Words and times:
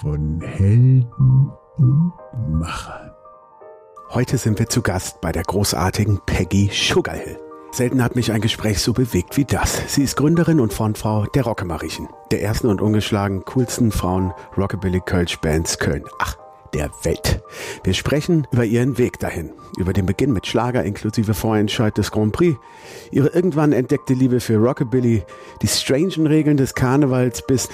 von 0.00 0.40
Helden 0.40 1.50
und 1.76 2.12
Machern. 2.48 3.10
Heute 4.10 4.38
sind 4.38 4.58
wir 4.58 4.68
zu 4.68 4.82
Gast 4.82 5.20
bei 5.20 5.32
der 5.32 5.42
großartigen 5.42 6.20
Peggy 6.24 6.70
Sugarhill. 6.72 7.38
Selten 7.72 8.02
hat 8.04 8.14
mich 8.14 8.30
ein 8.30 8.40
Gespräch 8.40 8.80
so 8.80 8.92
bewegt 8.92 9.36
wie 9.36 9.44
das. 9.44 9.92
Sie 9.92 10.04
ist 10.04 10.16
Gründerin 10.16 10.60
und 10.60 10.72
Frontfrau 10.72 11.26
der 11.26 11.42
Rockemariechen, 11.42 12.08
der 12.30 12.42
ersten 12.42 12.68
und 12.68 12.80
ungeschlagen 12.80 13.44
coolsten 13.44 13.90
Frauen 13.90 14.32
Rockabilly 14.56 15.00
Kölsch 15.00 15.40
Bands 15.40 15.80
Köln. 15.80 16.04
Ach, 16.20 16.36
der 16.74 16.90
Welt. 17.02 17.42
Wir 17.82 17.94
sprechen 17.94 18.46
über 18.52 18.64
ihren 18.64 18.98
Weg 18.98 19.18
dahin, 19.18 19.52
über 19.76 19.92
den 19.92 20.06
Beginn 20.06 20.32
mit 20.32 20.46
Schlager 20.46 20.84
inklusive 20.84 21.34
Vorentscheid 21.34 21.96
des 21.96 22.10
Grand 22.10 22.32
Prix, 22.32 22.58
ihre 23.10 23.28
irgendwann 23.28 23.72
entdeckte 23.72 24.14
Liebe 24.14 24.40
für 24.40 24.58
Rockabilly, 24.58 25.24
die 25.62 25.68
strangen 25.68 26.26
Regeln 26.26 26.56
des 26.56 26.74
Karnevals 26.74 27.46
bis 27.46 27.68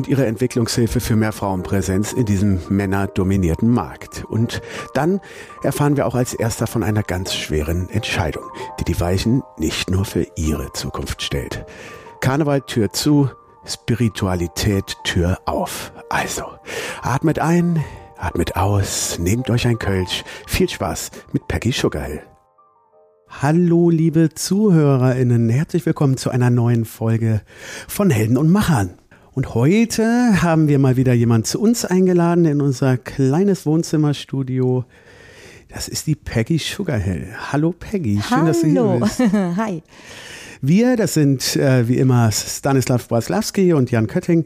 und 0.00 0.08
ihre 0.08 0.24
Entwicklungshilfe 0.24 0.98
für 0.98 1.14
mehr 1.14 1.30
Frauenpräsenz 1.30 2.14
in 2.14 2.24
diesem 2.24 2.58
männerdominierten 2.70 3.68
Markt. 3.68 4.24
Und 4.24 4.62
dann 4.94 5.20
erfahren 5.62 5.98
wir 5.98 6.06
auch 6.06 6.14
als 6.14 6.32
erster 6.32 6.66
von 6.66 6.82
einer 6.82 7.02
ganz 7.02 7.34
schweren 7.34 7.90
Entscheidung, 7.90 8.44
die 8.78 8.84
die 8.84 8.98
Weichen 8.98 9.42
nicht 9.58 9.90
nur 9.90 10.06
für 10.06 10.26
ihre 10.36 10.72
Zukunft 10.72 11.20
stellt. 11.20 11.66
Karneval 12.22 12.62
Tür 12.62 12.94
zu, 12.94 13.28
Spiritualität 13.66 14.96
Tür 15.04 15.38
auf. 15.44 15.92
Also, 16.08 16.44
atmet 17.02 17.38
ein, 17.38 17.84
atmet 18.16 18.56
aus, 18.56 19.18
nehmt 19.18 19.50
euch 19.50 19.66
ein 19.66 19.78
Kölsch. 19.78 20.24
Viel 20.46 20.70
Spaß 20.70 21.10
mit 21.34 21.46
Peggy 21.46 21.72
Sugarhill. 21.72 22.22
Hallo, 23.28 23.90
liebe 23.90 24.30
ZuhörerInnen. 24.34 25.50
Herzlich 25.50 25.84
willkommen 25.84 26.16
zu 26.16 26.30
einer 26.30 26.48
neuen 26.48 26.86
Folge 26.86 27.42
von 27.86 28.08
Helden 28.08 28.38
und 28.38 28.48
Machern. 28.48 28.99
Und 29.40 29.54
heute 29.54 30.42
haben 30.42 30.68
wir 30.68 30.78
mal 30.78 30.98
wieder 30.98 31.14
jemand 31.14 31.46
zu 31.46 31.62
uns 31.62 31.86
eingeladen 31.86 32.44
in 32.44 32.60
unser 32.60 32.98
kleines 32.98 33.64
Wohnzimmerstudio. 33.64 34.84
Das 35.70 35.88
ist 35.88 36.06
die 36.06 36.14
Peggy 36.14 36.58
Sugarhill. 36.58 37.26
Hallo 37.50 37.72
Peggy, 37.72 38.20
schön, 38.20 38.36
Hallo. 38.36 38.46
dass 38.48 38.60
du 38.60 38.66
hier 38.66 38.98
bist. 39.00 39.32
Hi. 39.56 39.82
Wir, 40.60 40.98
das 40.98 41.14
sind 41.14 41.56
äh, 41.56 41.88
wie 41.88 41.96
immer 41.96 42.30
Stanislav 42.30 43.08
Braslawski 43.08 43.72
und 43.72 43.90
Jan 43.90 44.08
Kötting 44.08 44.44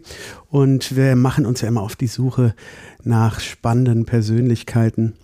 und 0.48 0.94
wir 0.94 1.16
machen 1.16 1.44
uns 1.44 1.60
ja 1.62 1.66
immer 1.66 1.82
auf 1.82 1.96
die 1.96 2.06
Suche 2.06 2.54
nach 3.02 3.40
spannenden 3.40 4.04
Persönlichkeiten, 4.04 5.14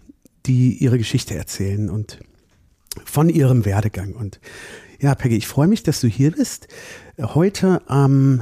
die 0.47 0.79
ihre 0.79 0.99
Geschichte 0.99 1.37
erzählen 1.37 1.91
und 1.91 2.19
von 3.05 3.29
ihrem 3.29 3.65
Werdegang. 3.65 4.15
Und 4.15 4.41
ja, 4.99 5.15
Peggy, 5.15 5.37
ich 5.37 5.47
freue 5.47 5.69
mich, 5.69 5.85
dass 5.85 6.01
du 6.01 6.09
hier 6.09 6.33
bist. 6.33 6.67
Heute 7.21 7.89
am 7.89 8.41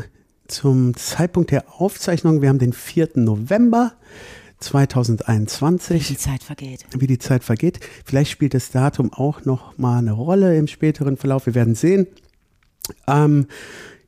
zum 0.49 0.97
Zeitpunkt 0.97 1.51
der 1.51 1.65
Aufzeichnung, 1.81 2.43
wir 2.43 2.49
haben 2.49 2.59
den 2.59 2.73
4. 2.73 3.11
November 3.17 3.93
2021 4.61 6.09
Die 6.09 6.17
Zeit 6.17 6.43
vergeht. 6.43 6.85
wie 6.99 7.07
die 7.07 7.19
Zeit 7.19 7.45
vergeht. 7.45 7.81
Vielleicht 8.05 8.31
spielt 8.31 8.55
das 8.55 8.71
Datum 8.71 9.13
auch 9.13 9.45
noch 9.45 9.79
mal 9.79 9.99
eine 9.99 10.13
Rolle 10.13 10.57
im 10.57 10.67
späteren 10.67 11.17
Verlauf. 11.17 11.47
Wir 11.47 11.55
werden 11.55 11.75
sehen. 11.75 12.07
Ähm, 13.07 13.47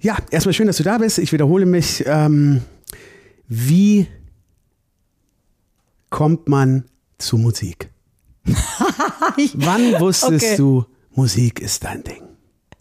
ja, 0.00 0.16
erstmal 0.30 0.54
schön, 0.54 0.66
dass 0.66 0.78
du 0.78 0.82
da 0.82 0.98
bist. 0.98 1.18
Ich 1.18 1.32
wiederhole 1.32 1.66
mich. 1.66 2.04
Ähm, 2.06 2.62
wie 3.46 4.06
kommt 6.08 6.48
man 6.48 6.84
zu 7.18 7.36
Musik? 7.38 7.90
Wann 9.54 10.00
wusstest 10.00 10.44
Okay. 10.44 10.56
du, 10.56 10.84
Musik 11.14 11.60
ist 11.60 11.84
dein 11.84 12.02
Ding? 12.02 12.22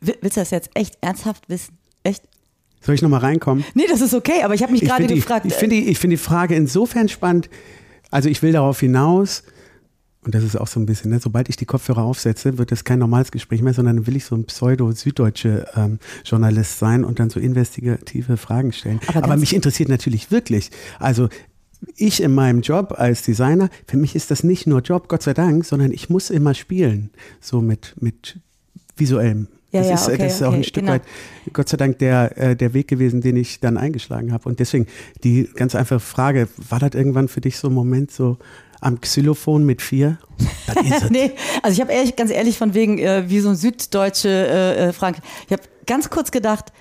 Will- 0.02 0.18
Willst 0.22 0.38
du 0.38 0.42
das 0.42 0.52
jetzt 0.52 0.70
echt 0.74 0.98
ernsthaft 1.02 1.50
wissen? 1.50 1.78
Echt? 2.04 2.24
Soll 2.82 2.96
ich 2.96 3.02
noch 3.02 3.10
mal 3.10 3.18
reinkommen? 3.18 3.64
Nee, 3.74 3.86
das 3.90 4.02
ist 4.02 4.14
okay, 4.14 4.44
aber 4.44 4.54
ich 4.54 4.62
habe 4.64 4.72
mich 4.72 4.82
Ich 4.84 4.88
gerade 4.90 5.06
die, 5.08 5.16
gefragt. 5.16 5.46
ich 5.46 5.54
finde 5.54 5.76
die, 5.76 5.90
ich 5.90 6.00
finde 6.00 6.16
die 6.16 6.22
Frage 6.22 6.56
insofern 6.56 7.10
spannend. 7.10 7.50
Also 8.12 8.30
ich 8.30 8.42
will 8.42 8.52
darauf 8.54 8.80
hinaus, 8.80 9.44
und 10.22 10.36
das 10.36 10.44
ist 10.44 10.56
auch 10.58 10.68
so 10.68 10.80
ein 10.80 10.86
bisschen, 10.86 11.12
ne, 11.12 11.20
sobald 11.20 11.48
ich 11.50 11.56
die 11.56 11.66
Kopfhörer 11.66 12.04
aufsetze, 12.04 12.58
wird 12.58 12.72
das 12.72 12.84
kein 12.84 13.00
normales 13.00 13.32
Gespräch 13.32 13.62
mehr, 13.62 13.74
sondern 13.74 14.06
will 14.06 14.16
ich 14.16 14.26
so 14.26 14.36
ein 14.36 14.46
pseudo-süddeutsche 14.46 15.68
ähm, 15.76 16.00
Journalist 16.26 16.80
sein 16.80 17.04
und 17.04 17.20
dann 17.20 17.30
so 17.30 17.40
investigative 17.40 18.38
Fragen 18.38 18.72
stellen. 18.74 19.00
Aber 19.08 19.24
Aber, 19.24 19.38
mich 19.38 19.54
interessiert 19.54 19.90
natürlich 19.90 20.32
wirklich. 20.32 20.72
Also 21.00 21.30
ich 21.96 22.22
in 22.22 22.34
meinem 22.34 22.62
Job 22.62 22.96
als 22.98 23.22
Designer, 23.22 23.70
für 23.88 23.98
mich 23.98 24.16
ist 24.16 24.32
das 24.32 24.44
nicht 24.44 24.68
nur 24.68 24.82
Job, 24.82 25.08
Gott 25.08 25.24
sei 25.24 25.34
Dank, 25.34 25.64
sondern 25.66 25.92
ich 25.92 26.10
muss 26.10 26.30
immer 26.30 26.54
spielen, 26.54 27.12
so 27.40 27.62
mit, 27.62 27.96
mit 28.02 28.40
visuellem. 28.98 29.48
Ja, 29.72 29.82
das 29.82 29.90
ja, 29.90 29.96
ist, 29.96 30.08
äh, 30.08 30.14
okay, 30.14 30.24
das 30.24 30.36
ist 30.36 30.44
auch 30.44 30.48
okay, 30.48 30.58
ein 30.58 30.64
Stück 30.64 30.84
genau. 30.84 30.94
weit 30.94 31.04
Gott 31.54 31.70
sei 31.70 31.78
Dank 31.78 32.00
der, 32.00 32.38
äh, 32.38 32.56
der 32.56 32.74
Weg 32.74 32.88
gewesen, 32.88 33.22
den 33.22 33.36
ich 33.36 33.60
dann 33.60 33.78
eingeschlagen 33.78 34.32
habe. 34.32 34.50
Und 34.50 34.60
deswegen 34.60 34.88
die 35.24 35.50
ganz 35.56 35.76
einfache 35.76 36.00
Frage, 36.00 36.48
war 36.70 36.80
das 36.80 36.92
irgendwann 36.94 37.28
für 37.28 37.42
dich 37.42 37.58
so 37.58 37.68
ein 37.68 37.74
Moment 37.74 38.12
so 38.12 38.38
am 38.82 39.00
Xylophon 39.00 39.66
mit 39.66 39.82
vier? 39.82 40.18
Nee, 41.10 41.32
also 41.64 41.76
ich 41.76 41.82
habe 41.82 41.92
ehrlich, 41.92 42.16
ganz 42.16 42.32
ehrlich 42.32 42.58
von 42.58 42.74
wegen, 42.74 43.00
äh, 43.00 43.30
wie 43.30 43.40
so 43.40 43.50
ein 43.50 43.56
süddeutsche 43.56 44.30
äh, 44.30 44.90
äh, 44.90 44.94
Frank. 44.94 45.18
Ich 45.48 45.52
habe 45.52 45.64
ganz 45.86 46.10
kurz 46.10 46.32
gedacht, 46.32 46.72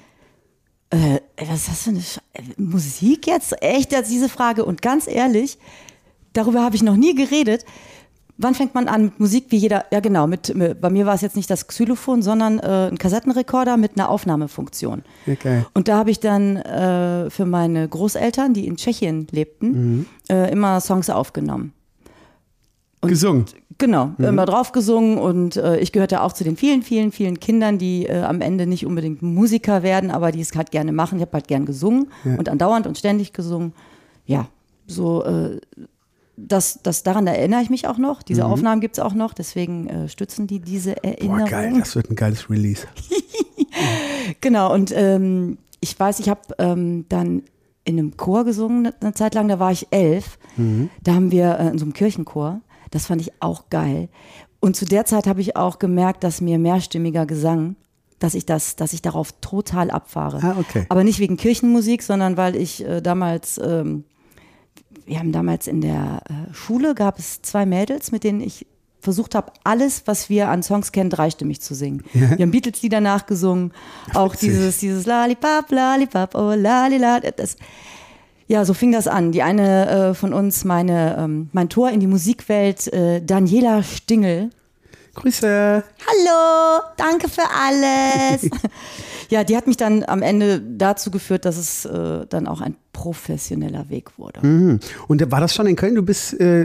äh, 0.91 1.21
was 1.37 1.61
ist 1.61 1.69
das 1.69 1.83
für 1.83 1.91
eine 1.91 2.01
Sch 2.01 2.19
Musik 2.57 3.27
jetzt? 3.27 3.61
Echt 3.63 3.93
jetzt 3.93 4.11
diese 4.11 4.29
Frage? 4.29 4.65
Und 4.65 4.83
ganz 4.83 5.07
ehrlich, 5.09 5.59
darüber 6.33 6.63
habe 6.63 6.77
ich 6.77 6.83
noch 6.83 6.97
nie 6.97 7.15
geredet. 7.15 7.65
Wann 8.41 8.55
fängt 8.55 8.73
man 8.75 8.87
an 8.87 9.07
mit 9.07 9.19
Musik? 9.21 9.47
Wie 9.49 9.57
jeder, 9.57 9.85
ja 9.91 9.99
genau, 9.99 10.29
mit, 10.29 10.55
bei 10.81 10.91
mir 10.91 11.07
war 11.07 11.15
es 11.15 11.23
jetzt 11.23 11.35
nicht 11.35 11.51
das 11.51 11.67
Xylophon, 11.67 12.23
sondern 12.23 12.61
äh, 12.61 12.89
ein 12.89 12.97
Kassettenrekorder 12.97 13.77
mit 13.77 13.93
einer 13.97 14.09
Aufnahmefunktion. 14.09 15.03
Ja, 15.27 15.35
geil. 15.35 15.67
Und 15.75 15.89
da 15.89 15.97
habe 15.99 16.13
ich 16.13 16.21
dann 16.21 16.57
äh, 16.57 17.31
für 17.31 17.47
meine 17.47 17.89
Großeltern, 17.89 18.55
die 18.55 18.67
in 18.69 18.77
Tschechien 18.77 19.27
lebten, 19.33 20.07
äh, 20.31 20.53
immer 20.53 20.81
Songs 20.81 21.11
aufgenommen. 21.11 21.73
Und- 23.01 23.09
Gesungen. 23.11 23.45
Genau, 23.81 24.11
immer 24.19 24.45
drauf 24.45 24.73
gesungen 24.73 25.19
und 25.19 25.55
äh, 25.57 25.79
ich 25.79 25.93
gehörte 25.93 26.23
auch 26.23 26.33
zu 26.33 26.43
den 26.43 26.57
vielen, 26.57 26.83
vielen, 26.83 27.13
vielen 27.13 27.39
Kindern, 27.39 27.79
die 27.79 28.07
äh, 28.07 28.23
am 28.23 28.41
Ende 28.41 28.67
nicht 28.67 28.85
unbedingt 28.85 29.23
Musiker 29.23 29.85
werden, 29.85 30.11
aber 30.11 30.33
die 30.33 30.41
es 30.41 30.53
halt 30.57 30.73
gerne 30.73 30.91
machen. 30.91 31.19
Ich 31.19 31.23
habe 31.23 31.33
halt 31.35 31.47
gern 31.47 31.65
gesungen 31.65 32.09
und 32.25 32.49
andauernd 32.49 32.89
und 32.89 32.99
ständig 32.99 33.33
gesungen. 33.33 33.73
Ja, 34.27 34.49
so 34.89 35.23
äh, 35.25 35.61
das, 36.47 36.81
das 36.83 37.03
daran 37.03 37.27
erinnere 37.27 37.63
ich 37.63 37.71
mich 37.71 37.87
auch 37.87 37.99
noch. 37.99 38.23
Diese 38.23 38.45
Aufnahmen 38.47 38.81
gibt 38.81 38.99
es 38.99 39.05
auch 39.05 39.15
noch, 39.15 39.35
deswegen 39.35 39.89
äh, 39.89 40.09
stützen 40.09 40.47
die 40.47 40.61
diese 40.61 40.95
Boah, 40.95 41.05
Erinnerung. 41.05 41.49
geil, 41.49 41.75
das 41.79 41.97
wird 41.97 42.11
ein 42.11 42.17
geiles 42.17 42.49
Release. 42.49 42.87
Genau, 44.41 44.75
und 44.75 44.93
ähm, 44.95 45.59
ich 45.81 45.99
weiß, 45.99 46.21
ich 46.21 46.29
habe 46.29 46.41
ähm, 46.59 47.07
dann 47.09 47.43
in 47.85 47.99
einem 47.99 48.17
Chor 48.17 48.45
gesungen 48.45 48.87
eine, 48.87 48.95
eine 49.01 49.15
Zeit 49.15 49.35
lang, 49.35 49.49
da 49.49 49.59
war 49.59 49.73
ich 49.73 49.87
elf. 49.91 50.39
Da 51.05 51.15
haben 51.15 51.31
wir 51.31 51.59
äh, 51.59 51.69
in 51.69 51.79
so 51.79 51.85
einem 51.85 51.93
Kirchenchor, 51.93 52.61
das 52.91 53.07
fand 53.07 53.21
ich 53.21 53.33
auch 53.41 53.71
geil. 53.71 54.09
Und 54.61 54.75
zu 54.75 54.85
der 54.85 55.05
Zeit 55.05 55.27
habe 55.29 55.41
ich 55.41 55.57
auch 55.57 55.79
gemerkt, 55.79 56.25
dass 56.25 56.41
mir 56.41 56.59
mehrstimmiger 56.59 57.27
Gesang, 57.27 57.77
dass 58.19 58.35
ich 58.35 58.45
das, 58.45 58.75
dass 58.75 58.93
ich 58.93 59.03
darauf 59.03 59.33
total 59.41 59.91
abfahre. 59.93 60.41
Ah, 60.43 60.57
okay. 60.59 60.85
Aber 60.89 61.05
nicht 61.05 61.21
wegen 61.21 61.37
Kirchenmusik, 61.37 62.03
sondern 62.03 62.37
weil 62.37 62.57
ich 62.57 62.85
äh, 62.85 63.01
damals, 63.01 63.61
ähm, 63.63 64.05
wir 65.09 65.19
haben 65.19 65.33
damals 65.33 65.67
in 65.67 65.81
der 65.81 66.23
äh, 66.29 66.55
Schule 66.55 66.95
gab 66.95 67.19
es 67.19 67.43
zwei 67.43 67.67
Mädels, 67.67 68.13
mit 68.13 68.25
denen 68.25 68.41
ich 68.41 68.67
versucht 69.01 69.35
habe, 69.35 69.53
alles, 69.65 70.03
was 70.07 70.29
wir 70.29 70.49
an 70.49 70.63
Songs 70.63 70.93
kennen, 70.93 71.09
dreistimmig 71.09 71.61
zu 71.61 71.75
singen. 71.75 72.03
Wir 72.13 72.43
haben 72.45 72.51
Beatles-Lieder 72.51 73.01
nachgesungen, 73.01 73.73
auch 74.13 74.35
Witzig. 74.35 74.51
dieses, 74.51 74.79
dieses 74.79 75.07
Lalipap, 75.07 75.71
Lalipap, 75.71 76.35
oh 76.35 76.53
Lalila, 76.55 77.21
das, 77.21 77.57
ja, 78.49 78.65
so 78.65 78.75
fing 78.75 78.93
das 78.93 79.07
an. 79.07 79.33
Die 79.33 79.43
eine 79.43 79.89
äh, 80.11 80.15
von 80.15 80.33
uns, 80.33 80.65
meine, 80.65 81.17
ähm, 81.19 81.49
mein 81.53 81.69
Tor 81.69 81.91
in 81.91 82.01
die 82.01 82.07
Musikwelt, 82.07 82.93
äh, 82.93 83.23
Daniela 83.23 83.83
Stingel. 83.83 84.51
Grüße. 85.15 85.83
Hallo, 86.07 86.83
danke 86.97 87.29
für 87.29 87.43
alles. 87.43 88.43
ja, 89.29 89.45
die 89.45 89.57
hat 89.57 89.67
mich 89.67 89.77
dann 89.77 90.05
am 90.05 90.23
Ende 90.23 90.61
dazu 90.61 91.11
geführt, 91.11 91.45
dass 91.45 91.57
es 91.57 91.85
äh, 91.85 92.27
dann 92.29 92.47
auch 92.47 92.61
ein 92.61 92.77
professioneller 92.93 93.89
Weg 93.91 94.19
wurde. 94.19 94.47
Mhm. 94.47 94.81
Und 95.07 95.31
war 95.31 95.41
das 95.41 95.55
schon 95.55 95.67
in 95.67 95.77
Köln? 95.77 95.95
Du 95.95 96.03
bist 96.03 96.39
äh, 96.41 96.63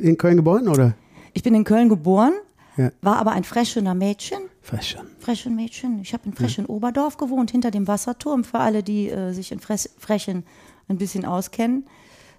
in 0.00 0.16
Köln 0.18 0.36
geboren, 0.36 0.68
oder? 0.68 0.94
Ich 1.34 1.42
bin 1.42 1.54
in 1.54 1.64
Köln 1.64 1.88
geboren, 1.88 2.32
Ja. 2.76 2.90
war 3.02 3.16
aber 3.16 3.32
ein 3.32 3.44
Freschener 3.44 3.94
Mädchen. 3.94 4.38
Fast 4.62 4.88
schon. 4.90 5.02
Frechen 5.18 5.56
Mädchen. 5.56 6.00
Ich 6.02 6.12
habe 6.12 6.24
in 6.26 6.34
Frechen 6.34 6.66
Oberdorf 6.66 7.16
gewohnt, 7.16 7.50
hinter 7.50 7.70
dem 7.70 7.88
Wasserturm, 7.88 8.44
für 8.44 8.58
alle, 8.58 8.82
die 8.82 9.08
äh, 9.08 9.32
sich 9.32 9.50
in 9.52 9.60
Fres 9.60 9.88
Frechen 9.98 10.44
ein 10.88 10.98
bisschen 10.98 11.24
auskennen. 11.24 11.86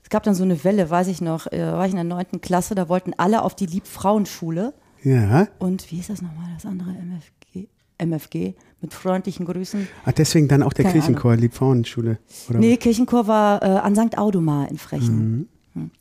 Es 0.03 0.09
gab 0.09 0.23
dann 0.23 0.35
so 0.35 0.43
eine 0.43 0.63
Welle, 0.63 0.89
weiß 0.89 1.07
ich 1.07 1.21
noch, 1.21 1.47
äh, 1.51 1.59
war 1.59 1.85
ich 1.85 1.91
in 1.91 1.97
der 1.97 2.03
neunten 2.03 2.39
Klasse, 2.41 2.75
da 2.75 2.87
wollten 2.87 3.13
alle 3.17 3.41
auf 3.43 3.55
die 3.55 3.65
Liebfrauenschule. 3.65 4.73
Ja. 5.03 5.47
Und 5.59 5.91
wie 5.91 5.99
ist 5.99 6.09
das 6.09 6.21
nochmal, 6.21 6.49
das 6.55 6.65
andere 6.65 6.91
MFG? 6.91 7.67
MFG, 7.97 8.53
mit 8.81 8.93
freundlichen 8.93 9.45
Grüßen. 9.45 9.87
Ach, 10.05 10.11
deswegen 10.13 10.47
dann 10.47 10.63
auch 10.63 10.73
der 10.73 10.85
Keine 10.85 10.93
Kirchenchor, 10.99 11.35
Liebfrauenschule. 11.35 12.19
Oder 12.49 12.59
Nee, 12.59 12.77
Kirchenchor 12.77 13.27
war 13.27 13.61
äh, 13.61 13.65
an 13.65 13.95
St. 13.95 14.17
Audomar 14.17 14.69
in 14.69 14.77
Frechen. 14.77 15.49
Hm. 15.73 15.91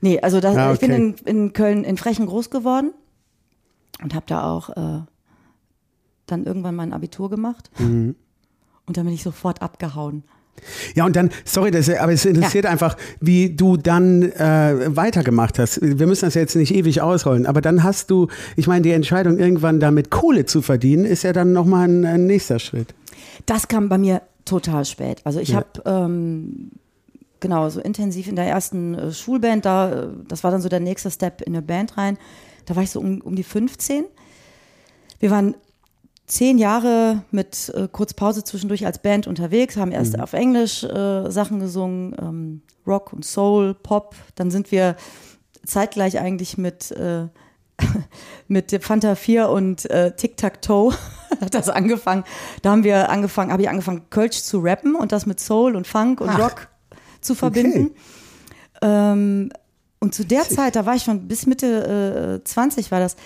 Nee, 0.00 0.20
also 0.20 0.40
das, 0.40 0.56
Ah, 0.56 0.72
ich 0.72 0.80
bin 0.80 0.90
okay. 0.92 1.14
in, 1.26 1.36
in 1.44 1.52
Köln, 1.52 1.84
in 1.84 1.96
Frechen 1.96 2.26
groß 2.26 2.50
geworden 2.50 2.92
und 4.02 4.14
habe 4.14 4.26
da 4.26 4.50
auch 4.50 4.70
äh, 4.70 5.00
dann 6.26 6.44
irgendwann 6.44 6.74
mein 6.74 6.92
Abitur 6.92 7.30
gemacht. 7.30 7.70
Und 7.78 8.16
dann 8.88 9.04
bin 9.04 9.14
ich 9.14 9.22
sofort 9.22 9.62
abgehauen. 9.62 10.24
Ja, 10.94 11.04
und 11.06 11.16
dann, 11.16 11.30
sorry, 11.44 11.70
das, 11.70 11.88
aber 11.90 12.12
es 12.12 12.24
interessiert 12.24 12.64
ja. 12.64 12.70
einfach, 12.70 12.96
wie 13.20 13.50
du 13.50 13.76
dann 13.76 14.22
äh, 14.32 14.96
weitergemacht 14.96 15.58
hast. 15.58 15.80
Wir 15.82 16.06
müssen 16.06 16.24
das 16.24 16.34
jetzt 16.34 16.54
nicht 16.54 16.74
ewig 16.74 17.00
ausrollen, 17.00 17.46
aber 17.46 17.60
dann 17.60 17.82
hast 17.82 18.10
du, 18.10 18.28
ich 18.56 18.66
meine, 18.66 18.82
die 18.82 18.92
Entscheidung, 18.92 19.38
irgendwann 19.38 19.80
damit 19.80 20.10
Kohle 20.10 20.46
zu 20.46 20.62
verdienen, 20.62 21.04
ist 21.04 21.24
ja 21.24 21.32
dann 21.32 21.52
nochmal 21.52 21.88
ein, 21.88 22.04
ein 22.04 22.26
nächster 22.26 22.58
Schritt. 22.58 22.94
Das 23.46 23.68
kam 23.68 23.88
bei 23.88 23.98
mir 23.98 24.22
total 24.44 24.84
spät. 24.84 25.20
Also 25.24 25.40
ich 25.40 25.50
ja. 25.50 25.56
habe 25.56 25.82
ähm, 25.84 26.70
genau 27.40 27.68
so 27.68 27.80
intensiv 27.80 28.28
in 28.28 28.36
der 28.36 28.46
ersten 28.46 28.94
äh, 28.94 29.12
Schulband, 29.12 29.64
da, 29.64 30.08
das 30.28 30.44
war 30.44 30.50
dann 30.50 30.62
so 30.62 30.68
der 30.68 30.80
nächste 30.80 31.10
Step 31.10 31.42
in 31.42 31.54
eine 31.54 31.62
Band 31.62 31.96
rein. 31.98 32.16
Da 32.66 32.76
war 32.76 32.82
ich 32.82 32.90
so 32.90 33.00
um, 33.00 33.20
um 33.20 33.34
die 33.34 33.42
15. 33.42 34.04
Wir 35.18 35.30
waren 35.30 35.54
zehn 36.32 36.56
Jahre 36.56 37.24
mit 37.30 37.70
äh, 37.74 37.88
kurz 37.92 38.14
Pause 38.14 38.42
zwischendurch 38.42 38.86
als 38.86 39.00
Band 39.00 39.26
unterwegs, 39.26 39.76
haben 39.76 39.92
erst 39.92 40.16
mhm. 40.16 40.22
auf 40.22 40.32
Englisch 40.32 40.82
äh, 40.82 41.30
Sachen 41.30 41.60
gesungen, 41.60 42.16
ähm, 42.18 42.62
Rock 42.86 43.12
und 43.12 43.22
Soul, 43.22 43.74
Pop. 43.74 44.14
Dann 44.34 44.50
sind 44.50 44.72
wir 44.72 44.96
zeitgleich 45.66 46.18
eigentlich 46.18 46.56
mit, 46.56 46.90
äh, 46.92 47.26
mit 48.48 48.82
Fanta 48.82 49.14
4 49.14 49.50
und 49.50 49.90
äh, 49.90 50.16
Tic 50.16 50.38
Tac 50.38 50.62
Toe 50.62 50.94
hat 51.42 51.52
das 51.52 51.68
angefangen. 51.68 52.24
Da 52.62 52.70
haben 52.70 52.84
wir 52.84 53.10
angefangen, 53.10 53.52
habe 53.52 53.60
ich 53.60 53.68
angefangen, 53.68 54.06
Kölsch 54.08 54.42
zu 54.42 54.60
rappen 54.60 54.94
und 54.94 55.12
das 55.12 55.26
mit 55.26 55.38
Soul 55.38 55.76
und 55.76 55.86
Funk 55.86 56.22
und 56.22 56.30
Ach, 56.30 56.38
Rock 56.38 56.68
zu 57.20 57.34
verbinden. 57.34 57.90
Okay. 58.80 58.90
Ähm, 58.90 59.52
und 60.00 60.14
zu 60.14 60.24
der 60.24 60.48
Zeit, 60.48 60.76
da 60.76 60.86
war 60.86 60.96
ich 60.96 61.02
schon 61.02 61.28
bis 61.28 61.46
Mitte 61.46 62.40
äh, 62.42 62.44
20 62.44 62.90
war 62.90 63.00
das, 63.00 63.16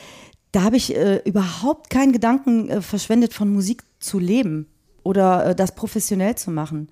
da 0.57 0.63
habe 0.63 0.79
ich 0.79 0.97
äh, 0.97 1.21
überhaupt 1.27 1.91
keinen 1.91 2.13
Gedanken 2.13 2.71
äh, 2.71 2.81
verschwendet, 2.81 3.35
von 3.35 3.53
Musik 3.53 3.83
zu 3.99 4.19
leben 4.19 4.67
oder 5.03 5.49
äh, 5.49 5.55
das 5.55 5.75
professionell 5.75 6.35
zu 6.35 6.51
machen. 6.51 6.89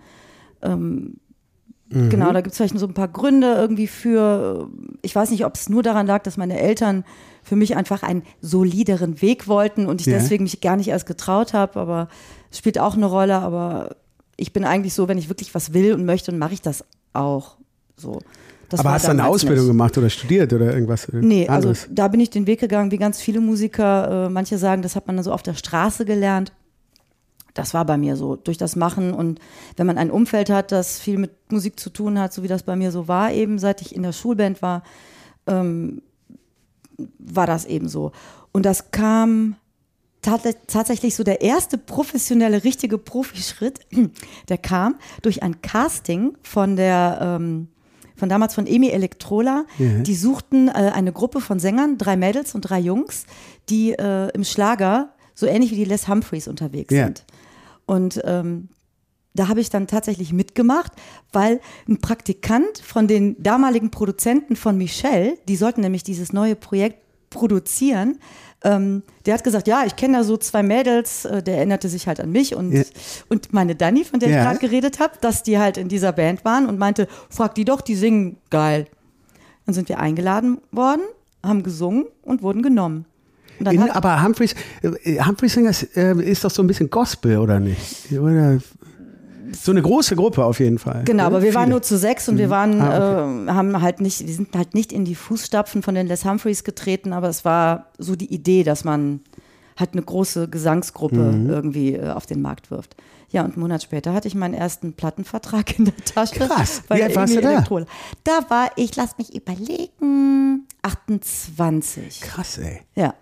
Ähm, 0.61 1.15
mhm. 1.89 2.11
Genau, 2.11 2.31
da 2.31 2.43
gibt 2.43 2.53
es 2.53 2.59
vielleicht 2.59 2.79
so 2.79 2.87
ein 2.87 2.93
paar 2.93 3.09
Gründe 3.09 3.55
irgendwie 3.55 3.87
für. 3.87 4.69
Ich 5.01 5.17
weiß 5.17 5.31
nicht, 5.31 5.47
ob 5.47 5.55
es 5.55 5.71
nur 5.71 5.83
daran 5.83 6.07
lag, 6.07 6.23
dass 6.25 6.37
meine 6.37 6.61
Eltern 6.61 7.05
für 7.43 7.57
mich 7.57 7.75
einfach 7.75 8.03
einen 8.03 8.25
solideren 8.43 9.23
Weg 9.23 9.49
wollten 9.49 9.87
und 9.87 10.03
ich 10.03 10.09
ja. 10.09 10.19
deswegen 10.19 10.45
mich 10.45 10.61
gar 10.61 10.77
nicht 10.77 10.89
erst 10.89 11.07
getraut 11.07 11.55
habe, 11.55 11.81
aber 11.81 12.09
es 12.51 12.59
spielt 12.59 12.79
auch 12.79 12.97
eine 12.97 13.07
Rolle. 13.07 13.37
Aber 13.37 13.97
ich 14.37 14.53
bin 14.53 14.67
eigentlich 14.67 14.93
so, 14.93 15.09
wenn 15.09 15.17
ich 15.17 15.31
wirklich 15.31 15.55
was 15.55 15.73
will 15.73 15.95
und 15.95 16.05
möchte, 16.05 16.33
dann 16.33 16.39
mache 16.39 16.53
ich 16.53 16.61
das 16.61 16.85
auch. 17.15 17.57
So. 17.97 18.19
Das 18.69 18.81
Aber 18.81 18.93
hast 18.93 19.07
du 19.07 19.11
eine 19.11 19.27
Ausbildung 19.27 19.65
nicht. 19.65 19.73
gemacht 19.73 19.99
oder 19.99 20.11
studiert 20.11 20.53
oder 20.53 20.73
irgendwas? 20.73 21.09
Nee, 21.13 21.43
also 21.49 21.69
anderes? 21.69 21.83
also 21.85 21.95
da 21.95 22.09
bin 22.09 22.21
ich 22.21 22.31
den 22.31 22.47
Weg 22.47 22.61
gegangen, 22.61 22.91
wie 22.91 22.99
ganz 22.99 23.21
viele 23.21 23.41
Musiker. 23.41 24.27
Äh, 24.27 24.31
manche 24.31 24.59
sagen, 24.59 24.83
das 24.83 24.97
hat 24.97 25.07
man 25.07 25.17
dann 25.17 25.25
so 25.25 25.33
auf 25.33 25.43
der 25.43 25.55
Straße 25.55 26.05
gelernt. 26.05 26.53
Das 27.55 27.73
war 27.73 27.85
bei 27.85 27.97
mir 27.97 28.17
so, 28.17 28.37
durch 28.37 28.59
das 28.59 28.75
Machen. 28.77 29.15
Und 29.15 29.39
wenn 29.77 29.87
man 29.87 29.99
ein 29.99 30.11
Umfeld 30.11 30.51
hat, 30.51 30.73
das 30.73 30.99
viel 30.99 31.19
mit 31.19 31.31
Musik 31.53 31.79
zu 31.79 31.91
tun 31.91 32.19
hat, 32.19 32.33
so 32.33 32.43
wie 32.43 32.49
das 32.49 32.65
bei 32.65 32.75
mir 32.75 32.91
so 32.91 33.07
war, 33.07 33.33
eben 33.33 33.59
seit 33.59 33.81
ich 33.81 33.95
in 33.95 34.03
der 34.03 34.13
Schulband 34.13 34.61
war, 34.61 34.83
ähm, 35.47 36.03
war 37.19 37.47
das 37.47 37.65
eben 37.65 37.89
so. 37.89 38.13
Und 38.53 38.67
das 38.67 38.91
kam 38.91 39.57
tatsächlich 40.23 41.15
so 41.15 41.23
der 41.23 41.43
erste 41.43 41.77
professionelle, 41.77 42.65
richtige 42.65 42.99
Profischritt, 42.99 43.81
der 44.49 44.59
kam 44.59 44.97
durch 45.23 45.43
ein 45.43 45.61
Casting 45.61 46.37
von 46.43 46.77
der 46.77 47.19
ähm, 47.21 47.69
von 48.17 48.29
damals 48.29 48.55
von 48.55 48.67
Emi 48.67 48.89
Elektrola. 48.89 49.65
Ja. 49.79 49.99
Die 50.01 50.15
suchten 50.15 50.69
äh, 50.69 50.93
eine 50.95 51.13
Gruppe 51.13 51.41
von 51.41 51.59
Sängern, 51.59 51.99
drei 51.99 52.17
Mädels 52.17 52.55
und 52.55 52.63
drei 52.63 52.81
Jungs, 52.81 53.27
die 53.69 53.93
äh, 53.93 54.31
im 54.31 54.45
Schlager 54.45 55.11
so 55.35 55.47
ähnlich 55.47 55.71
wie 55.71 55.77
die 55.77 55.85
Les 55.85 56.09
Humphreys 56.09 56.49
unterwegs 56.49 56.95
ja. 56.95 57.05
sind. 57.05 57.25
Und 57.87 58.21
ähm, 58.25 58.69
da 59.35 59.49
habe 59.49 59.61
ich 59.61 59.69
dann 59.69 59.89
tatsächlich 59.89 60.33
mitgemacht, 60.33 60.93
weil 61.33 61.61
ein 61.89 61.99
Praktikant 61.99 62.79
von 62.79 63.09
den 63.09 63.43
damaligen 63.43 63.91
Produzenten 63.91 64.55
von 64.55 64.79
Michelle, 64.79 65.37
die 65.49 65.57
sollten 65.57 65.81
nämlich 65.81 66.05
dieses 66.05 66.33
neue 66.33 66.55
Projekt 66.55 66.99
produzieren, 67.31 68.21
ähm, 68.65 69.03
der 69.27 69.35
hat 69.35 69.45
gesagt, 69.45 69.69
ja, 69.69 69.85
ich 69.87 69.95
kenne 69.95 70.19
da 70.19 70.25
so 70.25 70.37
zwei 70.37 70.63
Mädels, 70.63 71.25
äh, 71.27 71.43
der 71.43 71.59
erinnerte 71.59 71.89
sich 71.89 72.07
halt 72.09 72.19
an 72.19 72.33
mich 72.33 72.55
und, 72.55 72.73
ja. 72.73 72.83
und 73.29 73.53
meine 73.53 73.75
Dani, 73.77 74.05
von 74.05 74.19
der 74.19 74.31
ja. 74.31 74.39
ich 74.39 74.43
gerade 74.45 74.59
geredet 74.59 75.01
habe, 75.01 75.15
dass 75.21 75.43
die 75.43 75.59
halt 75.59 75.77
in 75.77 75.89
dieser 75.89 76.13
Band 76.13 76.45
waren 76.45 76.67
und 76.67 76.79
meinte, 76.79 77.07
frag 77.29 77.55
die 77.55 77.65
doch, 77.65 77.81
die 77.81 77.95
singen 77.95 78.39
geil. 78.51 78.87
Dann 79.67 79.75
sind 79.75 79.89
wir 79.89 79.99
eingeladen 80.01 80.59
worden, 80.73 81.03
haben 81.43 81.63
gesungen 81.63 82.07
und 82.23 82.43
wurden 82.43 82.63
genommen. 82.63 83.05
In, 83.61 83.91
aber 83.91 84.23
Humphreys, 84.23 84.55
äh, 84.83 85.23
Humphreys 85.23 85.53
Singers 85.53 85.83
äh, 85.95 86.15
ist 86.23 86.43
doch 86.43 86.51
so 86.51 86.63
ein 86.63 86.67
bisschen 86.67 86.91
Gospel, 86.91 87.39
oder 87.39 87.61
nicht? 87.61 88.11
Oder 88.13 88.59
so 89.55 89.73
eine 89.73 89.83
große 89.83 90.17
Gruppe 90.17 90.45
auf 90.45 90.61
jeden 90.61 90.79
Fall. 90.79 91.03
Genau, 91.05 91.25
aber 91.25 91.43
wir 91.43 91.51
Viele. 91.51 91.55
waren 91.55 91.71
nur 91.71 91.83
zu 91.83 91.97
sechs 91.97 92.29
und 92.29 92.37
mhm. 92.37 92.39
wir 92.39 92.51
waren, 92.51 92.81
ah, 92.81 93.25
okay. 93.25 93.47
äh, 93.47 93.53
haben 93.53 93.81
halt 93.81 94.01
nicht, 94.01 94.27
wir 94.27 94.35
sind 94.35 94.55
halt 94.57 94.75
nicht 94.75 94.93
in 94.93 95.05
die 95.05 95.15
Fußstapfen 95.15 95.83
von 95.83 95.95
den 95.95 96.07
Les 96.07 96.25
Humphreys 96.25 96.65
getreten, 96.65 97.13
aber 97.13 97.29
es 97.29 97.45
war 97.45 97.87
so 97.99 98.17
die 98.17 98.33
Idee, 98.33 98.65
dass 98.65 98.85
man 98.85 99.21
halt 99.79 99.93
eine 99.93 100.03
große 100.03 100.49
Gesangsgruppe 100.49 101.17
mhm. 101.17 101.51
irgendwie 101.51 101.95
äh, 101.95 102.11
auf 102.11 102.27
den 102.27 102.41
Markt 102.43 102.71
wirft. 102.71 102.97
Ja, 103.31 103.43
und 103.43 103.55
einen 103.55 103.63
Monat 103.63 103.83
später 103.83 104.13
hatte 104.13 104.29
ich 104.29 104.35
meinen 104.37 104.55
ersten 104.55 104.93
Plattenvertrag 104.93 105.79
in 105.79 105.87
der 105.87 105.97
Tasche. 105.97 106.37
Krass. 106.37 106.83
Wie 106.89 107.03
alt 107.03 107.17
warst 107.17 107.35
du 107.35 107.41
da? 107.41 107.53
Elektrol. 107.53 107.87
Da 108.23 108.41
war 108.49 108.71
ich, 108.77 108.95
lass 108.95 109.19
mich 109.19 109.35
überlegen, 109.35 110.69
28. 110.83 112.21
Krass, 112.21 112.59
ey. 112.59 112.83
Ja 112.95 113.15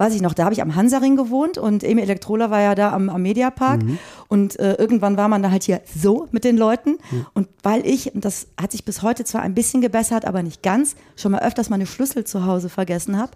weiß 0.00 0.14
ich 0.14 0.22
noch, 0.22 0.32
da 0.32 0.44
habe 0.44 0.54
ich 0.54 0.62
am 0.62 0.74
Hansaring 0.74 1.14
gewohnt 1.14 1.58
und 1.58 1.84
Emil 1.84 2.04
Elektrola 2.04 2.50
war 2.50 2.62
ja 2.62 2.74
da 2.74 2.92
am, 2.92 3.10
am 3.10 3.20
Mediapark 3.20 3.82
mhm. 3.82 3.98
und 4.28 4.58
äh, 4.58 4.74
irgendwann 4.76 5.18
war 5.18 5.28
man 5.28 5.42
da 5.42 5.50
halt 5.50 5.62
hier 5.62 5.82
so 5.94 6.26
mit 6.32 6.44
den 6.44 6.56
Leuten 6.56 6.92
mhm. 7.10 7.26
und 7.34 7.48
weil 7.62 7.86
ich, 7.86 8.14
und 8.14 8.24
das 8.24 8.46
hat 8.58 8.72
sich 8.72 8.86
bis 8.86 9.02
heute 9.02 9.24
zwar 9.24 9.42
ein 9.42 9.54
bisschen 9.54 9.82
gebessert, 9.82 10.24
aber 10.24 10.42
nicht 10.42 10.62
ganz, 10.62 10.96
schon 11.16 11.32
mal 11.32 11.42
öfters 11.42 11.68
meine 11.68 11.84
Schlüssel 11.84 12.24
zu 12.24 12.46
Hause 12.46 12.70
vergessen 12.70 13.18
habe 13.18 13.32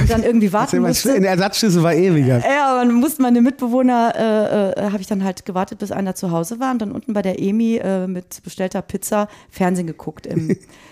und 0.00 0.10
dann 0.10 0.24
irgendwie 0.24 0.52
warten 0.52 0.80
musste. 0.80 1.20
Der 1.20 1.30
Ersatzschlüssel 1.30 1.84
war 1.84 1.94
ewiger. 1.94 2.38
Ja, 2.40 2.72
aber 2.72 2.84
dann 2.84 2.94
mussten 2.94 3.22
meine 3.22 3.40
Mitbewohner, 3.40 4.12
äh, 4.16 4.80
äh, 4.80 4.90
habe 4.90 5.00
ich 5.00 5.06
dann 5.06 5.22
halt 5.22 5.44
gewartet, 5.44 5.78
bis 5.78 5.92
einer 5.92 6.16
zu 6.16 6.32
Hause 6.32 6.58
war 6.58 6.72
und 6.72 6.82
dann 6.82 6.90
unten 6.90 7.12
bei 7.12 7.22
der 7.22 7.40
Emi 7.40 7.76
äh, 7.76 8.08
mit 8.08 8.42
bestellter 8.42 8.82
Pizza 8.82 9.28
Fernsehen 9.50 9.86
geguckt 9.86 10.26
im 10.26 10.56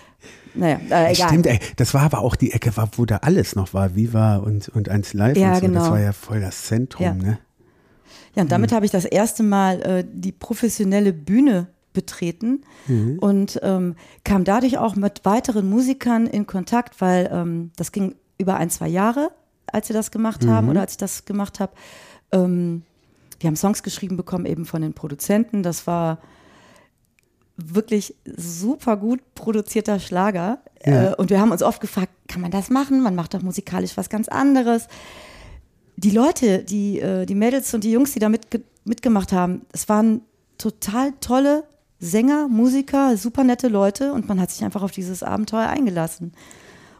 Naja, 0.53 0.79
äh, 0.89 1.13
egal. 1.13 1.29
Stimmt, 1.29 1.47
ey, 1.47 1.59
das 1.77 1.93
war 1.93 2.01
aber 2.01 2.19
auch 2.19 2.35
die 2.35 2.51
Ecke, 2.51 2.73
wo 2.95 3.05
da 3.05 3.17
alles 3.17 3.55
noch 3.55 3.73
war, 3.73 3.95
Viva 3.95 4.37
und, 4.37 4.69
und 4.69 4.89
eins 4.89 5.13
Live 5.13 5.37
ja, 5.37 5.53
und 5.53 5.55
so. 5.55 5.61
Genau. 5.61 5.79
Das 5.79 5.91
war 5.91 5.99
ja 5.99 6.13
voll 6.13 6.41
das 6.41 6.63
Zentrum, 6.63 7.05
ja. 7.05 7.13
ne? 7.13 7.39
Ja, 8.35 8.43
und 8.43 8.51
damit 8.51 8.71
mhm. 8.71 8.75
habe 8.75 8.85
ich 8.85 8.91
das 8.91 9.05
erste 9.05 9.43
Mal 9.43 9.81
äh, 9.81 10.05
die 10.07 10.31
professionelle 10.31 11.11
Bühne 11.13 11.67
betreten 11.93 12.61
mhm. 12.87 13.19
und 13.19 13.59
ähm, 13.63 13.95
kam 14.23 14.45
dadurch 14.45 14.77
auch 14.77 14.95
mit 14.95 15.25
weiteren 15.25 15.69
Musikern 15.69 16.27
in 16.27 16.47
Kontakt, 16.47 17.01
weil 17.01 17.29
ähm, 17.31 17.71
das 17.75 17.91
ging 17.91 18.15
über 18.37 18.55
ein, 18.55 18.69
zwei 18.69 18.87
Jahre, 18.87 19.31
als 19.67 19.89
wir 19.89 19.93
das 19.93 20.11
gemacht 20.11 20.47
haben 20.47 20.65
mhm. 20.65 20.71
oder 20.71 20.81
als 20.81 20.93
ich 20.93 20.97
das 20.97 21.25
gemacht 21.25 21.59
habe. 21.59 21.73
Ähm, 22.31 22.83
wir 23.39 23.47
haben 23.47 23.55
Songs 23.55 23.83
geschrieben 23.83 24.17
bekommen, 24.17 24.45
eben 24.45 24.65
von 24.65 24.81
den 24.81 24.93
Produzenten. 24.93 25.63
Das 25.63 25.87
war 25.87 26.19
wirklich 27.65 28.15
super 28.25 28.97
gut 28.97 29.19
produzierter 29.35 29.99
Schlager. 29.99 30.59
Ja. 30.85 31.11
Äh, 31.11 31.15
und 31.15 31.29
wir 31.29 31.39
haben 31.39 31.51
uns 31.51 31.63
oft 31.63 31.81
gefragt, 31.81 32.11
kann 32.27 32.41
man 32.41 32.51
das 32.51 32.69
machen? 32.69 33.01
Man 33.01 33.15
macht 33.15 33.33
doch 33.33 33.41
musikalisch 33.41 33.97
was 33.97 34.09
ganz 34.09 34.27
anderes. 34.27 34.87
Die 35.97 36.11
Leute, 36.11 36.63
die, 36.63 36.99
äh, 36.99 37.25
die 37.25 37.35
Mädels 37.35 37.73
und 37.73 37.83
die 37.83 37.91
Jungs, 37.91 38.13
die 38.13 38.19
da 38.19 38.29
mitge 38.29 38.61
mitgemacht 38.83 39.31
haben, 39.31 39.61
es 39.73 39.87
waren 39.89 40.21
total 40.57 41.13
tolle 41.21 41.65
Sänger, 41.99 42.47
Musiker, 42.47 43.15
super 43.15 43.43
nette 43.43 43.67
Leute 43.67 44.11
und 44.13 44.27
man 44.27 44.41
hat 44.41 44.49
sich 44.49 44.63
einfach 44.63 44.81
auf 44.81 44.89
dieses 44.89 45.21
Abenteuer 45.21 45.67
eingelassen. 45.67 46.33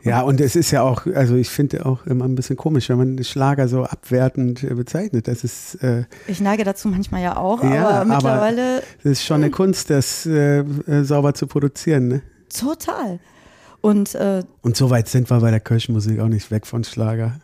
Ja, 0.03 0.21
und 0.21 0.41
es 0.41 0.55
ist 0.55 0.71
ja 0.71 0.81
auch, 0.81 1.05
also 1.05 1.35
ich 1.35 1.49
finde 1.49 1.85
auch 1.85 2.05
immer 2.05 2.25
ein 2.25 2.35
bisschen 2.35 2.57
komisch, 2.57 2.89
wenn 2.89 2.97
man 2.97 3.23
Schlager 3.23 3.67
so 3.67 3.83
abwertend 3.83 4.63
äh, 4.63 4.73
bezeichnet. 4.73 5.27
Das 5.27 5.43
ist. 5.43 5.75
Äh, 5.83 6.05
ich 6.27 6.41
neige 6.41 6.63
dazu 6.63 6.87
manchmal 6.87 7.21
ja 7.21 7.37
auch, 7.37 7.63
ja, 7.63 7.89
aber 7.89 8.05
mittlerweile. 8.05 8.83
Es 8.99 9.05
ist 9.05 9.23
schon 9.23 9.43
eine 9.43 9.51
Kunst, 9.51 9.89
das 9.89 10.25
äh, 10.25 10.59
äh, 10.59 11.03
sauber 11.03 11.33
zu 11.33 11.47
produzieren, 11.47 12.07
ne? 12.07 12.21
Total. 12.49 13.19
Und, 13.81 14.13
äh, 14.15 14.43
und 14.61 14.75
so 14.75 14.89
weit 14.89 15.07
sind 15.07 15.29
wir 15.29 15.39
bei 15.39 15.49
der 15.49 15.59
Kirchenmusik 15.59 16.19
auch 16.19 16.27
nicht 16.27 16.51
weg 16.51 16.67
von 16.67 16.83
Schlager. 16.83 17.39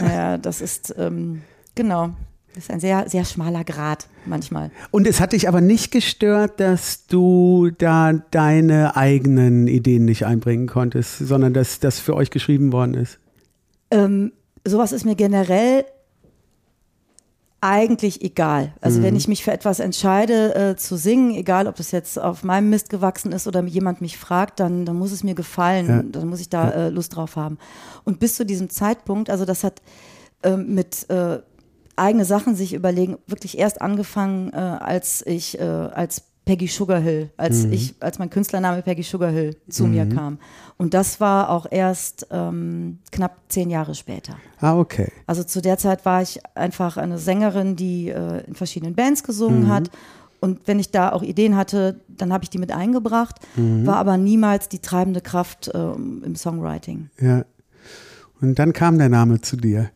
Ja, 0.00 0.38
das 0.38 0.60
ist, 0.60 0.94
ähm, 0.96 1.42
genau. 1.74 2.10
Das 2.56 2.64
ist 2.64 2.70
ein 2.70 2.80
sehr, 2.80 3.06
sehr 3.06 3.26
schmaler 3.26 3.64
Grad 3.64 4.06
manchmal. 4.24 4.70
Und 4.90 5.06
es 5.06 5.20
hat 5.20 5.34
dich 5.34 5.46
aber 5.46 5.60
nicht 5.60 5.92
gestört, 5.92 6.58
dass 6.58 7.06
du 7.06 7.70
da 7.76 8.14
deine 8.14 8.96
eigenen 8.96 9.68
Ideen 9.68 10.06
nicht 10.06 10.24
einbringen 10.24 10.66
konntest, 10.66 11.18
sondern 11.18 11.52
dass 11.52 11.80
das 11.80 12.00
für 12.00 12.16
euch 12.16 12.30
geschrieben 12.30 12.72
worden 12.72 12.94
ist? 12.94 13.18
Ähm, 13.90 14.32
sowas 14.64 14.92
ist 14.92 15.04
mir 15.04 15.16
generell 15.16 15.84
eigentlich 17.60 18.22
egal. 18.22 18.72
Also 18.80 19.00
mhm. 19.00 19.02
wenn 19.02 19.16
ich 19.16 19.28
mich 19.28 19.44
für 19.44 19.52
etwas 19.52 19.78
entscheide 19.78 20.54
äh, 20.54 20.76
zu 20.76 20.96
singen, 20.96 21.34
egal 21.34 21.66
ob 21.66 21.76
das 21.76 21.90
jetzt 21.90 22.18
auf 22.18 22.42
meinem 22.42 22.70
Mist 22.70 22.88
gewachsen 22.88 23.32
ist 23.32 23.46
oder 23.46 23.62
jemand 23.64 24.00
mich 24.00 24.16
fragt, 24.16 24.60
dann, 24.60 24.86
dann 24.86 24.96
muss 24.96 25.12
es 25.12 25.22
mir 25.22 25.34
gefallen, 25.34 25.88
ja. 25.88 26.02
dann 26.02 26.26
muss 26.26 26.40
ich 26.40 26.48
da 26.48 26.70
äh, 26.70 26.88
Lust 26.88 27.16
drauf 27.16 27.36
haben. 27.36 27.58
Und 28.04 28.18
bis 28.18 28.34
zu 28.34 28.46
diesem 28.46 28.70
Zeitpunkt, 28.70 29.28
also 29.28 29.44
das 29.44 29.62
hat 29.62 29.82
äh, 30.42 30.56
mit 30.56 31.06
eigene 31.96 32.24
Sachen 32.24 32.54
sich 32.54 32.74
überlegen, 32.74 33.18
wirklich 33.26 33.58
erst 33.58 33.80
angefangen, 33.80 34.52
äh, 34.52 34.56
als 34.56 35.24
ich 35.26 35.58
äh, 35.58 35.62
als 35.62 36.22
Peggy 36.46 36.68
Sugarhill, 36.68 37.30
als 37.36 37.64
ich, 37.64 37.96
als 37.98 38.20
mein 38.20 38.30
Künstlername 38.30 38.80
Peggy 38.82 39.02
Sugarhill 39.02 39.56
zu 39.68 39.88
mir 39.88 40.08
kam. 40.08 40.38
Und 40.76 40.94
das 40.94 41.18
war 41.20 41.50
auch 41.50 41.66
erst 41.68 42.28
ähm, 42.30 43.00
knapp 43.10 43.38
zehn 43.48 43.68
Jahre 43.68 43.96
später. 43.96 44.36
Ah, 44.60 44.78
okay. 44.78 45.10
Also 45.26 45.42
zu 45.42 45.60
der 45.60 45.76
Zeit 45.76 46.04
war 46.04 46.22
ich 46.22 46.38
einfach 46.54 46.98
eine 46.98 47.18
Sängerin, 47.18 47.74
die 47.74 48.10
äh, 48.10 48.44
in 48.46 48.54
verschiedenen 48.54 48.94
Bands 48.94 49.24
gesungen 49.24 49.68
hat. 49.68 49.90
Und 50.38 50.60
wenn 50.66 50.78
ich 50.78 50.92
da 50.92 51.10
auch 51.10 51.24
Ideen 51.24 51.56
hatte, 51.56 52.00
dann 52.06 52.32
habe 52.32 52.44
ich 52.44 52.50
die 52.50 52.58
mit 52.58 52.70
eingebracht, 52.70 53.40
war 53.56 53.96
aber 53.96 54.16
niemals 54.16 54.68
die 54.68 54.78
treibende 54.78 55.22
Kraft 55.22 55.70
ähm, 55.74 56.22
im 56.24 56.36
Songwriting. 56.36 57.10
Ja. 57.18 57.44
Und 58.40 58.56
dann 58.58 58.72
kam 58.72 58.98
der 58.98 59.08
Name 59.08 59.40
zu 59.40 59.56
dir. 59.56 59.90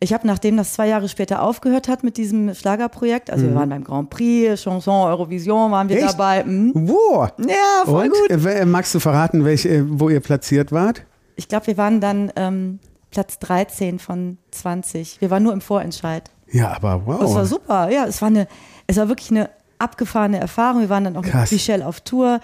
Ich 0.00 0.12
habe, 0.12 0.26
nachdem 0.26 0.56
das 0.56 0.74
zwei 0.74 0.86
Jahre 0.88 1.08
später 1.08 1.42
aufgehört 1.42 1.88
hat 1.88 2.04
mit 2.04 2.16
diesem 2.16 2.54
Schlagerprojekt, 2.54 3.30
also 3.30 3.46
wir 3.46 3.54
waren 3.54 3.68
beim 3.68 3.82
Grand 3.82 4.10
Prix, 4.10 4.62
Chanson, 4.62 5.08
Eurovision 5.08 5.72
waren 5.72 5.88
wir 5.88 5.96
Echt? 5.96 6.10
dabei. 6.10 6.44
Mhm. 6.44 6.72
Wo? 6.74 7.26
Ja, 7.38 7.84
voll 7.84 8.06
Und? 8.06 8.12
gut. 8.12 8.46
Äh, 8.46 8.64
magst 8.64 8.94
du 8.94 9.00
verraten, 9.00 9.44
welche, 9.44 9.84
wo 9.98 10.08
ihr 10.08 10.20
platziert 10.20 10.70
wart? 10.70 11.02
Ich 11.34 11.48
glaube, 11.48 11.66
wir 11.68 11.76
waren 11.76 12.00
dann 12.00 12.32
ähm, 12.36 12.78
Platz 13.10 13.38
13 13.40 13.98
von 13.98 14.38
20. 14.52 15.20
Wir 15.20 15.30
waren 15.30 15.42
nur 15.42 15.52
im 15.52 15.60
Vorentscheid. 15.60 16.30
Ja, 16.50 16.74
aber 16.74 17.06
wow. 17.06 17.20
Das 17.20 17.34
war 17.34 17.46
super, 17.46 17.90
ja. 17.90 18.06
Es 18.06 18.22
war, 18.22 18.28
eine, 18.28 18.46
es 18.86 18.96
war 18.96 19.08
wirklich 19.08 19.30
eine 19.30 19.50
abgefahrene 19.78 20.38
Erfahrung. 20.38 20.80
Wir 20.80 20.88
waren 20.88 21.04
dann 21.04 21.16
auch 21.16 21.22
Krass. 21.22 21.50
mit 21.50 21.52
Michelle 21.52 21.86
auf 21.86 22.00
Tour, 22.00 22.40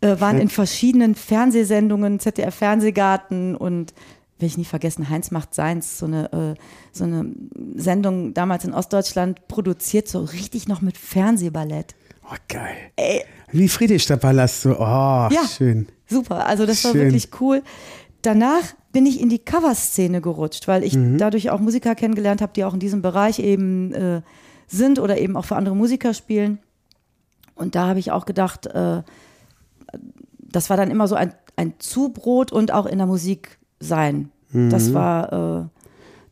äh, 0.00 0.18
waren 0.18 0.38
in 0.38 0.48
verschiedenen 0.48 1.14
Fernsehsendungen, 1.14 2.20
ZDF 2.20 2.54
Fernsehgarten 2.54 3.56
und 3.56 3.94
will 4.40 4.46
ich 4.48 4.58
nie 4.58 4.64
vergessen, 4.64 5.08
Heinz 5.10 5.30
macht 5.30 5.54
seins, 5.54 5.98
so 5.98 6.06
eine, 6.06 6.32
äh, 6.32 6.54
so 6.92 7.04
eine 7.04 7.32
Sendung 7.74 8.34
damals 8.34 8.64
in 8.64 8.72
Ostdeutschland 8.74 9.46
produziert, 9.48 10.08
so 10.08 10.20
richtig 10.24 10.68
noch 10.68 10.80
mit 10.80 10.96
Fernsehballett. 10.96 11.94
Oh, 12.24 12.36
geil. 12.48 12.76
Ey, 12.96 13.24
Wie 13.52 13.68
Friedrichstadtpalast, 13.68 14.62
so, 14.62 14.76
oh, 14.78 15.28
Ja. 15.30 15.40
schön. 15.56 15.88
Super, 16.06 16.46
also 16.46 16.66
das 16.66 16.82
war 16.84 16.92
Schön. 16.92 17.02
wirklich 17.02 17.28
cool. 17.40 17.62
Danach 18.22 18.62
bin 18.92 19.06
ich 19.06 19.20
in 19.20 19.28
die 19.28 19.38
Coverszene 19.38 20.20
gerutscht, 20.20 20.68
weil 20.68 20.84
ich 20.84 20.94
Mhm. 20.96 21.18
dadurch 21.18 21.50
auch 21.50 21.60
Musiker 21.60 21.94
kennengelernt 21.94 22.40
habe, 22.42 22.52
die 22.54 22.64
auch 22.64 22.74
in 22.74 22.80
diesem 22.80 23.02
Bereich 23.02 23.38
eben 23.38 23.92
äh, 23.94 24.22
sind 24.66 24.98
oder 24.98 25.18
eben 25.18 25.36
auch 25.36 25.44
für 25.44 25.56
andere 25.56 25.74
Musiker 25.76 26.12
spielen. 26.14 26.58
Und 27.54 27.74
da 27.74 27.86
habe 27.88 27.98
ich 27.98 28.10
auch 28.12 28.26
gedacht, 28.26 28.66
äh, 28.66 29.02
das 30.38 30.70
war 30.70 30.76
dann 30.76 30.90
immer 30.90 31.06
so 31.08 31.14
ein, 31.14 31.32
ein 31.56 31.74
Zubrot 31.78 32.52
und 32.52 32.72
auch 32.72 32.86
in 32.86 32.98
der 32.98 33.06
Musik 33.06 33.58
sein. 33.80 34.30
Das 34.52 34.92
war, 34.94 35.32
äh, 35.62 35.68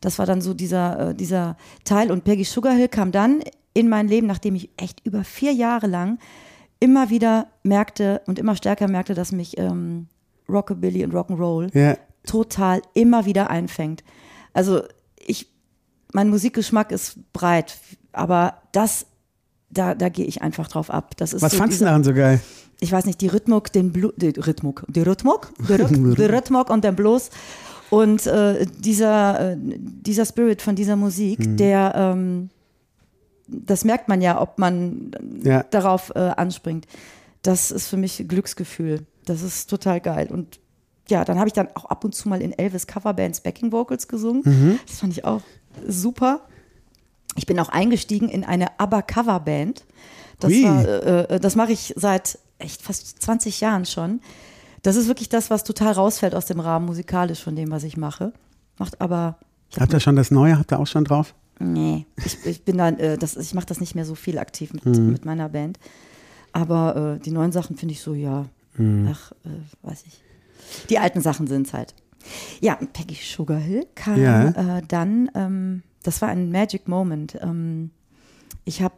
das 0.01 0.19
war 0.19 0.25
dann 0.25 0.41
so 0.41 0.53
dieser, 0.53 1.09
äh, 1.09 1.15
dieser 1.15 1.55
Teil. 1.85 2.11
Und 2.11 2.23
Peggy 2.25 2.43
Sugarhill 2.43 2.89
kam 2.89 3.11
dann 3.11 3.41
in 3.73 3.87
mein 3.89 4.07
Leben, 4.07 4.27
nachdem 4.27 4.55
ich 4.55 4.69
echt 4.77 5.05
über 5.05 5.23
vier 5.23 5.53
Jahre 5.53 5.87
lang 5.87 6.19
immer 6.81 7.09
wieder 7.09 7.47
merkte 7.63 8.21
und 8.27 8.37
immer 8.39 8.55
stärker 8.55 8.87
merkte, 8.87 9.13
dass 9.13 9.31
mich 9.31 9.57
ähm, 9.57 10.07
Rockabilly 10.49 11.03
und 11.05 11.13
Rock'n'Roll 11.13 11.77
Ja. 11.77 11.97
total 12.25 12.81
immer 12.93 13.25
wieder 13.25 13.49
einfängt. 13.49 14.03
Also 14.53 14.81
ich, 15.17 15.47
mein 16.13 16.29
Musikgeschmack 16.29 16.91
ist 16.91 17.19
breit, 17.33 17.77
aber 18.11 18.55
das, 18.73 19.05
da, 19.69 19.95
da 19.95 20.09
gehe 20.09 20.25
ich 20.25 20.41
einfach 20.41 20.67
drauf 20.67 20.89
ab. 20.89 21.15
Das 21.17 21.33
ist 21.33 21.41
Was 21.41 21.53
so 21.53 21.57
fandst 21.57 21.79
du 21.79 21.85
daran 21.85 22.03
so 22.03 22.13
geil? 22.13 22.41
Ich 22.79 22.91
weiß 22.91 23.05
nicht, 23.05 23.19
die 23.21 23.27
Rhythmik, 23.27 23.71
den 23.73 23.91
Blu 23.91 24.11
die 24.15 24.29
Rhythmik, 24.29 24.83
die 24.87 25.01
Rhythmik, 25.01 25.47
die, 25.67 25.73
Rhyth 25.73 25.89
die 26.17 26.23
Rhythmik 26.25 26.69
und 26.69 26.83
den 26.83 26.95
Blues 26.95 27.29
und 27.89 28.25
äh, 28.27 28.65
dieser, 28.79 29.51
äh, 29.53 29.57
dieser 29.59 30.25
Spirit 30.25 30.61
von 30.61 30.75
dieser 30.75 30.95
Musik, 30.95 31.39
Mhm. 31.39 31.57
der, 31.57 31.93
ähm, 31.95 32.49
das 33.47 33.83
merkt 33.83 34.07
man 34.07 34.21
ja, 34.21 34.39
ob 34.41 34.59
man 34.59 35.11
Ja. 35.43 35.63
darauf 35.63 36.11
äh, 36.15 36.19
anspringt. 36.19 36.85
Das 37.41 37.71
ist 37.71 37.87
für 37.87 37.97
mich 37.97 38.25
Glücksgefühl. 38.27 39.05
Das 39.25 39.41
ist 39.41 39.69
total 39.69 39.99
geil. 40.01 40.27
Und 40.31 40.59
ja, 41.09 41.25
dann 41.25 41.39
habe 41.39 41.47
ich 41.47 41.53
dann 41.53 41.69
auch 41.75 41.85
ab 41.85 42.03
und 42.03 42.13
zu 42.13 42.29
mal 42.29 42.41
in 42.41 42.51
Elvis 42.57 42.85
Coverbands 42.85 43.41
Backing 43.41 43.71
Vocals 43.71 44.07
gesungen. 44.07 44.43
Mhm. 44.45 44.79
Das 44.87 44.99
fand 44.99 45.13
ich 45.13 45.25
auch 45.25 45.41
super. 45.87 46.41
Ich 47.35 47.45
bin 47.45 47.59
auch 47.59 47.69
eingestiegen 47.69 48.29
in 48.29 48.43
eine 48.43 48.79
ABBA 48.79 49.01
Coverband. 49.01 49.85
Das, 50.39 50.51
war, 50.51 50.85
äh, 50.85 51.35
äh, 51.35 51.39
das 51.39 51.55
mache 51.55 51.71
ich 51.71 51.93
seit 51.97 52.37
echt 52.59 52.81
fast 52.81 53.21
20 53.21 53.59
Jahren 53.61 53.85
schon. 53.85 54.21
Das 54.83 54.95
ist 54.95 55.07
wirklich 55.07 55.29
das, 55.29 55.49
was 55.49 55.63
total 55.63 55.93
rausfällt 55.93 56.35
aus 56.35 56.45
dem 56.45 56.59
Rahmen 56.59 56.85
musikalisch 56.85 57.43
von 57.43 57.55
dem, 57.55 57.71
was 57.71 57.83
ich 57.83 57.97
mache. 57.97 58.31
Macht 58.77 59.01
aber, 59.01 59.37
Habt 59.79 59.93
ihr 59.93 59.99
schon 59.99 60.15
das 60.15 60.31
Neue? 60.31 60.57
Habt 60.57 60.71
ihr 60.71 60.79
auch 60.79 60.87
schon 60.87 61.03
drauf? 61.05 61.35
nee, 61.61 62.05
ich, 62.25 62.37
ich 62.45 62.63
bin 62.63 62.77
dann, 62.77 62.97
äh, 62.99 63.17
das, 63.17 63.35
ich 63.35 63.53
mache 63.53 63.65
das 63.65 63.81
nicht 63.81 63.93
mehr 63.93 64.05
so 64.05 64.15
viel 64.15 64.37
aktiv 64.39 64.71
mit, 64.71 64.85
Mhm. 64.85 65.11
mit 65.11 65.25
meiner 65.25 65.49
Band. 65.49 65.77
Aber 66.53 67.17
äh, 67.17 67.19
die 67.23 67.31
neuen 67.31 67.51
Sachen 67.51 67.75
finde 67.75 67.93
ich 67.93 68.01
so, 68.01 68.13
ja, 68.13 68.45
Mhm. 68.77 69.09
ach, 69.11 69.33
äh, 69.43 69.85
weiß 69.85 70.03
ich. 70.07 70.21
Die 70.89 70.97
alten 70.99 71.19
Sachen 71.21 71.47
sind 71.47 71.67
es 71.67 71.73
halt. 71.73 71.93
Ja, 72.61 72.75
Peggy 72.93 73.15
Sugarhill 73.15 73.85
kam 73.95 74.21
Ja. 74.21 74.77
äh, 74.77 74.81
dann, 74.87 75.29
ähm, 75.35 75.83
das 76.03 76.21
war 76.21 76.29
ein 76.29 76.49
Magic 76.51 76.87
Moment. 76.87 77.37
Ähm, 77.41 77.91
ich 78.63 78.81
habe, 78.81 78.95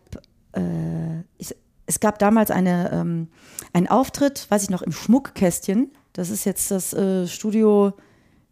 äh, 0.55 1.21
ich, 1.39 1.55
es 1.91 1.99
gab 1.99 2.19
damals 2.19 2.51
eine, 2.51 2.89
ähm, 2.93 3.27
einen 3.73 3.87
Auftritt, 3.87 4.45
weiß 4.49 4.63
ich 4.63 4.69
noch, 4.69 4.81
im 4.81 4.91
Schmuckkästchen. 4.93 5.91
Das 6.13 6.29
ist 6.29 6.45
jetzt 6.45 6.71
das 6.71 6.93
äh, 6.93 7.27
Studio, 7.27 7.93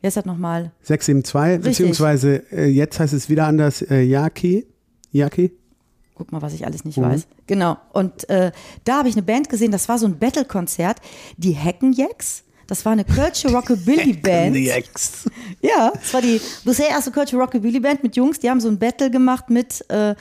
wie 0.01 0.07
heißt 0.07 0.17
das 0.17 0.25
nochmal? 0.25 0.71
672, 0.83 1.63
beziehungsweise 1.63 2.43
äh, 2.51 2.65
jetzt 2.67 2.99
heißt 2.99 3.13
es 3.13 3.29
wieder 3.29 3.47
anders, 3.47 3.81
äh, 3.81 4.01
Yaki. 4.01 4.65
Yaki? 5.11 5.51
Guck 6.15 6.31
mal, 6.33 6.41
was 6.41 6.53
ich 6.53 6.65
alles 6.65 6.83
nicht 6.83 6.97
Mhm. 6.97 7.03
weiß. 7.03 7.27
Genau. 7.47 7.77
Und 7.93 8.29
äh, 8.29 8.51
da 8.83 8.97
habe 8.99 9.09
ich 9.09 9.15
eine 9.15 9.23
Band 9.23 9.47
gesehen, 9.49 9.71
das 9.71 9.87
war 9.87 9.97
so 9.97 10.05
ein 10.05 10.19
Battle-Konzert, 10.19 10.97
die 11.37 11.51
Heckenjacks. 11.51 12.43
Das 12.67 12.83
war 12.85 12.91
eine 12.91 13.05
Kölsche 13.05 13.47
Rockabilly-Band. 13.53 14.55
Ja, 15.61 15.91
das 15.93 16.13
war 16.13 16.21
die 16.21 16.39
bisher 16.65 16.89
erste 16.89 17.11
Kölsche 17.11 17.37
Rockabilly-Band 17.37 18.03
mit 18.03 18.15
Jungs, 18.17 18.37
die 18.39 18.49
haben 18.49 18.59
so 18.59 18.67
ein 18.67 18.77
Battle 18.77 19.09
gemacht 19.09 19.49
mit, 19.49 19.83
äh, 19.89 20.13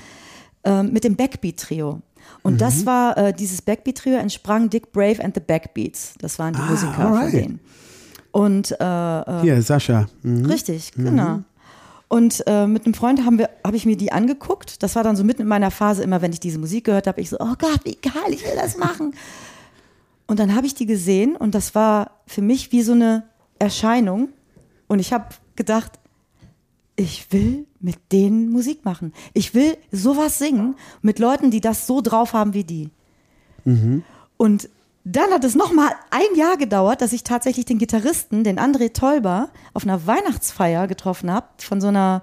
äh, 0.64 0.82
mit 0.82 1.04
dem 1.04 1.14
Backbeat-Trio. 1.16 2.00
Und 2.42 2.54
Mhm. 2.54 2.58
das 2.58 2.86
war, 2.86 3.16
äh, 3.18 3.32
dieses 3.32 3.62
Backbeat-Trio 3.62 4.16
entsprang 4.16 4.70
Dick 4.70 4.92
Brave 4.92 5.22
and 5.22 5.34
the 5.34 5.40
Backbeats. 5.40 6.14
Das 6.20 6.38
waren 6.38 6.54
die 6.54 6.60
Musiker 6.62 6.98
Ah, 6.98 7.06
alright. 7.08 7.30
von 7.30 7.40
denen. 7.40 7.60
Und 8.32 8.70
äh, 8.80 9.40
Hier, 9.42 9.60
Sascha. 9.62 10.06
Mhm. 10.22 10.46
Richtig, 10.46 10.92
genau. 10.92 11.40
Und 12.08 12.42
äh, 12.46 12.66
mit 12.66 12.86
einem 12.86 12.94
Freund 12.94 13.24
haben 13.26 13.38
wir, 13.38 13.50
habe 13.64 13.76
ich 13.76 13.84
mir 13.84 13.96
die 13.96 14.12
angeguckt. 14.12 14.82
Das 14.82 14.96
war 14.96 15.02
dann 15.04 15.14
so 15.16 15.24
mitten 15.24 15.42
in 15.42 15.48
meiner 15.48 15.70
Phase, 15.70 16.02
immer 16.02 16.22
wenn 16.22 16.32
ich 16.32 16.40
diese 16.40 16.58
Musik 16.58 16.84
gehört 16.84 17.06
habe, 17.06 17.20
ich 17.20 17.28
so, 17.28 17.36
oh 17.38 17.54
Gott, 17.58 17.80
wie 17.84 17.96
geil, 18.00 18.30
ich 18.32 18.42
will 18.44 18.54
das 18.56 18.78
machen. 18.78 19.14
Und 20.26 20.38
dann 20.38 20.54
habe 20.54 20.66
ich 20.66 20.74
die 20.74 20.86
gesehen 20.86 21.36
und 21.36 21.54
das 21.54 21.74
war 21.74 22.12
für 22.26 22.40
mich 22.42 22.72
wie 22.72 22.82
so 22.82 22.92
eine 22.92 23.24
Erscheinung. 23.58 24.28
Und 24.86 25.00
ich 25.00 25.12
habe 25.12 25.26
gedacht, 25.56 25.92
ich 26.98 27.32
will 27.32 27.64
mit 27.78 27.96
denen 28.10 28.50
Musik 28.50 28.84
machen. 28.84 29.12
Ich 29.32 29.54
will 29.54 29.76
sowas 29.92 30.38
singen 30.38 30.74
mit 31.00 31.20
Leuten, 31.20 31.52
die 31.52 31.60
das 31.60 31.86
so 31.86 32.00
drauf 32.00 32.32
haben 32.32 32.54
wie 32.54 32.64
die. 32.64 32.90
Und 34.36 34.68
dann 35.04 35.30
hat 35.30 35.44
es 35.44 35.54
noch 35.54 35.72
mal 35.72 35.90
ein 36.10 36.36
Jahr 36.36 36.56
gedauert, 36.56 37.00
dass 37.00 37.12
ich 37.12 37.22
tatsächlich 37.22 37.66
den 37.66 37.78
Gitarristen, 37.78 38.42
den 38.42 38.58
André 38.58 38.92
Tolber, 38.92 39.50
auf 39.74 39.84
einer 39.84 40.06
Weihnachtsfeier 40.06 40.88
getroffen 40.88 41.30
habe 41.30 41.46
von 41.58 41.80
so 41.80 41.86
einer 41.86 42.22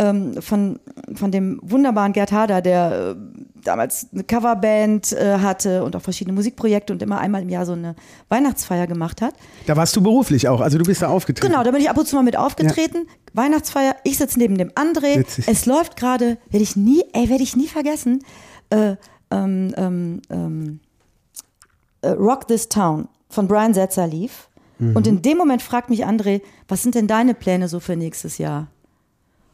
ähm, 0.00 0.40
von, 0.40 0.80
von 1.14 1.30
dem 1.30 1.60
wunderbaren 1.62 2.14
Gerd 2.14 2.32
Hader, 2.32 2.62
der 2.62 3.16
äh, 3.16 3.60
damals 3.62 4.08
eine 4.12 4.24
Coverband 4.24 5.12
äh, 5.12 5.38
hatte 5.38 5.84
und 5.84 5.94
auch 5.94 6.00
verschiedene 6.00 6.34
Musikprojekte 6.34 6.94
und 6.94 7.02
immer 7.02 7.18
einmal 7.18 7.42
im 7.42 7.50
Jahr 7.50 7.66
so 7.66 7.72
eine 7.72 7.94
Weihnachtsfeier 8.30 8.86
gemacht 8.86 9.20
hat. 9.20 9.34
Da 9.66 9.76
warst 9.76 9.94
du 9.94 10.00
beruflich 10.00 10.48
auch, 10.48 10.62
also 10.62 10.78
du 10.78 10.84
bist 10.84 11.02
da 11.02 11.08
aufgetreten. 11.08 11.52
Genau, 11.52 11.62
da 11.62 11.70
bin 11.70 11.82
ich 11.82 11.90
ab 11.90 11.98
und 11.98 12.08
zu 12.08 12.16
mal 12.16 12.22
mit 12.22 12.36
aufgetreten. 12.36 13.06
Weihnachtsfeier, 13.34 13.94
ich 14.02 14.16
sitze 14.16 14.38
neben 14.38 14.56
dem 14.56 14.70
André. 14.70 15.18
Witzig. 15.18 15.46
Es 15.46 15.66
läuft 15.66 15.96
gerade, 15.96 16.38
werde 16.48 16.62
ich 16.62 16.76
nie, 16.76 17.04
ey, 17.12 17.28
werde 17.28 17.42
ich 17.42 17.54
nie 17.54 17.68
vergessen, 17.68 18.24
äh, 18.70 18.96
ähm, 19.30 19.74
ähm, 19.76 20.22
ähm, 20.30 20.80
äh, 22.00 22.08
Rock 22.08 22.48
This 22.48 22.70
Town 22.70 23.08
von 23.28 23.46
Brian 23.46 23.74
Setzer 23.74 24.06
lief. 24.06 24.48
Mhm. 24.78 24.96
Und 24.96 25.06
in 25.06 25.20
dem 25.20 25.36
Moment 25.36 25.60
fragt 25.60 25.90
mich 25.90 26.06
André, 26.06 26.40
was 26.68 26.82
sind 26.82 26.94
denn 26.94 27.06
deine 27.06 27.34
Pläne 27.34 27.68
so 27.68 27.80
für 27.80 27.96
nächstes 27.96 28.38
Jahr? 28.38 28.68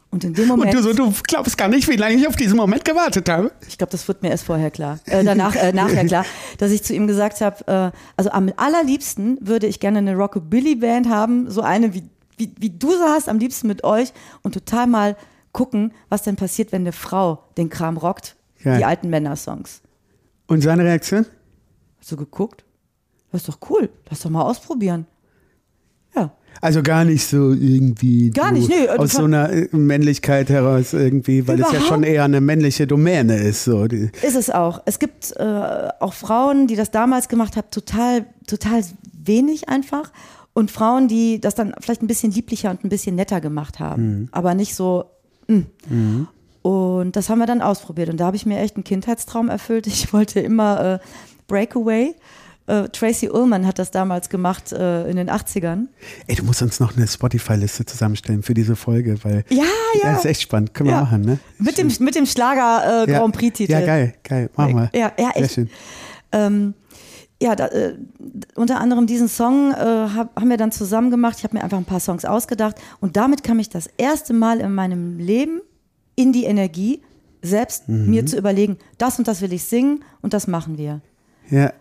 Und 0.09 0.23
in 0.23 0.33
dem 0.33 0.47
Moment, 0.47 0.73
Und 0.73 0.75
du, 0.75 0.81
so, 0.81 0.93
du 0.93 1.13
glaubst 1.23 1.57
gar 1.57 1.67
nicht, 1.67 1.87
wie 1.89 1.97
lange 1.97 2.15
ich 2.15 2.27
auf 2.27 2.35
diesen 2.35 2.55
Moment 2.55 2.85
gewartet 2.85 3.27
habe. 3.27 3.51
ich 3.67 3.77
glaube, 3.77 3.91
das 3.91 4.07
wird 4.07 4.23
mir 4.23 4.29
erst 4.29 4.45
vorher 4.45 4.71
klar, 4.71 4.99
äh, 5.05 5.23
danach, 5.23 5.55
äh, 5.55 5.73
nachher 5.73 6.05
klar, 6.05 6.25
dass 6.57 6.71
ich 6.71 6.83
zu 6.83 6.93
ihm 6.93 7.07
gesagt 7.07 7.41
habe, 7.41 7.91
äh, 7.93 7.97
also 8.15 8.31
am 8.31 8.51
allerliebsten 8.55 9.37
würde 9.41 9.67
ich 9.67 9.79
gerne 9.79 9.99
eine 9.99 10.15
Rockabilly-Band 10.15 11.09
haben, 11.09 11.51
so 11.51 11.61
eine 11.61 11.93
wie, 11.93 12.03
wie, 12.37 12.51
wie 12.57 12.69
du 12.69 12.91
sie 12.91 13.03
hast, 13.03 13.27
am 13.27 13.37
liebsten 13.37 13.67
mit 13.67 13.83
euch 13.83 14.13
und 14.43 14.53
total 14.53 14.87
mal 14.87 15.17
gucken, 15.51 15.93
was 16.07 16.23
denn 16.23 16.35
passiert, 16.35 16.71
wenn 16.71 16.83
eine 16.83 16.93
Frau 16.93 17.43
den 17.57 17.69
Kram 17.69 17.97
rockt, 17.97 18.35
Geil. 18.63 18.77
die 18.77 18.85
alten 18.85 19.09
Männersongs. 19.09 19.81
Und 20.47 20.61
seine 20.61 20.83
Reaktion? 20.83 21.25
Hast 21.99 22.11
du 22.11 22.15
geguckt? 22.15 22.63
Das 23.31 23.41
ist 23.41 23.49
doch 23.49 23.59
cool, 23.69 23.89
lass 24.09 24.21
doch 24.21 24.29
mal 24.29 24.43
ausprobieren. 24.43 25.05
Also 26.61 26.81
gar 26.83 27.05
nicht 27.05 27.25
so 27.25 27.51
irgendwie 27.51 28.29
Gar 28.31 28.51
nicht, 28.51 28.69
nö, 28.69 28.87
aus 28.97 29.13
so 29.13 29.23
einer 29.23 29.51
äh, 29.51 29.67
Männlichkeit 29.71 30.49
heraus 30.49 30.93
irgendwie, 30.93 31.47
weil 31.47 31.59
es 31.61 31.71
ja 31.71 31.81
schon 31.81 32.03
eher 32.03 32.23
eine 32.23 32.41
männliche 32.41 32.87
Domäne 32.87 33.37
ist. 33.37 33.63
So. 33.63 33.83
Ist 33.85 34.35
es 34.35 34.49
auch. 34.49 34.81
Es 34.85 34.99
gibt 34.99 35.35
äh, 35.37 35.43
auch 35.99 36.13
Frauen, 36.13 36.67
die 36.67 36.75
das 36.75 36.91
damals 36.91 37.29
gemacht 37.29 37.57
haben, 37.57 37.67
total, 37.71 38.25
total 38.47 38.83
wenig 39.13 39.69
einfach. 39.69 40.11
Und 40.53 40.71
Frauen, 40.71 41.07
die 41.07 41.39
das 41.39 41.53
dann 41.53 41.73
vielleicht 41.79 42.01
ein 42.01 42.07
bisschen 42.07 42.31
lieblicher 42.31 42.71
und 42.71 42.83
ein 42.83 42.89
bisschen 42.89 43.15
netter 43.15 43.41
gemacht 43.41 43.79
haben. 43.79 44.27
Aber 44.31 44.55
nicht 44.55 44.73
so. 44.73 45.05
mm. 45.47 46.27
Und 46.63 47.15
das 47.15 47.29
haben 47.29 47.39
wir 47.39 47.45
dann 47.45 47.61
ausprobiert. 47.61 48.09
Und 48.09 48.17
da 48.17 48.25
habe 48.25 48.35
ich 48.35 48.45
mir 48.45 48.59
echt 48.59 48.75
einen 48.75 48.83
Kindheitstraum 48.83 49.49
erfüllt. 49.49 49.87
Ich 49.87 50.11
wollte 50.13 50.39
immer 50.39 50.95
äh, 50.95 50.99
Breakaway. 51.47 52.15
Äh, 52.67 52.89
Tracy 52.89 53.29
Ullman 53.29 53.65
hat 53.65 53.79
das 53.79 53.91
damals 53.91 54.29
gemacht 54.29 54.71
äh, 54.73 55.09
in 55.09 55.15
den 55.15 55.29
80ern. 55.29 55.87
ey, 56.27 56.35
du 56.35 56.43
musst 56.43 56.61
uns 56.61 56.79
noch 56.79 56.95
eine 56.97 57.07
Spotify-Liste 57.07 57.85
zusammenstellen 57.85 58.43
für 58.43 58.53
diese 58.53 58.75
Folge, 58.75 59.15
weil 59.23 59.43
Ja, 59.49 59.63
ja. 60.03 60.11
das 60.11 60.19
ist 60.19 60.25
echt 60.25 60.41
spannend. 60.41 60.73
Können 60.73 60.89
wir 60.89 60.95
Ja. 60.97 61.01
machen, 61.01 61.21
ne? 61.21 61.39
Mit 61.59 61.77
dem, 61.77 61.89
mit 61.99 62.15
dem 62.15 62.25
Schlager 62.25 63.05
äh, 63.07 63.11
Ja. 63.11 63.19
Grand 63.19 63.35
Prix-Titel. 63.35 63.71
Ja, 63.71 63.79
geil, 63.85 64.13
geil. 64.23 64.49
Machen 64.55 64.75
wir. 64.75 64.89
Ja, 64.93 65.11
ja, 65.17 65.31
Sehr 65.33 65.43
echt. 65.43 65.53
schön. 65.53 65.69
Ähm, 66.33 66.73
ja, 67.41 67.55
da, 67.55 67.67
äh, 67.67 67.93
unter 68.55 68.81
anderem 68.81 69.07
diesen 69.07 69.27
Song 69.29 69.71
äh, 69.71 69.75
hab, 69.75 70.35
haben 70.35 70.49
wir 70.49 70.57
dann 70.57 70.71
zusammen 70.71 71.09
gemacht. 71.11 71.35
Ich 71.37 71.43
habe 71.45 71.55
mir 71.55 71.63
einfach 71.63 71.77
ein 71.77 71.85
paar 71.85 71.99
Songs 72.01 72.25
ausgedacht 72.25 72.75
und 72.99 73.15
damit 73.15 73.43
kam 73.43 73.59
ich 73.59 73.69
das 73.69 73.87
erste 73.97 74.33
Mal 74.33 74.59
in 74.59 74.73
meinem 74.73 75.19
Leben 75.19 75.61
in 76.15 76.33
die 76.33 76.45
Energie, 76.45 77.01
selbst 77.43 77.87
Mhm. 77.87 78.09
mir 78.09 78.25
zu 78.25 78.37
überlegen, 78.37 78.77
das 78.97 79.19
und 79.19 79.27
das 79.27 79.41
will 79.41 79.53
ich 79.53 79.63
singen 79.63 80.03
und 80.21 80.33
das 80.33 80.47
machen 80.47 80.77
wir. 80.77 80.99
Ja. 81.49 81.71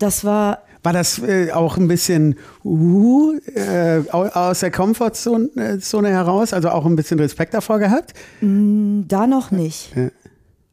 Das 0.00 0.24
war 0.24 0.58
War 0.82 0.92
das 0.92 1.18
äh, 1.20 1.52
auch 1.52 1.76
ein 1.76 1.86
bisschen 1.86 2.36
uh, 2.64 3.34
äh, 3.54 4.00
au- 4.10 4.26
aus 4.28 4.60
der 4.60 4.70
Komfortzone 4.70 5.50
äh, 5.56 6.10
heraus, 6.10 6.52
also 6.52 6.70
auch 6.70 6.86
ein 6.86 6.96
bisschen 6.96 7.20
Respekt 7.20 7.54
davor 7.54 7.78
gehabt? 7.78 8.14
da 8.40 9.26
noch 9.26 9.50
nicht. 9.52 9.94
Ja. 9.94 10.08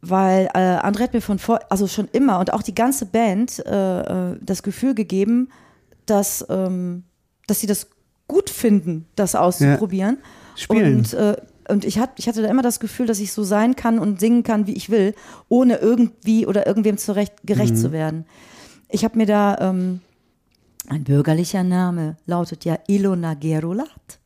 Weil 0.02 0.46
äh, 0.54 0.78
André 0.80 1.02
hat 1.02 1.14
mir 1.14 1.22
von 1.22 1.40
vor, 1.40 1.60
also 1.70 1.88
schon 1.88 2.08
immer 2.14 2.40
und 2.40 2.54
auch 2.54 2.64
die 2.64 2.74
ganze 2.76 3.06
Band 3.06 3.58
das 3.66 4.64
Gefühl 4.64 4.94
gegeben, 4.96 5.50
dass, 6.06 6.46
ähm, 6.50 7.04
dass 7.48 7.60
sie 7.60 7.68
das 7.68 7.88
gut 8.28 8.50
finden, 8.50 9.06
das 9.16 9.36
auszuprobieren. 9.36 10.18
Spielen. 10.56 10.98
Und, 11.00 11.18
und 11.70 11.84
ich, 11.86 12.00
hat, 12.00 12.12
ich 12.18 12.28
hatte 12.30 12.42
da 12.42 12.48
immer 12.50 12.62
das 12.62 12.80
Gefühl, 12.80 13.08
dass 13.08 13.20
ich 13.20 13.34
so 13.34 13.44
sein 13.44 13.76
kann 13.76 14.00
und 14.00 14.20
singen 14.22 14.44
kann, 14.44 14.68
wie 14.68 14.74
ich 14.74 14.90
will, 14.90 15.14
ohne 15.50 15.78
irgendwie 15.78 16.46
oder 16.48 16.66
irgendwem 16.66 16.98
zurecht, 16.98 17.34
gerecht 17.44 17.78
zu 17.78 17.92
werden. 17.92 18.26
Ich 18.90 19.04
habe 19.04 19.18
mir 19.18 19.26
da, 19.26 19.58
ähm, 19.60 20.02
ein 20.88 21.04
bürgerlicher 21.04 21.64
Name 21.64 22.16
lautet 22.26 22.64
ja 22.66 22.80
Ilona 22.88 23.34
Gerolat. 23.34 24.20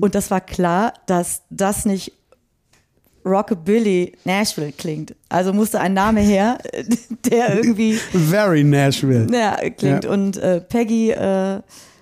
Und 0.00 0.14
das 0.14 0.30
war 0.30 0.40
klar, 0.40 0.94
dass 1.06 1.42
das 1.50 1.84
nicht 1.84 2.12
Rockabilly 3.24 4.12
Nashville 4.24 4.72
klingt. 4.72 5.14
Also 5.28 5.52
musste 5.52 5.80
ein 5.80 5.92
Name 5.92 6.20
her, 6.20 6.58
der 7.30 7.56
irgendwie 7.56 7.94
Very 7.94 8.64
Nashville. 8.64 9.26
ja, 9.30 9.56
klingt. 9.70 10.04
Ja. 10.04 10.10
Und 10.10 10.38
äh, 10.38 10.60
Peggy, 10.62 11.10
äh, 11.10 11.60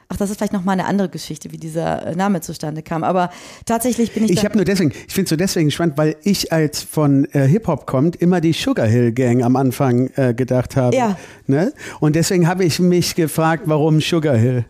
ach, 0.09 0.17
das 0.17 0.31
ist 0.31 0.37
vielleicht 0.39 0.53
nochmal 0.53 0.75
eine 0.75 0.87
andere 0.87 1.09
Geschichte, 1.09 1.53
wie 1.53 1.57
dieser 1.57 2.07
äh, 2.07 2.15
Name 2.17 2.41
zustande 2.41 2.83
kam. 2.83 3.05
Aber 3.05 3.31
tatsächlich 3.65 4.13
bin 4.13 4.25
ich. 4.25 4.31
Ich 4.33 4.45
habe 4.45 4.57
nur 4.57 4.65
deswegen, 4.65 4.91
ich 4.91 5.15
finde 5.15 5.25
es 5.25 5.31
so 5.31 5.37
deswegen 5.37 5.71
spannend, 5.71 5.99
weil 5.99 6.17
ich 6.23 6.53
als 6.53 6.83
von 6.83 7.25
äh, 7.33 7.47
Hip-Hop 7.47 7.87
kommt, 7.87 8.17
immer 8.17 8.41
die 8.41 8.53
Sugar 8.53 8.87
Hill 8.87 9.13
Gang 9.13 9.43
am 9.43 9.57
Anfang 9.57 10.09
äh, 10.17 10.35
gedacht 10.35 10.77
habe. 10.77 10.97
Ja. 10.97 11.17
Ne? 11.47 11.73
Und 12.01 12.17
deswegen 12.17 12.47
habe 12.49 12.65
ich 12.65 12.79
mich 12.79 13.15
gefragt, 13.15 13.65
warum 13.67 14.01
Sugar 14.01 14.37
Hill? 14.37 14.65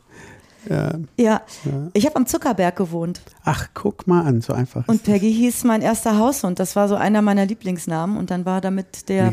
ja, 1.17 1.43
ich 1.93 2.07
habe 2.07 2.17
am 2.17 2.27
Zuckerberg 2.27 2.75
gewohnt. 2.75 3.21
Ach, 3.45 3.69
guck 3.73 4.09
mal 4.09 4.25
an, 4.25 4.41
so 4.41 4.53
einfach. 4.53 4.89
Und 4.89 5.05
Peggy 5.05 5.33
hieß 5.33 5.63
mein 5.63 5.81
erster 5.81 6.19
Haushund. 6.19 6.59
Das 6.59 6.75
war 6.75 6.89
so 6.89 6.97
einer 6.97 7.23
meiner 7.23 7.47
Lieblingsnamen. 7.47 8.17
Und 8.17 8.33
dann 8.33 8.45
war 8.45 8.61
damit 8.61 9.09
der. 9.09 9.31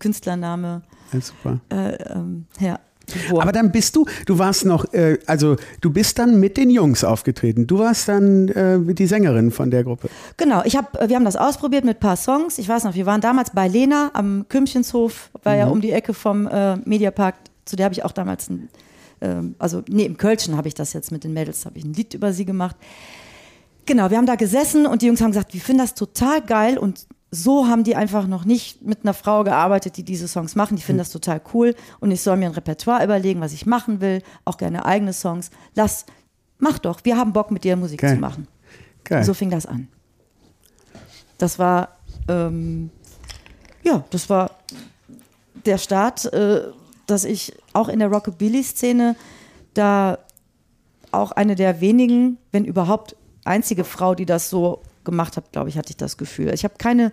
Künstlername, 0.00 0.82
Ja, 1.12 1.20
super. 1.20 1.60
äh, 1.70 1.94
ähm, 2.12 2.46
ja. 2.58 2.80
Geboren. 3.06 3.42
Aber 3.42 3.52
dann 3.52 3.72
bist 3.72 3.96
du, 3.96 4.06
du 4.26 4.38
warst 4.38 4.64
noch, 4.64 4.92
äh, 4.92 5.18
also 5.26 5.56
du 5.80 5.90
bist 5.90 6.18
dann 6.18 6.40
mit 6.40 6.56
den 6.56 6.70
Jungs 6.70 7.04
aufgetreten. 7.04 7.66
Du 7.66 7.78
warst 7.78 8.08
dann 8.08 8.48
äh, 8.48 8.78
die 8.94 9.06
Sängerin 9.06 9.50
von 9.50 9.70
der 9.70 9.84
Gruppe. 9.84 10.08
Genau, 10.36 10.62
ich 10.64 10.76
hab, 10.76 11.08
wir 11.08 11.16
haben 11.16 11.24
das 11.24 11.36
ausprobiert 11.36 11.84
mit 11.84 11.98
ein 11.98 12.00
paar 12.00 12.16
Songs. 12.16 12.58
Ich 12.58 12.68
weiß 12.68 12.84
noch, 12.84 12.94
wir 12.94 13.06
waren 13.06 13.20
damals 13.20 13.50
bei 13.50 13.68
Lena 13.68 14.10
am 14.14 14.46
Kümchenshof, 14.48 15.30
war 15.42 15.56
ja 15.56 15.66
um 15.66 15.80
die 15.80 15.92
Ecke 15.92 16.14
vom 16.14 16.46
äh, 16.46 16.76
Mediapark. 16.76 17.36
Zu 17.64 17.76
der 17.76 17.84
habe 17.84 17.94
ich 17.94 18.04
auch 18.04 18.12
damals 18.12 18.50
ein, 18.50 18.68
ähm, 19.20 19.54
also 19.58 19.82
nee, 19.88 20.04
im 20.04 20.16
Kölschen 20.16 20.56
habe 20.56 20.68
ich 20.68 20.74
das 20.74 20.92
jetzt 20.92 21.12
mit 21.12 21.24
den 21.24 21.32
Mädels, 21.32 21.64
habe 21.66 21.78
ich 21.78 21.84
ein 21.84 21.94
Lied 21.94 22.14
über 22.14 22.32
sie 22.32 22.44
gemacht. 22.44 22.76
Genau, 23.86 24.10
wir 24.10 24.16
haben 24.16 24.26
da 24.26 24.36
gesessen 24.36 24.86
und 24.86 25.02
die 25.02 25.06
Jungs 25.06 25.20
haben 25.20 25.30
gesagt, 25.30 25.52
wir 25.52 25.60
finden 25.60 25.82
das 25.82 25.94
total 25.94 26.40
geil 26.40 26.78
und 26.78 27.06
so 27.34 27.66
haben 27.66 27.84
die 27.84 27.96
einfach 27.96 28.26
noch 28.26 28.44
nicht 28.44 28.82
mit 28.82 29.00
einer 29.02 29.14
Frau 29.14 29.42
gearbeitet, 29.44 29.96
die 29.96 30.04
diese 30.04 30.28
Songs 30.28 30.54
machen. 30.54 30.76
Die 30.76 30.82
finden 30.82 30.98
das 30.98 31.10
total 31.10 31.40
cool 31.52 31.74
und 32.00 32.10
ich 32.10 32.22
soll 32.22 32.36
mir 32.36 32.46
ein 32.46 32.52
Repertoire 32.52 33.02
überlegen, 33.02 33.40
was 33.40 33.52
ich 33.52 33.66
machen 33.66 34.00
will, 34.00 34.22
auch 34.44 34.56
gerne 34.56 34.84
eigene 34.84 35.12
Songs. 35.12 35.50
Lass, 35.74 36.06
mach 36.58 36.78
doch, 36.78 37.00
wir 37.04 37.16
haben 37.16 37.32
Bock 37.32 37.50
mit 37.50 37.64
dir 37.64 37.76
Musik 37.76 38.00
Geil. 38.00 38.14
zu 38.14 38.20
machen. 38.20 38.46
Geil. 39.02 39.24
So 39.24 39.34
fing 39.34 39.50
das 39.50 39.66
an. 39.66 39.88
Das 41.38 41.58
war, 41.58 41.96
ähm, 42.28 42.90
ja, 43.82 44.04
das 44.10 44.30
war 44.30 44.50
der 45.66 45.78
Start, 45.78 46.32
äh, 46.32 46.62
dass 47.06 47.24
ich 47.24 47.54
auch 47.72 47.88
in 47.88 47.98
der 47.98 48.08
Rockabilly-Szene 48.08 49.16
da 49.74 50.18
auch 51.10 51.32
eine 51.32 51.54
der 51.54 51.80
wenigen, 51.80 52.38
wenn 52.52 52.64
überhaupt 52.64 53.16
einzige 53.44 53.84
Frau, 53.84 54.14
die 54.14 54.26
das 54.26 54.50
so 54.50 54.82
gemacht 55.04 55.36
hat, 55.36 55.52
glaube 55.52 55.68
ich, 55.68 55.78
hatte 55.78 55.90
ich 55.90 55.96
das 55.96 56.16
Gefühl. 56.16 56.52
Ich 56.54 56.64
habe 56.64 56.74
keine, 56.78 57.12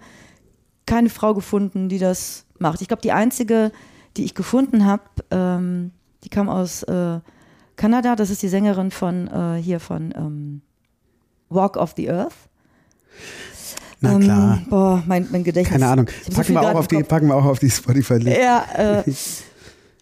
keine 0.85 1.09
Frau 1.09 1.33
gefunden, 1.33 1.89
die 1.89 1.99
das 1.99 2.45
macht. 2.59 2.81
Ich 2.81 2.87
glaube, 2.87 3.01
die 3.01 3.11
einzige, 3.11 3.71
die 4.17 4.23
ich 4.25 4.35
gefunden 4.35 4.85
habe, 4.85 5.03
ähm, 5.31 5.91
die 6.23 6.29
kam 6.29 6.49
aus 6.49 6.83
äh, 6.83 7.19
Kanada. 7.75 8.15
Das 8.15 8.29
ist 8.29 8.41
die 8.41 8.47
Sängerin 8.47 8.91
von 8.91 9.27
äh, 9.27 9.61
hier 9.61 9.79
von 9.79 10.13
ähm, 10.15 10.61
Walk 11.49 11.77
of 11.77 11.93
the 11.97 12.09
Earth. 12.11 12.33
Na 13.99 14.17
klar. 14.17 14.57
Ähm, 14.57 14.69
boah, 14.69 15.03
mein, 15.05 15.27
mein 15.31 15.43
Gedächtnis. 15.43 15.79
Keine 15.79 15.91
Ahnung. 15.91 16.07
So 16.07 16.31
Packen, 16.31 16.43
viel 16.45 16.55
wir 16.55 16.61
auch 16.61 16.75
auf 16.75 16.87
die, 16.87 17.03
packen 17.03 17.27
wir 17.27 17.35
auch 17.35 17.45
auf 17.45 17.59
die 17.59 17.69
Spotify-Liste. 17.69 18.41
Ja, 18.41 18.65
äh, 18.75 19.03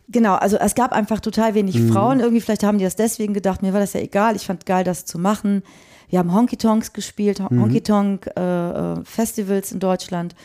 genau. 0.08 0.36
Also 0.36 0.58
es 0.58 0.74
gab 0.74 0.94
einfach 0.94 1.20
total 1.20 1.54
wenig 1.54 1.76
Mhm. 1.78 1.92
Frauen. 1.92 2.20
Irgendwie, 2.22 2.42
vielleicht 2.42 2.64
haben 2.64 2.78
die 2.78 2.86
das 2.86 2.96
deswegen 2.96 3.34
gedacht. 3.34 3.62
Mir 3.62 3.74
war 3.74 3.82
das 3.82 3.94
ja 3.94 4.00
egal. 4.00 4.36
Ich 4.36 4.46
fand 4.46 4.66
geil, 4.66 4.84
das 4.84 5.06
zu 5.06 5.20
machen. 5.20 5.64
Wir 6.10 6.20
haben 6.20 6.34
Honky 6.34 6.58
Tonks 6.58 6.94
gespielt, 6.94 7.40
Mhm. 7.40 7.62
Honky 7.62 7.82
Tonk 7.82 8.28
äh, 8.36 8.40
äh, 8.42 9.04
Festivals 9.06 9.72
in 9.72 9.80
Deutschland. 9.80 10.36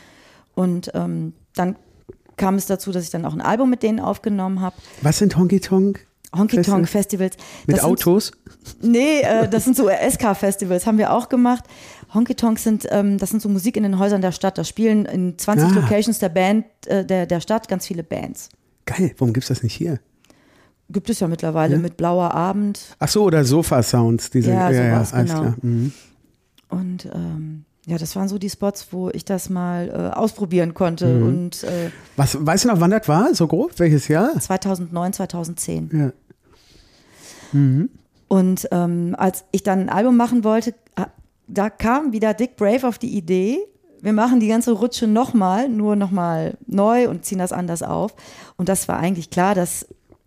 Und 0.54 0.90
ähm, 0.94 1.32
dann 1.56 1.76
kam 2.36 2.54
es 2.56 2.66
dazu, 2.66 2.92
dass 2.92 3.04
ich 3.04 3.10
dann 3.10 3.24
auch 3.24 3.32
ein 3.34 3.40
Album 3.40 3.70
mit 3.70 3.82
denen 3.82 4.00
aufgenommen 4.00 4.60
habe. 4.60 4.76
Was 5.02 5.18
sind 5.18 5.36
Honky 5.36 5.60
Tonk? 5.60 6.06
Honky? 6.36 6.62
Tonk 6.62 6.88
Festivals. 6.88 7.36
Mit 7.66 7.76
sind- 7.76 7.84
Autos? 7.84 8.32
Nee, 8.82 9.20
äh, 9.20 9.48
das 9.48 9.64
sind 9.64 9.76
so 9.76 9.88
SK-Festivals, 10.10 10.86
haben 10.86 10.98
wir 10.98 11.12
auch 11.12 11.28
gemacht. 11.28 11.64
Honky 12.12 12.34
Tonks 12.34 12.64
sind, 12.64 12.86
ähm, 12.90 13.18
das 13.18 13.30
sind 13.30 13.40
so 13.40 13.48
Musik 13.48 13.76
in 13.76 13.84
den 13.84 13.98
Häusern 13.98 14.20
der 14.20 14.32
Stadt. 14.32 14.58
Da 14.58 14.64
spielen 14.64 15.04
in 15.06 15.38
20 15.38 15.68
Ah. 15.68 15.80
Locations 15.80 16.18
der 16.18 16.28
Band, 16.28 16.64
äh, 16.86 17.04
der, 17.04 17.26
der 17.26 17.40
Stadt 17.40 17.68
ganz 17.68 17.86
viele 17.86 18.02
Bands. 18.02 18.48
Geil, 18.86 19.14
warum 19.18 19.32
gibt's 19.32 19.48
das 19.48 19.62
nicht 19.62 19.74
hier? 19.74 20.00
Gibt 20.94 21.10
es 21.10 21.20
ja 21.20 21.28
mittlerweile 21.28 21.76
mit 21.76 21.98
Blauer 21.98 22.32
Abend 22.32 22.96
Ach 22.98 23.08
so, 23.08 23.24
oder 23.24 23.44
Sofa-Sounds. 23.44 24.30
Diese, 24.30 24.50
Ja, 24.52 24.72
sowas, 24.72 25.12
alles 25.12 25.30
genau. 25.30 25.42
klar. 25.42 25.54
Mhm. 25.60 25.92
und 26.70 27.06
ähm, 27.12 27.64
ja, 27.86 27.98
das 27.98 28.16
waren 28.16 28.28
so 28.28 28.38
die 28.38 28.48
Spots, 28.48 28.88
wo 28.92 29.10
ich 29.10 29.26
das 29.26 29.50
mal 29.50 29.88
äh, 29.90 30.16
ausprobieren 30.16 30.72
konnte. 30.72 31.06
Mhm. 31.06 31.26
Und 31.26 31.64
äh, 31.64 31.90
Was, 32.16 32.38
weißt 32.40 32.64
du 32.64 32.68
noch, 32.68 32.80
wann 32.80 32.90
das 32.90 33.06
war? 33.08 33.34
So 33.34 33.46
grob? 33.46 33.72
Welches 33.76 34.08
Jahr? 34.08 34.38
2009, 34.40 35.12
2010. 35.12 35.90
Ja. 35.92 36.12
Und 38.28 38.68
ähm, 38.72 39.14
als 39.18 39.44
ich 39.52 39.62
dann 39.62 39.80
ein 39.80 39.88
Album 39.90 40.16
machen 40.16 40.42
wollte, 40.44 40.74
da 41.46 41.70
kam 41.70 42.12
wieder 42.12 42.34
Dick 42.34 42.56
Brave 42.56 42.88
auf 42.88 42.98
die 42.98 43.16
Idee, 43.16 43.58
wir 44.00 44.12
machen 44.12 44.38
die 44.40 44.48
ganze 44.48 44.72
Rutsche 44.72 45.06
nochmal, 45.06 45.68
nur 45.68 45.96
nochmal 45.96 46.58
neu 46.66 47.08
und 47.08 47.24
ziehen 47.24 47.38
das 47.38 47.52
anders 47.52 47.82
auf. 47.82 48.14
Und 48.56 48.68
das 48.68 48.86
war 48.86 48.98
eigentlich 48.98 49.30
klar, 49.30 49.54
dass 49.54 49.86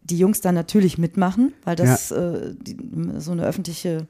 die 0.09 0.17
Jungs 0.17 0.41
dann 0.41 0.55
natürlich 0.55 0.97
mitmachen, 0.97 1.53
weil 1.63 1.75
das 1.75 2.11
äh, 2.11 2.53
die, 2.61 2.77
so 3.17 3.31
eine 3.31 3.43
öffentliche 3.43 4.07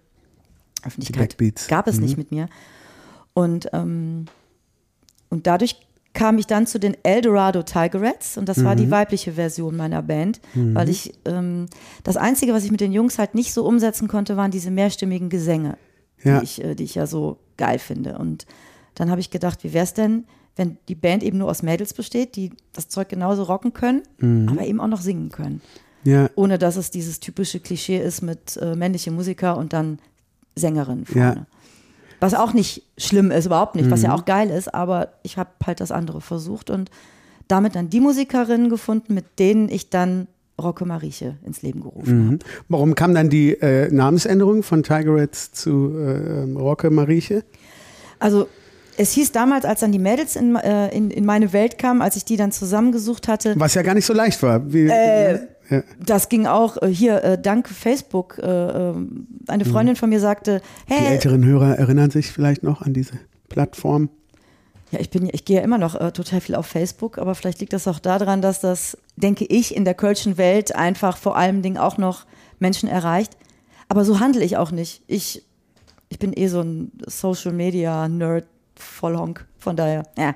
Öffentlichkeit 0.84 1.36
gab 1.68 1.88
es 1.88 1.98
Mhm. 1.98 2.04
nicht 2.04 2.18
mit 2.18 2.32
mir. 2.32 2.48
Und, 3.34 3.70
ähm, 3.74 4.26
und 5.30 5.48
dadurch 5.48 5.76
kam 6.14 6.38
ich 6.40 6.48
dann 6.48 6.66
zu 6.66 6.80
den 6.80 6.96
Eldorado 7.04 7.62
Tigerettes 7.64 8.38
und 8.38 8.50
das 8.50 8.64
war 8.64 8.74
Mhm. 8.74 8.80
die 8.80 8.92
weibliche 8.92 9.34
Version 9.34 9.76
meiner 9.76 10.02
Band, 10.02 10.40
weil 10.56 10.90
ich 10.90 11.14
ähm, 11.26 11.68
das 12.04 12.18
Einzige, 12.18 12.54
was 12.54 12.64
ich 12.64 12.72
mit 12.72 12.82
den 12.82 12.92
Jungs 12.92 13.20
halt 13.20 13.36
nicht 13.36 13.54
so 13.54 13.66
umsetzen 13.66 14.08
konnte, 14.08 14.36
waren 14.38 14.50
diese 14.50 14.72
mehrstimmigen 14.72 15.30
Gesänge, 15.30 15.78
Ja. 16.24 16.40
die, 16.40 16.44
ich, 16.46 16.64
äh, 16.64 16.74
die 16.76 16.84
ich 16.86 16.96
ja 16.96 17.06
so 17.06 17.38
geil 17.58 17.78
finde. 17.78 18.18
Und 18.18 18.48
dann 18.96 19.12
habe 19.12 19.22
ich 19.22 19.30
gedacht, 19.30 19.64
wie 19.64 19.74
wäre 19.74 19.84
es 19.84 19.94
denn, 19.94 20.26
wenn 20.56 20.78
die 20.88 20.96
Band 20.96 21.22
eben 21.22 21.38
nur 21.38 21.50
aus 21.52 21.62
Mädels 21.62 21.94
besteht, 21.94 22.36
die 22.36 22.50
das 22.74 22.90
Zeug 22.90 23.10
genauso 23.10 23.44
rocken 23.44 23.74
können, 23.74 24.02
Mhm. 24.18 24.50
aber 24.50 24.66
eben 24.66 24.80
auch 24.80 24.88
noch 24.88 25.02
singen 25.02 25.30
können. 25.30 25.62
Ja. 26.04 26.30
ohne 26.36 26.58
dass 26.58 26.76
es 26.78 26.90
dieses 26.92 27.20
typische 27.20 27.60
Klischee 27.60 27.98
ist 28.02 28.22
mit 28.22 28.58
äh, 28.58 28.76
männliche 28.76 29.12
Musiker 29.12 29.58
und 29.58 29.74
dann 29.74 30.00
Sängerin 30.56 31.06
vorne. 31.06 31.22
Ja. 31.22 31.46
Was 32.20 32.34
auch 32.34 32.54
nicht 32.54 32.82
schlimm 32.98 33.30
ist, 33.30 33.46
überhaupt 33.46 33.76
nicht, 33.76 33.92
was 33.92 34.02
ja 34.02 34.10
Mhm. 34.10 34.16
auch 34.16 34.26
geil 34.26 34.50
ist, 34.50 34.74
aber 34.74 35.10
ich 35.24 35.38
habe 35.38 35.50
halt 35.66 35.80
das 35.82 35.92
andere 35.92 36.22
versucht 36.22 36.70
und 36.70 36.90
damit 37.48 37.76
dann 37.76 37.90
die 37.90 38.00
Musikerinnen 38.00 38.70
gefunden, 38.70 39.14
mit 39.14 39.38
denen 39.40 39.70
ich 39.70 39.90
dann 39.90 40.28
Rocco 40.60 40.86
Marieche 40.86 41.36
ins 41.46 41.62
Leben 41.62 41.82
gerufen 41.82 42.24
habe. 42.26 42.32
Mhm. 42.36 42.40
Warum 42.70 42.96
kam 42.96 43.14
dann 43.14 43.30
die 43.30 43.52
äh, 43.54 43.92
Namensänderung 43.94 44.64
von 44.64 44.82
Tigerettes 44.82 45.52
zu 45.52 45.94
äh, 45.96 46.52
Rocke 46.58 46.90
Marieche? 46.90 47.44
Also 48.18 48.48
es 48.98 49.12
hieß 49.12 49.32
damals, 49.32 49.64
als 49.66 49.82
dann 49.82 49.92
die 49.92 50.00
Mädels 50.00 50.36
in, 50.36 50.56
äh, 50.56 50.90
in, 50.96 51.12
in 51.12 51.24
meine 51.26 51.54
Welt 51.54 51.78
kamen, 51.78 52.02
als 52.02 52.16
ich 52.16 52.26
die 52.26 52.36
dann 52.38 52.52
zusammengesucht 52.52 53.28
hatte, 53.28 53.54
Was 53.60 53.76
ja 53.76 53.84
gar 53.84 53.94
nicht 53.94 54.06
so 54.08 54.14
leicht 54.14 54.42
war. 54.42 54.74
Wie, 54.74 54.88
Äh, 54.88 55.40
ja. 55.70 55.84
das 56.04 56.30
ging 56.30 56.48
auch 56.48 56.82
äh, 56.82 56.88
hier, 56.88 57.24
äh, 57.24 57.42
dank 57.42 57.68
Facebook. 57.68 58.38
Äh, 58.40 58.44
eine 59.48 59.66
Freundin 59.66 59.96
von 59.96 60.10
mir 60.10 60.20
sagte, 60.20 60.62
Die 60.90 60.94
hey, 60.94 61.14
älteren 61.14 61.46
Hörer 61.46 61.78
erinnern 61.78 62.10
sich 62.10 62.32
vielleicht 62.32 62.64
noch 62.64 62.82
an 62.82 62.94
diese 62.94 63.14
Plattform. 63.50 64.10
ja, 64.92 65.00
ich 65.00 65.10
bin, 65.10 65.30
ich 65.32 65.46
gehe 65.46 65.58
ja 65.58 65.64
immer 65.64 65.78
noch 65.78 65.96
äh, 65.96 66.12
total 66.12 66.42
viel 66.42 66.56
auf 66.56 66.66
Facebook, 66.66 67.18
aber 67.18 67.36
vielleicht 67.36 67.60
liegt 67.60 67.74
das 67.74 67.88
auch 67.88 68.00
daran, 68.00 68.42
dass 68.42 68.62
das, 68.62 68.98
denke 69.16 69.46
ich, 69.46 69.76
in 69.76 69.86
der 69.86 69.94
kölschen 69.94 70.38
Welt 70.38 70.76
einfach 70.76 71.18
vor 71.18 71.38
allem 71.38 71.62
Dingen 71.62 71.78
auch 71.78 71.98
noch 71.98 72.26
Menschen 72.60 72.90
erreicht. 72.90 73.38
Aber 73.90 74.04
so 74.04 74.20
handle 74.20 74.44
ich 74.44 74.58
auch 74.58 74.72
nicht. 74.72 75.04
Ich, 75.08 75.44
ich 76.10 76.20
bin 76.20 76.34
eh 76.36 76.48
so 76.48 76.62
ein 76.62 76.92
Social 77.06 77.54
Media 77.54 78.08
Nerd, 78.08 78.46
Vollhonk. 78.76 79.46
Von 79.58 79.76
daher, 79.76 80.04
ja. 80.18 80.36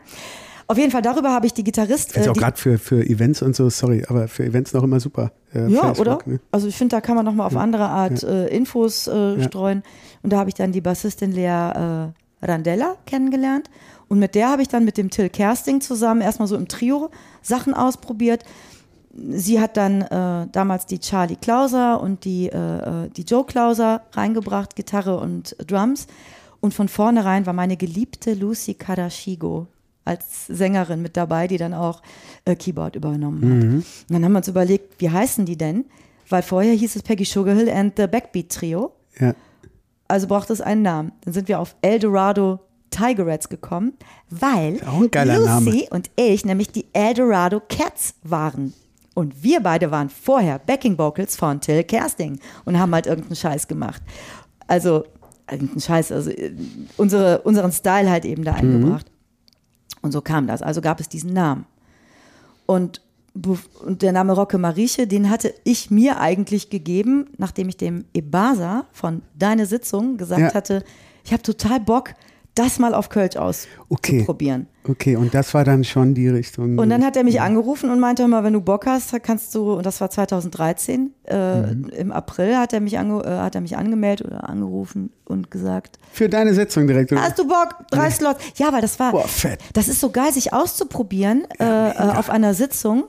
Auf 0.67 0.78
jeden 0.78 0.91
Fall 0.91 1.02
darüber 1.02 1.32
habe 1.32 1.45
ich 1.45 1.54
die 1.54 1.63
Gitarrist. 1.63 2.15
Ist 2.15 2.26
äh, 2.28 2.30
auch 2.30 2.34
gerade 2.36 2.58
für, 2.58 2.78
für 2.78 3.06
Events 3.06 3.41
und 3.41 3.56
so, 3.56 3.69
sorry, 3.69 4.06
aber 4.08 4.28
für 4.28 4.45
Events 4.45 4.74
noch 4.74 4.84
immer 4.84 5.00
super. 5.00 5.32
äh, 5.54 5.67
Ja, 5.67 5.82
Facebook, 5.93 6.00
oder? 6.00 6.19
Ne? 6.26 6.39
Also 6.52 6.67
ich 6.67 6.76
finde, 6.76 6.95
da 6.95 7.02
kann 7.02 7.15
man 7.15 7.26
nochmal 7.26 7.47
auf 7.47 7.56
andere 7.58 7.86
Art 7.88 8.24
äh, 8.24 8.47
Infos 8.47 9.08
äh, 9.08 9.36
Ja. 9.36 9.43
streuen. 9.43 9.84
Und 10.24 10.32
da 10.34 10.38
habe 10.38 10.50
ich 10.50 10.54
dann 10.56 10.71
die 10.71 10.82
Bassistin 10.82 11.32
Lea 11.32 11.45
äh, 11.45 12.45
Randella 12.45 12.95
kennengelernt. 13.06 13.69
Und 14.08 14.19
mit 14.19 14.36
der 14.36 14.50
habe 14.50 14.62
ich 14.62 14.67
dann 14.67 14.84
mit 14.86 14.97
dem 14.97 15.10
Till 15.10 15.30
Kersting 15.30 15.82
zusammen 15.82 16.21
erstmal 16.21 16.47
so 16.47 16.56
im 16.56 16.67
Trio 16.67 17.10
Sachen 17.41 17.74
ausprobiert. 17.74 18.43
Sie 19.13 19.60
hat 19.60 19.76
dann 19.78 20.02
äh, 20.04 20.47
damals 20.52 20.86
die 20.86 21.00
Charlie 21.00 21.36
Klauser 21.36 22.02
und 22.02 22.24
die, 22.26 22.50
die 23.15 23.24
Joe 23.24 23.45
Klauser 23.45 24.02
reingebracht, 24.13 24.76
Gitarre 24.76 25.17
und 25.19 25.56
Drums. 25.67 26.08
Und 26.62 26.74
von 26.74 26.88
vornherein 26.88 27.45
war 27.45 27.54
meine 27.54 27.76
geliebte 27.76 28.34
Lucy 28.36 28.74
Kadashigo 28.76 29.67
als 30.05 30.47
Sängerin 30.47 31.01
mit 31.01 31.15
dabei, 31.17 31.47
die 31.47 31.57
dann 31.57 31.73
auch 31.73 32.01
äh, 32.45 32.55
Keyboard 32.55 32.95
übernommen 32.95 33.41
hat. 33.43 33.63
Und 34.09 34.13
dann 34.13 34.25
haben 34.25 34.31
wir 34.31 34.39
uns 34.39 34.47
überlegt, 34.47 34.99
wie 34.99 35.09
heißen 35.09 35.45
die 35.45 35.57
denn? 35.57 35.85
Weil 36.29 36.41
vorher 36.43 36.73
hieß 36.73 36.95
es 36.95 37.03
Peggy 37.03 37.25
Sugarhill 37.25 37.69
and 37.69 37.93
the 37.97 38.07
Backbeat 38.07 38.49
Trio. 38.49 38.93
Ja. 39.19 39.35
Also 40.07 40.27
braucht 40.27 40.49
es 40.49 40.61
einen 40.61 40.81
Namen. 40.81 41.11
Dann 41.23 41.33
sind 41.33 41.47
wir 41.47 41.59
auf 41.59 41.75
Eldorado 41.81 42.59
Tigerettes 42.89 43.49
gekommen, 43.49 43.93
weil 44.29 44.79
Lucy 45.37 45.45
Name. 45.45 45.87
und 45.91 46.11
ich 46.15 46.45
nämlich 46.45 46.71
die 46.71 46.85
Eldorado 46.93 47.61
Cats 47.67 48.15
waren. 48.23 48.73
Und 49.13 49.43
wir 49.43 49.61
beide 49.61 49.91
waren 49.91 50.09
vorher 50.09 50.59
Backing 50.59 50.97
Vocals 50.97 51.35
von 51.35 51.59
Till 51.59 51.83
Kersting 51.83 52.39
und 52.65 52.79
haben 52.79 52.93
halt 52.93 53.07
irgendeinen 53.07 53.35
Scheiß 53.35 53.67
gemacht. 53.67 54.01
Also, 54.67 55.03
irgendeinen 55.49 55.81
Scheiß, 55.81 56.11
also 56.11 56.29
äh, 56.29 56.53
unsere, 56.97 57.41
unseren 57.41 57.71
Style 57.71 58.09
halt 58.09 58.25
eben 58.25 58.43
da 58.43 58.53
eingebracht. 58.53 59.11
Und 60.01 60.11
so 60.11 60.21
kam 60.21 60.47
das. 60.47 60.61
Also 60.61 60.81
gab 60.81 60.99
es 60.99 61.09
diesen 61.09 61.33
Namen. 61.33 61.65
Und, 62.65 63.01
und 63.85 64.01
der 64.01 64.11
Name 64.11 64.33
Rocke 64.33 64.57
Marieche, 64.57 65.07
den 65.07 65.29
hatte 65.29 65.53
ich 65.63 65.91
mir 65.91 66.19
eigentlich 66.19 66.69
gegeben, 66.69 67.27
nachdem 67.37 67.69
ich 67.69 67.77
dem 67.77 68.05
Ebasa 68.13 68.85
von 68.91 69.21
Deine 69.37 69.65
Sitzung 69.65 70.17
gesagt 70.17 70.41
Ja. 70.41 70.53
hatte, 70.53 70.83
ich 71.23 71.33
habe 71.33 71.43
total 71.43 71.79
Bock, 71.79 72.13
das 72.55 72.79
mal 72.79 72.93
auf 72.93 73.09
Kölsch 73.09 73.35
Okay. 73.37 74.19
auszuprobieren. 74.19 74.67
Okay, 74.87 75.15
und 75.15 75.33
das 75.33 75.53
war 75.53 75.63
dann 75.63 75.83
schon 75.83 76.13
die 76.15 76.27
Richtung. 76.27 76.77
Und 76.79 76.89
dann 76.89 77.05
hat 77.05 77.15
er 77.15 77.23
mich 77.23 77.39
angerufen 77.39 77.89
und 77.91 77.99
meinte, 77.99 78.27
mal, 78.27 78.43
wenn 78.43 78.53
du 78.53 78.61
Bock 78.61 78.87
hast, 78.87 79.13
kannst 79.23 79.53
du, 79.55 79.73
und 79.73 79.85
das 79.85 80.01
war 80.01 80.09
2013, 80.09 81.13
äh, 81.25 81.61
Mhm. 81.61 81.85
im 81.89 82.11
April 82.11 82.57
hat 82.57 82.73
er, 82.73 82.81
mich 82.81 82.97
ange, 82.97 83.23
äh, 83.23 83.29
hat 83.39 83.55
er 83.55 83.61
mich 83.61 83.77
angemeldet 83.77 84.27
oder 84.27 84.49
angerufen 84.49 85.11
und 85.25 85.49
gesagt, 85.51 85.97
Für 86.11 86.27
deine 86.29 86.53
Sitzung 86.53 86.87
direkt. 86.87 87.11
Hast 87.11 87.37
du 87.39 87.47
Bock? 87.47 87.75
Drei 87.91 88.09
Slots. 88.09 88.43
Ja, 88.55 88.73
weil 88.73 88.81
das 88.81 88.99
war, 88.99 89.11
Boah, 89.11 89.27
fett. 89.27 89.59
das 89.73 89.87
ist 89.87 89.99
so 90.01 90.09
geil, 90.09 90.33
sich 90.33 90.51
auszuprobieren 90.51 91.45
äh, 91.59 91.63
äh, 91.91 91.93
auf 92.17 92.29
einer 92.29 92.53
Sitzung. 92.53 93.05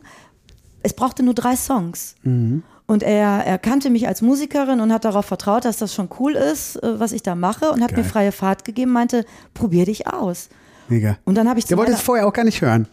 Es 0.85 0.93
brauchte 0.95 1.23
nur 1.23 1.35
drei 1.35 1.57
Songs. 1.57 2.17
Mhm. 2.23 2.63
Und 2.87 3.03
er, 3.03 3.45
er 3.47 3.59
kannte 3.59 3.91
mich 3.91 4.09
als 4.09 4.23
Musikerin 4.23 4.81
und 4.81 4.93
hat 4.93 5.05
darauf 5.05 5.25
vertraut, 5.25 5.65
dass 5.65 5.79
das 5.79 5.95
schon 5.95 6.09
cool 6.19 6.35
ist, 6.35 6.77
äh, 6.83 6.99
was 7.01 7.13
ich 7.13 7.23
da 7.23 7.35
mache 7.35 7.71
und 7.71 7.83
hat 7.83 7.91
Geil. 7.91 7.99
mir 7.99 8.05
freie 8.05 8.33
Fahrt 8.33 8.65
gegeben, 8.65 8.93
meinte, 8.93 9.25
probier 9.55 9.87
dich 9.87 10.07
aus. 10.09 10.49
Mega. 10.89 11.17
Und 11.25 11.37
dann 11.37 11.49
habe 11.49 11.59
ich 11.59 11.65
Der 11.67 11.77
wollte 11.79 11.93
es 11.93 12.01
vorher 12.01 12.27
auch 12.27 12.33
gar 12.33 12.45
nicht 12.45 12.61
hören. 12.61 12.87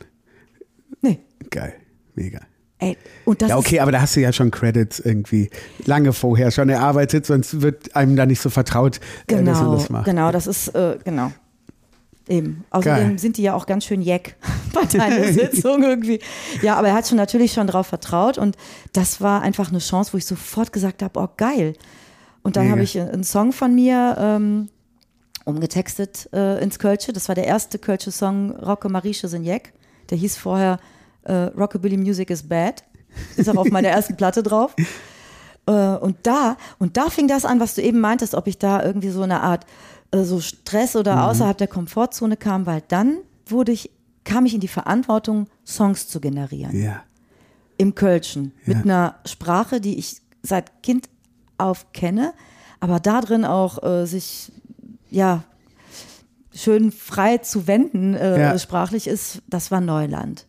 Nee, 1.01 1.19
Geil. 1.49 1.73
Mega. 2.15 2.39
ey, 2.79 2.97
und 3.25 3.41
das 3.41 3.49
Ja, 3.49 3.57
okay, 3.57 3.79
aber 3.79 3.91
da 3.91 4.01
hast 4.01 4.15
du 4.15 4.19
ja 4.19 4.31
schon 4.31 4.51
Credits 4.51 4.99
irgendwie 4.99 5.49
lange 5.85 6.13
vorher 6.13 6.51
schon 6.51 6.69
erarbeitet, 6.69 7.25
sonst 7.25 7.61
wird 7.61 7.95
einem 7.95 8.15
da 8.15 8.25
nicht 8.25 8.41
so 8.41 8.49
vertraut, 8.49 8.97
äh, 8.97 8.99
dass 9.27 9.35
man 9.37 9.45
genau, 9.45 9.75
das 9.75 9.89
macht. 9.89 10.05
genau, 10.05 10.31
das 10.31 10.47
ist, 10.47 10.69
äh, 10.75 10.97
genau. 11.03 11.31
Eben. 12.29 12.63
Außerdem 12.69 13.07
Geil. 13.07 13.19
sind 13.19 13.37
die 13.37 13.41
ja 13.41 13.55
auch 13.55 13.65
ganz 13.65 13.85
schön 13.85 14.03
jeck 14.03 14.35
bei 14.73 14.85
deiner 14.85 15.33
Sitzung 15.33 15.83
irgendwie. 15.83 16.19
Ja, 16.61 16.75
aber 16.75 16.89
er 16.89 16.93
hat 16.93 17.07
schon 17.07 17.17
natürlich 17.17 17.53
schon 17.53 17.65
drauf 17.67 17.87
vertraut 17.87 18.37
und 18.37 18.55
das 18.93 19.19
war 19.19 19.41
einfach 19.41 19.69
eine 19.69 19.79
Chance, 19.79 20.13
wo 20.13 20.17
ich 20.17 20.25
sofort 20.25 20.71
gesagt 20.71 21.01
habe, 21.01 21.19
oh 21.19 21.27
geil. 21.35 21.73
Und 22.43 22.55
dann 22.55 22.71
habe 22.71 22.83
ich 22.83 22.97
einen 22.99 23.23
Song 23.23 23.51
von 23.51 23.75
mir 23.75 24.15
ähm, 24.17 24.69
umgetextet 25.43 26.29
äh, 26.31 26.63
ins 26.63 26.79
Kölsche. 26.79 27.11
Das 27.11 27.27
war 27.27 27.35
der 27.35 27.45
erste 27.45 27.79
Kölsche 27.79 28.11
Song, 28.11 28.51
Rocke 28.51 28.89
Marieche 28.89 29.27
sind 29.27 29.43
jeck. 29.43 29.73
Der 30.09 30.17
hieß 30.17 30.37
vorher 30.37 30.79
äh, 31.23 31.33
Rockabilly 31.33 31.97
Music 31.97 32.29
is 32.29 32.47
Bad. 32.47 32.83
Ist 33.35 33.49
auch 33.49 33.57
auf 33.57 33.69
meiner 33.71 33.89
ersten 33.89 34.15
Platte 34.15 34.43
drauf. 34.43 34.75
Äh, 35.65 35.71
und 35.71 36.17
da, 36.23 36.57
und 36.77 36.95
da 36.95 37.09
fing 37.09 37.27
das 37.27 37.43
an, 37.43 37.59
was 37.59 37.75
du 37.75 37.81
eben 37.81 37.99
meintest, 37.99 38.35
ob 38.35 38.47
ich 38.47 38.57
da 38.57 38.83
irgendwie 38.83 39.09
so 39.09 39.23
eine 39.23 39.41
Art 39.41 39.65
äh, 40.11 40.23
so 40.23 40.39
Stress 40.41 40.95
oder 40.95 41.15
Mhm. 41.15 41.21
außerhalb 41.21 41.57
der 41.57 41.67
Komfortzone 41.67 42.37
kam, 42.37 42.65
weil 42.65 42.83
dann 42.87 43.17
wurde 43.45 43.71
ich, 43.71 43.89
kam 44.23 44.45
ich 44.45 44.53
in 44.53 44.59
die 44.61 44.67
Verantwortung, 44.67 45.47
Songs 45.65 46.07
zu 46.07 46.19
generieren. 46.19 46.79
Ja. 46.79 47.03
Im 47.77 47.95
Kölschen. 47.95 48.53
Mit 48.65 48.77
Ja. 48.77 48.83
einer 48.83 49.15
Sprache, 49.25 49.79
die 49.81 49.97
ich 49.97 50.21
seit 50.43 50.83
Kind 50.83 51.09
auf 51.57 51.91
kenne, 51.93 52.33
aber 52.79 52.99
da 52.99 53.21
drin 53.21 53.45
auch 53.45 53.83
äh, 53.83 54.05
sich, 54.05 54.51
ja, 55.09 55.43
schön 56.53 56.91
frei 56.91 57.37
zu 57.39 57.67
wenden, 57.67 58.13
äh, 58.15 58.39
Ja. 58.39 58.59
sprachlich 58.59 59.07
ist, 59.07 59.41
das 59.47 59.71
war 59.71 59.81
Neuland. 59.81 60.45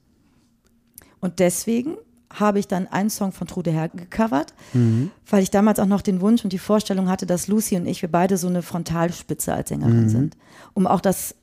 Und 1.21 1.39
deswegen 1.39 1.97
habe 2.33 2.59
ich 2.61 2.69
dann 2.69 2.87
einen 2.87 3.11
Song 3.11 3.33
von 3.33 3.47
Trude 3.47 3.73
Herr 3.73 3.89
gecovert, 3.89 4.55
Mhm. 4.73 5.11
weil 5.29 5.43
ich 5.43 5.51
damals 5.51 5.81
auch 5.81 5.87
noch 5.87 6.01
den 6.03 6.21
Wunsch 6.21 6.45
und 6.45 6.53
die 6.53 6.59
Vorstellung 6.59 7.09
hatte, 7.09 7.27
dass 7.27 7.49
Lucy 7.49 7.77
und 7.77 7.87
ich, 7.87 8.03
wir 8.03 8.11
beide 8.11 8.37
so 8.37 8.47
eine 8.49 8.63
Frontalspitze 8.63 9.53
als 9.53 9.69
Sängerin 9.71 10.05
Mhm. 10.05 10.09
sind, 10.09 10.37
um 10.75 10.87
auch 10.87 11.01
das 11.01 11.35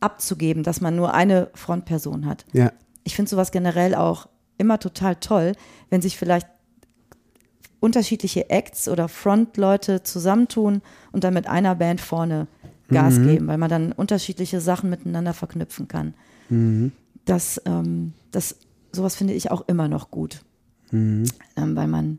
abzugeben, 0.00 0.62
dass 0.62 0.80
man 0.80 0.96
nur 0.96 1.12
eine 1.12 1.50
Frontperson 1.54 2.24
hat. 2.24 2.46
Ja. 2.52 2.72
Ich 3.04 3.16
finde 3.16 3.30
sowas 3.30 3.50
generell 3.50 3.94
auch 3.94 4.28
immer 4.56 4.78
total 4.78 5.16
toll, 5.16 5.52
wenn 5.90 6.00
sich 6.00 6.16
vielleicht 6.16 6.46
unterschiedliche 7.80 8.50
Acts 8.50 8.88
oder 8.88 9.08
Frontleute 9.08 10.02
zusammentun 10.02 10.82
und 11.12 11.24
dann 11.24 11.34
mit 11.34 11.46
einer 11.46 11.74
Band 11.74 12.00
vorne 12.00 12.46
Gas 12.88 13.20
geben, 13.22 13.46
weil 13.46 13.56
man 13.58 13.70
dann 13.70 13.92
unterschiedliche 13.92 14.60
Sachen 14.60 14.90
miteinander 14.90 15.32
verknüpfen 15.32 15.86
kann. 15.86 16.12
Das, 17.24 17.62
ähm, 17.64 18.12
das, 18.32 18.56
sowas 18.92 19.16
finde 19.16 19.34
ich 19.34 19.50
auch 19.50 19.62
immer 19.68 19.88
noch 19.88 20.10
gut, 20.10 20.42
ähm, 20.92 21.24
weil 21.56 21.86
man, 21.86 22.18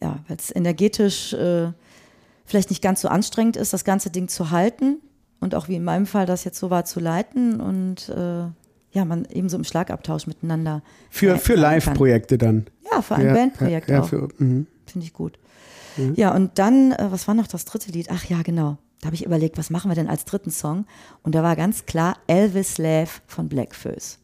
ja, 0.00 0.18
weil 0.28 0.36
es 0.36 0.54
energetisch 0.54 1.32
äh, 1.32 1.72
vielleicht 2.44 2.70
nicht 2.70 2.82
ganz 2.82 3.00
so 3.00 3.08
anstrengend 3.08 3.56
ist, 3.56 3.72
das 3.72 3.84
ganze 3.84 4.10
Ding 4.10 4.28
zu 4.28 4.50
halten 4.50 4.98
und 5.40 5.54
auch 5.54 5.68
wie 5.68 5.76
in 5.76 5.84
meinem 5.84 6.06
Fall 6.06 6.26
das 6.26 6.44
jetzt 6.44 6.58
so 6.58 6.70
war, 6.70 6.84
zu 6.84 7.00
leiten 7.00 7.60
und 7.60 8.08
äh, 8.08 8.44
ja, 8.92 9.04
man 9.04 9.24
eben 9.26 9.48
so 9.48 9.56
im 9.56 9.64
Schlagabtausch 9.64 10.26
miteinander. 10.26 10.82
Für, 11.10 11.38
für. 11.38 11.54
Live-Projekte 11.54 12.38
dann. 12.38 12.66
Ja, 12.90 13.02
für 13.02 13.14
ein 13.14 13.26
ja, 13.26 13.34
Bandprojekt 13.34 13.88
ja, 13.88 13.96
ja, 13.96 14.02
auch. 14.02 14.08
Für, 14.08 14.28
mhm. 14.38 14.66
Finde 14.86 15.06
ich 15.06 15.12
gut. 15.12 15.38
Ja, 16.14 16.34
und 16.34 16.58
dann, 16.58 16.92
äh, 16.92 17.08
was 17.10 17.28
war 17.28 17.34
noch 17.34 17.46
das 17.46 17.64
dritte 17.64 17.92
Lied? 17.92 18.08
Ach 18.10 18.24
ja, 18.24 18.42
genau. 18.42 18.78
Da 19.00 19.06
habe 19.06 19.16
ich 19.16 19.24
überlegt, 19.24 19.58
was 19.58 19.70
machen 19.70 19.90
wir 19.90 19.94
denn 19.94 20.08
als 20.08 20.24
dritten 20.24 20.50
Song? 20.50 20.86
Und 21.22 21.34
da 21.34 21.42
war 21.42 21.56
ganz 21.56 21.86
klar 21.86 22.16
Elvis 22.26 22.78
Love 22.78 23.08
von 23.26 23.48
Blackfoes. 23.48 24.19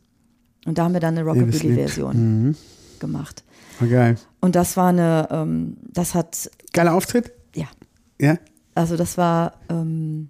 Und 0.67 0.79
da 0.79 0.85
haben 0.85 0.93
wir 0.93 1.01
dann 1.01 1.17
eine. 1.17 1.27
Rockabilly-Version 1.27 2.57
gemacht. 2.99 3.45
Oh, 3.83 3.87
geil. 3.89 4.17
Und 4.41 4.57
das 4.57 4.77
war 4.77 4.89
eine, 4.89 5.29
ähm, 5.31 5.77
das 5.93 6.15
hat, 6.15 6.51
Geiler 6.73 6.95
Auftritt? 6.95 7.33
ja, 7.55 7.67
Ja? 8.21 8.39
also 8.75 8.97
das 8.97 9.19
war, 9.19 9.55
ähm, 9.69 10.29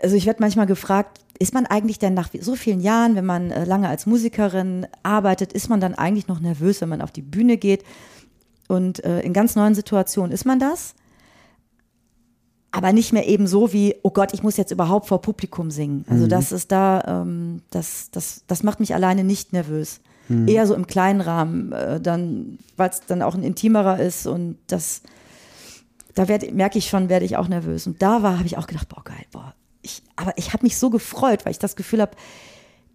also 0.00 0.16
ich 0.16 0.26
werde 0.26 0.40
manchmal 0.40 0.66
gefragt, 0.66 1.18
ist 1.38 1.54
man 1.54 1.66
eigentlich 1.66 1.98
denn 1.98 2.14
nach 2.14 2.30
so 2.40 2.54
vielen 2.54 2.80
Jahren, 2.80 3.16
wenn 3.16 3.26
man 3.26 3.50
äh, 3.50 3.64
lange 3.64 3.88
als 3.88 4.06
Musikerin 4.06 4.86
arbeitet, 5.02 5.52
ist 5.52 5.68
man 5.68 5.80
dann 5.80 5.94
eigentlich 5.94 6.28
noch 6.28 6.40
nervös, 6.40 6.80
wenn 6.80 6.88
man 6.88 7.02
auf 7.02 7.10
die 7.10 7.22
Bühne 7.22 7.56
geht? 7.56 7.84
Und 8.68 9.04
äh, 9.04 9.20
in 9.20 9.32
ganz 9.32 9.56
neuen 9.56 9.74
Situationen 9.74 10.32
ist 10.32 10.44
man 10.44 10.58
das. 10.58 10.94
Aber 12.72 12.92
nicht 12.92 13.12
mehr 13.12 13.28
eben 13.28 13.46
so 13.46 13.72
wie, 13.72 13.96
oh 14.02 14.10
Gott, 14.10 14.32
ich 14.32 14.42
muss 14.42 14.56
jetzt 14.56 14.72
überhaupt 14.72 15.06
vor 15.06 15.20
Publikum 15.20 15.70
singen. 15.70 16.06
Also 16.08 16.26
das 16.26 16.52
ist 16.52 16.72
da, 16.72 17.02
ähm, 17.06 17.60
das, 17.70 18.10
das, 18.10 18.44
das 18.46 18.62
macht 18.62 18.80
mich 18.80 18.94
alleine 18.94 19.24
nicht 19.24 19.52
nervös. 19.52 20.00
Eher 20.46 20.66
so 20.66 20.74
im 20.74 20.86
kleinen 20.86 21.20
Rahmen, 21.20 21.72
äh, 21.72 22.00
dann, 22.00 22.58
weil 22.78 22.88
es 22.88 23.00
dann 23.06 23.20
auch 23.20 23.34
ein 23.34 23.42
intimerer 23.42 24.00
ist 24.00 24.26
und 24.26 24.56
das, 24.68 25.02
da 26.14 26.28
werd, 26.28 26.54
merke 26.54 26.78
ich 26.78 26.88
schon, 26.88 27.10
werde 27.10 27.26
ich 27.26 27.36
auch 27.36 27.48
nervös. 27.48 27.86
Und 27.86 28.00
da 28.00 28.22
war, 28.22 28.38
habe 28.38 28.46
ich 28.46 28.56
auch 28.56 28.66
gedacht, 28.66 28.88
boah, 28.88 29.04
geil, 29.04 29.26
boah. 29.30 29.54
Ich, 29.82 30.02
aber 30.16 30.32
ich 30.38 30.54
habe 30.54 30.62
mich 30.62 30.78
so 30.78 30.88
gefreut, 30.88 31.44
weil 31.44 31.50
ich 31.50 31.58
das 31.58 31.76
Gefühl 31.76 32.00
habe, 32.00 32.16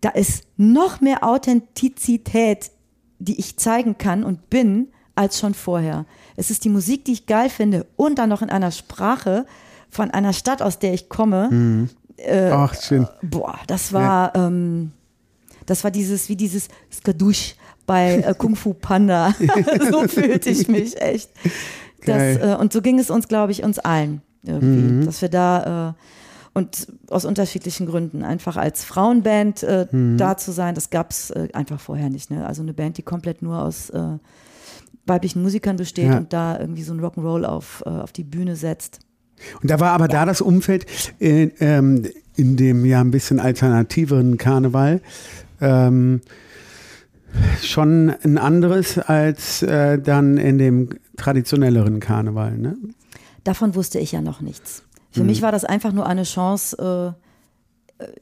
da 0.02 0.10
ist 0.10 0.46
noch 0.56 1.02
mehr 1.02 1.24
Authentizität, 1.24 2.72
die 3.20 3.40
ich 3.40 3.58
zeigen 3.58 3.98
kann 3.98 4.24
und 4.24 4.50
bin, 4.50 4.88
als 5.14 5.40
schon 5.40 5.54
vorher. 5.54 6.06
Es 6.36 6.50
ist 6.50 6.64
die 6.64 6.70
Musik, 6.70 7.06
die 7.06 7.14
ich 7.14 7.26
geil 7.26 7.50
finde 7.50 7.86
und 7.96 8.20
dann 8.20 8.30
noch 8.30 8.42
in 8.42 8.50
einer 8.50 8.72
Sprache 8.72 9.46
von 9.90 10.12
einer 10.12 10.34
Stadt, 10.34 10.62
aus 10.62 10.80
der 10.80 10.94
ich 10.94 11.10
komme. 11.10 11.88
Äh, 12.18 12.50
Ach, 12.52 12.74
schön. 12.80 13.08
Boah, 13.22 13.58
das 13.68 13.94
war, 13.94 14.36
ähm, 14.36 14.92
das 15.66 15.84
war 15.84 15.92
dieses, 15.92 16.30
wie 16.30 16.36
dieses 16.36 16.68
Skadusch 16.92 17.56
bei 17.86 18.16
äh, 18.18 18.34
Kung 18.38 18.56
Fu 18.56 18.74
Panda. 18.74 19.34
so 19.92 20.08
fühlte 20.08 20.50
ich 20.50 20.68
mich 20.68 21.00
echt. 21.02 21.30
Das, 22.06 22.38
äh, 22.38 22.58
und 22.60 22.74
so 22.74 22.82
ging 22.82 23.00
es 23.00 23.10
uns, 23.10 23.28
glaube 23.28 23.52
ich, 23.52 23.64
uns 23.64 23.80
allen 23.80 24.22
irgendwie, 24.44 24.82
Mhm. 24.94 25.06
dass 25.06 25.22
wir 25.22 25.30
da 25.30 25.90
äh, 25.90 25.94
und 26.54 26.88
aus 27.10 27.24
unterschiedlichen 27.26 27.86
Gründen 27.86 28.24
einfach 28.24 28.58
als 28.58 28.84
Frauenband 28.84 29.62
äh, 29.64 29.88
Mhm. 29.92 30.18
da 30.18 30.38
zu 30.38 30.52
sein, 30.52 30.74
das 30.74 30.90
gab 30.90 31.12
es 31.12 31.30
äh, 31.32 31.50
einfach 31.54 31.80
vorher 31.80 32.10
nicht. 32.10 32.32
Ne? 32.32 32.46
Also 32.48 32.62
eine 32.64 32.74
Band, 32.74 32.98
die 32.98 33.04
komplett 33.04 33.42
nur 33.42 33.62
aus 33.62 33.92
weiblichen 35.06 35.42
Musikern 35.42 35.78
besteht 35.78 36.08
Ja. 36.10 36.18
und 36.18 36.34
da 36.34 36.60
irgendwie 36.60 36.84
so 36.84 36.94
ein 36.94 37.00
Rock'n'Roll 37.00 37.46
auf, 37.46 37.82
auf 37.84 38.12
die 38.12 38.26
Bühne 38.26 38.56
setzt. 38.58 39.00
Und 39.62 39.70
da 39.70 39.80
war 39.80 39.92
aber 39.92 40.08
da 40.08 40.26
das 40.26 40.42
Umfeld 40.42 40.86
äh, 41.20 41.50
ähm, 41.60 42.08
in 42.36 42.56
dem 42.56 42.86
ja 42.86 43.02
ein 43.02 43.12
bisschen 43.12 43.40
alternativeren 43.40 44.38
Karneval 44.38 45.02
ähm, 45.62 46.22
schon 47.62 48.10
ein 48.24 48.38
anderes 48.38 48.98
als 48.98 49.62
äh, 49.64 50.00
dann 50.00 50.38
in 50.38 50.58
dem 50.58 50.90
traditionelleren 51.18 52.00
Karneval. 52.00 52.58
Ne? 52.58 52.78
Davon 53.44 53.76
wusste 53.76 54.00
ich 54.00 54.12
ja 54.12 54.22
noch 54.22 54.42
nichts. 54.42 54.84
Für 55.12 55.24
mich 55.24 55.42
war 55.42 55.52
das 55.52 55.66
einfach 55.66 55.94
nur 55.94 56.06
eine 56.06 56.24
Chance, 56.24 57.16
äh, 57.18 57.27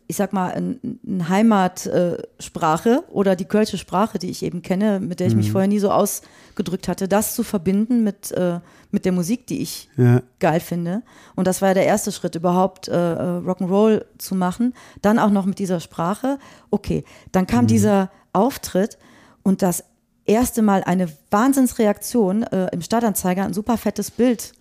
ich 0.07 0.15
sag 0.15 0.31
mal, 0.33 0.51
eine 0.51 0.79
ein 1.05 1.27
Heimatsprache 1.27 3.03
äh, 3.07 3.11
oder 3.11 3.35
die 3.35 3.45
kölsche 3.45 3.77
Sprache, 3.77 4.19
die 4.19 4.29
ich 4.29 4.43
eben 4.43 4.61
kenne, 4.61 4.99
mit 4.99 5.19
der 5.19 5.27
ich 5.27 5.35
mich 5.35 5.51
vorher 5.51 5.67
nie 5.67 5.79
so 5.79 5.91
ausgedrückt 5.91 6.87
hatte, 6.87 7.07
das 7.07 7.35
zu 7.35 7.43
verbinden 7.43 8.03
mit, 8.03 8.31
äh, 8.31 8.59
mit 8.91 9.05
der 9.05 9.11
Musik, 9.11 9.47
die 9.47 9.61
ich 9.61 9.89
Ja. 9.97 10.21
geil 10.39 10.59
finde. 10.59 11.01
Und 11.35 11.47
das 11.47 11.61
war 11.61 11.69
ja 11.69 11.73
der 11.73 11.85
erste 11.85 12.11
Schritt, 12.11 12.35
überhaupt 12.35 12.87
äh, 12.87 12.93
äh, 12.93 13.17
Rock'n'Roll 13.39 14.05
zu 14.17 14.35
machen. 14.35 14.73
Dann 15.01 15.19
auch 15.19 15.29
noch 15.31 15.45
mit 15.45 15.59
dieser 15.59 15.79
Sprache. 15.79 16.39
Okay, 16.71 17.03
dann 17.31 17.45
kam 17.47 17.67
dieser 17.67 18.09
Auftritt 18.33 18.97
und 19.43 19.61
das 19.61 19.83
erste 20.25 20.61
Mal 20.61 20.83
eine 20.83 21.09
Wahnsinnsreaktion 21.31 22.43
äh, 22.43 22.67
im 22.71 22.81
Stadtanzeiger, 22.81 23.43
ein 23.43 23.53
super 23.53 23.77
fettes 23.77 24.11
Bild 24.11 24.53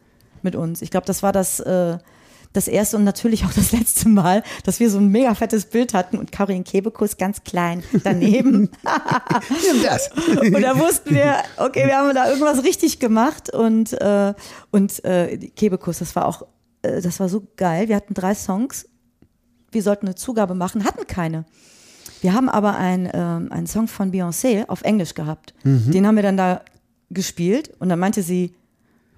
mit 0.43 0.57
uns. 0.57 0.83
Ich 0.83 0.91
glaube, 0.91 1.07
das 1.07 1.23
war 1.23 1.33
das, 1.33 1.61
äh, 1.61 1.99
das 2.55 2.69
erste 2.69 2.97
und 2.97 3.05
natürlich 3.05 3.45
auch 3.45 3.53
das 3.53 3.73
letzte 3.73 4.09
Mal, 4.09 4.43
dass 4.63 4.81
wir 4.81 4.89
so 4.89 4.99
ein 4.99 5.09
mega 5.09 5.35
fettes 5.35 5.67
Bild 5.67 5.93
hatten 5.93 6.17
und 6.17 6.33
Karin 6.33 6.65
Kebekus 6.65 7.19
ganz 7.19 7.43
klein 7.45 7.83
daneben. 8.05 8.53
Nimm 9.51 9.83
das. 9.83 10.11
Und 10.11 10.63
da 10.63 10.79
wussten 10.79 11.15
wir, 11.15 11.37
okay, 11.59 11.87
wir 11.87 11.99
haben 11.99 12.15
da 12.15 12.29
irgendwas 12.29 12.63
richtig 12.65 13.01
gemacht 13.01 13.53
und, 13.53 13.93
äh, 14.01 14.33
und 14.71 15.05
äh, 15.05 15.37
Kebekus, 15.37 15.99
das 15.99 16.17
war 16.17 16.27
auch, 16.27 16.47
äh, 16.83 17.03
das 17.03 17.21
war 17.21 17.29
so 17.29 17.43
geil. 17.57 17.89
Wir 17.89 17.97
hatten 17.97 18.15
drei 18.15 18.35
Songs, 18.35 18.89
wir 19.73 19.83
sollten 19.83 20.07
eine 20.07 20.15
Zugabe 20.15 20.55
machen, 20.55 20.85
hatten 20.85 21.07
keine. 21.09 21.45
Wir 22.21 22.33
haben 22.33 22.49
aber 22.49 22.77
ein, 22.77 23.11
ähm, 23.13 23.51
einen 23.51 23.67
Song 23.67 23.89
von 23.89 24.13
Beyoncé 24.13 24.67
auf 24.69 24.83
Englisch 24.83 25.15
gehabt. 25.15 25.55
Den 25.93 26.07
haben 26.07 26.15
wir 26.15 26.23
dann 26.23 26.37
da 26.37 26.63
gespielt 27.11 27.73
und 27.81 27.89
dann 27.89 27.99
meinte 27.99 28.23
sie, 28.23 28.55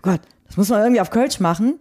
Gott, 0.03 0.20
das 0.46 0.57
muss 0.57 0.70
man 0.70 0.81
irgendwie 0.81 1.01
auf 1.01 1.11
Kölsch 1.11 1.38
machen. 1.38 1.79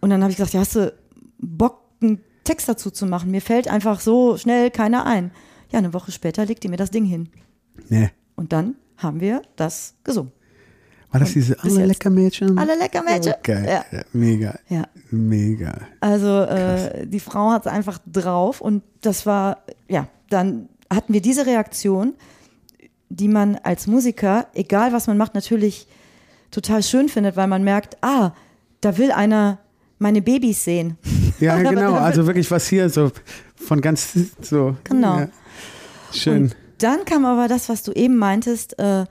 Und 0.00 0.10
dann 0.10 0.22
habe 0.22 0.30
ich 0.30 0.36
gesagt, 0.36 0.54
ja, 0.54 0.60
hast 0.60 0.76
du 0.76 0.92
Bock, 1.38 1.80
einen 2.00 2.20
Text 2.44 2.68
dazu 2.68 2.90
zu 2.90 3.06
machen? 3.06 3.30
Mir 3.30 3.42
fällt 3.42 3.68
einfach 3.68 4.00
so 4.00 4.36
schnell 4.36 4.70
keiner 4.70 5.06
ein. 5.06 5.30
Ja, 5.70 5.78
eine 5.78 5.92
Woche 5.92 6.12
später 6.12 6.46
legte 6.46 6.68
mir 6.68 6.76
das 6.76 6.90
Ding 6.90 7.04
hin. 7.04 7.28
Nee. 7.88 8.10
Und 8.36 8.52
dann 8.52 8.76
haben 8.96 9.20
wir 9.20 9.42
das 9.56 9.94
gesungen. 10.04 10.32
War 11.10 11.20
das 11.20 11.32
diese 11.32 11.58
alle 11.62 11.86
lecker 11.86 12.10
Mädchen? 12.10 12.58
Alle 12.58 12.76
lecker 12.76 13.02
Mädchen. 13.02 13.34
Geil. 13.42 13.64
Ja. 13.66 13.84
Ja, 13.90 14.04
mega. 14.12 14.58
Ja. 14.68 14.84
Mega. 15.10 15.80
Also 16.00 16.42
äh, 16.42 17.06
die 17.06 17.20
Frau 17.20 17.50
hat 17.50 17.64
es 17.64 17.72
einfach 17.72 17.98
drauf 18.06 18.60
und 18.60 18.82
das 19.00 19.24
war, 19.24 19.62
ja, 19.88 20.08
dann 20.28 20.68
hatten 20.92 21.14
wir 21.14 21.22
diese 21.22 21.46
Reaktion, 21.46 22.14
die 23.08 23.28
man 23.28 23.56
als 23.56 23.86
Musiker, 23.86 24.48
egal 24.52 24.92
was 24.92 25.06
man 25.06 25.16
macht, 25.16 25.34
natürlich 25.34 25.86
total 26.50 26.82
schön 26.82 27.08
findet, 27.08 27.36
weil 27.36 27.46
man 27.46 27.64
merkt, 27.64 27.96
ah, 28.02 28.32
da 28.82 28.98
will 28.98 29.10
einer 29.10 29.58
meine 29.98 30.22
Babys 30.22 30.64
sehen. 30.64 30.96
Ja, 31.40 31.56
genau. 31.62 31.94
Also 31.94 32.26
wirklich 32.26 32.50
was 32.50 32.66
hier 32.66 32.88
so 32.90 33.12
von 33.54 33.80
ganz 33.80 34.12
so. 34.40 34.76
Genau. 34.82 35.20
Ja. 35.20 35.28
Schön. 36.12 36.42
Und 36.44 36.56
dann 36.78 37.04
kam 37.04 37.24
aber 37.24 37.46
das, 37.46 37.68
was 37.68 37.84
du 37.84 37.92
eben 37.92 38.16
meintest, 38.16 38.76
äh, 38.80 39.04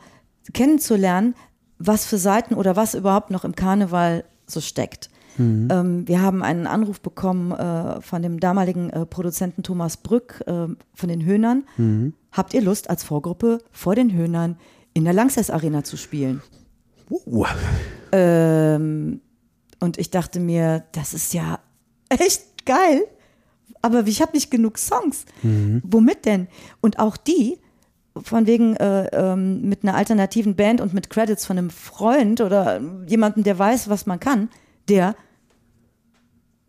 kennenzulernen, 0.53 1.35
was 1.79 2.05
für 2.05 2.17
Seiten 2.17 2.53
oder 2.53 2.75
was 2.75 2.95
überhaupt 2.95 3.31
noch 3.31 3.45
im 3.45 3.55
Karneval 3.55 4.25
so 4.45 4.59
steckt. 4.59 5.09
Ähm, 5.39 6.07
wir 6.07 6.21
haben 6.21 6.41
einen 6.41 6.65
Anruf 6.65 6.99
bekommen 6.99 7.51
äh, 7.51 8.01
von 8.01 8.23
dem 8.23 8.39
damaligen 8.39 8.89
äh, 8.89 9.05
Produzenten 9.05 9.61
Thomas 9.61 9.97
Brück 9.97 10.41
äh, 10.47 10.51
von 10.51 11.09
den 11.09 11.23
Höhnern. 11.23 12.13
Habt 12.31 12.53
ihr 12.55 12.61
Lust, 12.61 12.89
als 12.89 13.03
Vorgruppe 13.03 13.59
vor 13.71 13.93
den 13.93 14.11
Höhnern 14.13 14.57
in 14.93 15.03
der 15.05 15.13
Langsess 15.13 15.49
Arena 15.51 15.83
zu 15.83 15.95
spielen? 15.95 16.41
Uh, 17.09 17.45
Ähm, 18.11 19.21
und 19.79 19.97
ich 19.97 20.09
dachte 20.09 20.39
mir, 20.39 20.83
das 20.91 21.13
ist 21.13 21.33
ja 21.33 21.59
echt 22.09 22.65
geil. 22.65 23.03
Aber 23.81 24.05
ich 24.07 24.21
habe 24.21 24.33
nicht 24.33 24.49
genug 24.49 24.77
Songs. 24.77 25.25
Womit 25.83 26.25
denn? 26.25 26.47
Und 26.81 26.99
auch 26.99 27.15
die, 27.15 27.59
von 28.23 28.47
wegen 28.47 28.75
äh, 28.77 29.05
ähm, 29.07 29.61
mit 29.61 29.83
einer 29.83 29.95
alternativen 29.95 30.55
Band 30.55 30.81
und 30.81 30.93
mit 30.93 31.09
Credits 31.09 31.45
von 31.45 31.57
einem 31.57 31.69
Freund 31.69 32.41
oder 32.41 32.81
jemandem, 33.05 33.43
der 33.43 33.57
weiß, 33.57 33.89
was 33.89 34.05
man 34.05 34.19
kann, 34.19 34.49
der, 34.89 35.15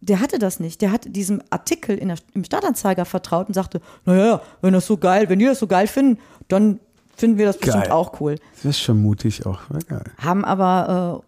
der 0.00 0.20
hatte 0.20 0.38
das 0.38 0.60
nicht. 0.60 0.82
Der 0.82 0.92
hat 0.92 1.06
diesem 1.08 1.42
Artikel 1.50 1.96
der, 1.96 2.16
im 2.34 2.44
Stadtanzeiger 2.44 3.04
vertraut 3.04 3.48
und 3.48 3.54
sagte, 3.54 3.80
naja, 4.04 4.42
wenn 4.60 4.74
das 4.74 4.86
so 4.86 4.96
geil, 4.96 5.28
wenn 5.28 5.38
die 5.38 5.46
das 5.46 5.58
so 5.58 5.66
geil 5.66 5.86
finden, 5.86 6.20
dann 6.48 6.80
finden 7.16 7.38
wir 7.38 7.46
das 7.46 7.58
bestimmt 7.58 7.84
Geil. 7.84 7.92
auch 7.92 8.20
cool 8.20 8.36
das 8.56 8.64
ist 8.64 8.80
schon 8.80 9.02
mutig 9.02 9.44
auch. 9.44 9.58
War 9.70 9.80
geil. 9.80 10.04
haben 10.18 10.44
aber 10.44 11.22
äh, 11.24 11.27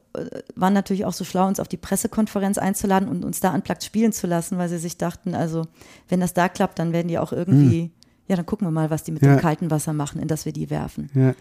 waren 0.56 0.72
natürlich 0.72 1.04
auch 1.04 1.12
so 1.12 1.24
schlau, 1.24 1.46
uns 1.46 1.60
auf 1.60 1.68
die 1.68 1.76
Pressekonferenz 1.76 2.58
einzuladen 2.58 3.08
und 3.08 3.24
uns 3.24 3.40
da 3.40 3.54
unplugged 3.54 3.84
spielen 3.84 4.12
zu 4.12 4.26
lassen, 4.26 4.58
weil 4.58 4.68
sie 4.68 4.78
sich 4.78 4.96
dachten, 4.96 5.34
also 5.34 5.66
wenn 6.08 6.20
das 6.20 6.34
da 6.34 6.48
klappt, 6.48 6.78
dann 6.78 6.92
werden 6.92 7.08
die 7.08 7.18
auch 7.18 7.32
irgendwie, 7.32 7.90
ja, 8.26 8.36
dann 8.36 8.46
gucken 8.46 8.66
wir 8.66 8.72
mal, 8.72 8.90
was 8.90 9.04
die 9.04 9.12
mit 9.12 9.22
Ja. 9.22 9.36
dem 9.36 9.40
kalten 9.40 9.70
Wasser 9.70 9.92
machen, 9.92 10.20
in 10.20 10.28
das 10.28 10.44
wir 10.44 10.52
die 10.52 10.70
werfen. 10.70 11.10
Ja. 11.14 11.34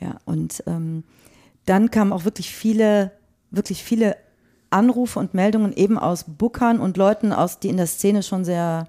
Ja, 0.00 0.16
und 0.24 0.62
ähm, 0.66 1.02
dann 1.66 1.90
kamen 1.90 2.12
auch 2.12 2.24
wirklich 2.24 2.54
viele, 2.54 3.10
wirklich 3.50 3.82
viele 3.82 4.16
Anrufe 4.70 5.18
und 5.18 5.34
Meldungen 5.34 5.72
eben 5.72 5.98
aus 5.98 6.24
Bookern 6.24 6.78
und 6.78 6.96
Leuten 6.96 7.32
aus, 7.32 7.58
die 7.58 7.68
in 7.68 7.76
der 7.78 7.86
Szene 7.88 8.22
schon 8.22 8.44
sehr, 8.44 8.86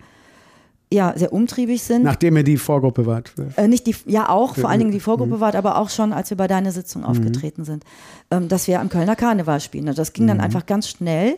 ja, 0.91 1.13
sehr 1.15 1.31
umtriebig 1.33 1.83
sind. 1.83 2.03
Nachdem 2.03 2.37
ihr 2.37 2.43
die 2.43 2.57
Vorgruppe 2.57 3.05
wart. 3.05 3.33
Äh, 3.57 3.67
nicht 3.67 3.85
die, 3.85 3.95
ja 4.05 4.29
auch, 4.29 4.55
vor 4.55 4.69
allen 4.69 4.79
Dingen 4.79 4.91
die 4.91 4.99
Vorgruppe 4.99 5.39
wart, 5.39 5.55
aber 5.55 5.77
auch 5.77 5.89
schon, 5.89 6.13
als 6.13 6.31
wir 6.31 6.37
bei 6.37 6.47
deiner 6.47 6.71
Sitzung 6.71 7.05
aufgetreten 7.05 7.63
sind, 7.63 7.83
ähm, 8.31 8.47
dass 8.47 8.67
wir 8.67 8.79
am 8.79 8.89
Kölner 8.89 9.15
Karneval 9.15 9.59
spielen. 9.59 9.85
Das 9.85 10.13
ging 10.13 10.25
dann 10.27 10.41
einfach 10.41 10.65
ganz 10.65 10.89
schnell. 10.89 11.37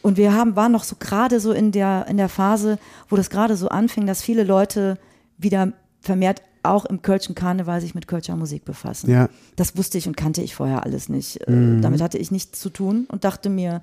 Und 0.00 0.16
wir 0.16 0.32
haben, 0.34 0.56
waren 0.56 0.72
noch 0.72 0.84
so 0.84 0.96
gerade 0.98 1.40
so 1.40 1.52
in 1.52 1.72
der, 1.72 2.06
in 2.08 2.16
der 2.16 2.28
Phase, 2.28 2.78
wo 3.08 3.16
das 3.16 3.28
gerade 3.28 3.56
so 3.56 3.68
anfing, 3.68 4.06
dass 4.06 4.22
viele 4.22 4.44
Leute 4.44 4.98
wieder 5.36 5.72
vermehrt 6.00 6.42
auch 6.62 6.84
im 6.84 7.02
Kölschen 7.02 7.34
Karneval 7.34 7.80
sich 7.80 7.94
mit 7.94 8.08
Kölscher 8.08 8.36
Musik 8.36 8.64
befassen. 8.64 9.10
Ja. 9.10 9.28
Das 9.56 9.76
wusste 9.76 9.98
ich 9.98 10.06
und 10.06 10.16
kannte 10.16 10.42
ich 10.42 10.54
vorher 10.54 10.84
alles 10.84 11.08
nicht. 11.08 11.40
Äh, 11.48 11.80
Damit 11.80 12.00
hatte 12.00 12.18
ich 12.18 12.30
nichts 12.30 12.60
zu 12.60 12.70
tun 12.70 13.06
und 13.08 13.24
dachte 13.24 13.50
mir, 13.50 13.82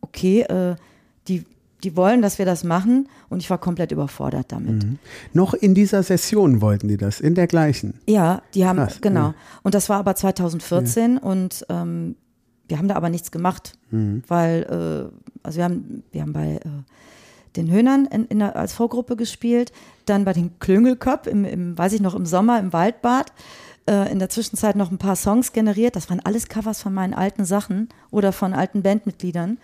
okay, 0.00 0.42
äh, 0.42 0.76
die, 1.28 1.44
die 1.84 1.96
wollen, 1.96 2.22
dass 2.22 2.38
wir 2.38 2.46
das 2.46 2.64
machen 2.64 3.08
und 3.28 3.38
ich 3.40 3.50
war 3.50 3.58
komplett 3.58 3.92
überfordert 3.92 4.52
damit. 4.52 4.86
Noch 5.32 5.54
in 5.54 5.74
dieser 5.74 6.02
Session 6.02 6.60
wollten 6.60 6.88
die 6.88 6.96
das, 6.96 7.20
in 7.20 7.34
der 7.34 7.46
gleichen. 7.46 7.94
Ja, 8.08 8.42
die 8.54 8.66
haben, 8.66 8.78
Krass, 8.78 9.00
genau. 9.00 9.28
ja. 9.28 9.34
Und 9.62 9.74
das 9.74 9.88
war 9.88 9.98
aber 9.98 10.14
2014 10.14 11.18
und 11.18 11.64
ähm, 11.68 12.16
wir 12.68 12.78
haben 12.78 12.88
da 12.88 12.94
aber 12.96 13.08
nichts 13.10 13.30
gemacht, 13.30 13.72
Mhm. 13.90 14.22
weil, 14.28 14.62
äh, 14.62 15.28
also 15.42 15.56
wir 15.56 15.64
haben, 15.64 16.04
wir 16.12 16.22
haben 16.22 16.32
bei 16.32 16.56
äh, 16.56 16.60
den 17.56 17.70
Höhnern 17.70 18.06
in, 18.06 18.26
in 18.26 18.38
der, 18.38 18.54
als 18.54 18.72
Vorgruppe 18.72 19.16
gespielt, 19.16 19.72
dann 20.06 20.24
bei 20.24 20.32
den 20.32 20.58
Klüngelköp, 20.60 21.26
im, 21.26 21.44
im, 21.44 21.76
weiß 21.76 21.92
ich 21.94 22.00
noch, 22.00 22.14
im 22.14 22.26
Sommer 22.26 22.60
im 22.60 22.72
Waldbad. 22.72 23.32
Äh, 23.88 24.12
in 24.12 24.18
der 24.20 24.28
Zwischenzeit 24.28 24.76
noch 24.76 24.92
ein 24.92 24.98
paar 24.98 25.16
Songs 25.16 25.52
generiert. 25.52 25.96
Das 25.96 26.10
waren 26.10 26.20
alles 26.20 26.48
Covers 26.48 26.80
von 26.82 26.94
meinen 26.94 27.14
alten 27.14 27.44
Sachen 27.44 27.88
oder 28.12 28.30
von 28.30 28.52
alten 28.52 28.82
Bandmitgliedern. 28.82 29.58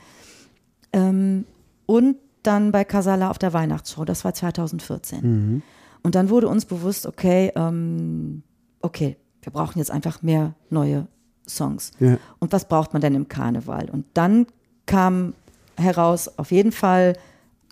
Ähm, 0.92 1.44
und 1.86 2.16
dann 2.42 2.72
bei 2.72 2.84
Casala 2.84 3.30
auf 3.30 3.38
der 3.38 3.52
Weihnachtsshow, 3.52 4.04
das 4.04 4.24
war 4.24 4.34
2014. 4.34 5.20
Mhm. 5.22 5.62
Und 6.02 6.14
dann 6.14 6.30
wurde 6.30 6.48
uns 6.48 6.64
bewusst, 6.64 7.06
okay, 7.06 7.52
ähm, 7.56 8.42
okay, 8.80 9.16
wir 9.42 9.52
brauchen 9.52 9.78
jetzt 9.78 9.90
einfach 9.90 10.22
mehr 10.22 10.54
neue 10.70 11.08
Songs. 11.48 11.92
Ja. 11.98 12.18
Und 12.38 12.52
was 12.52 12.68
braucht 12.68 12.92
man 12.92 13.02
denn 13.02 13.14
im 13.14 13.28
Karneval? 13.28 13.90
Und 13.90 14.06
dann 14.14 14.46
kam 14.86 15.34
heraus 15.76 16.38
auf 16.38 16.50
jeden 16.50 16.72
Fall 16.72 17.14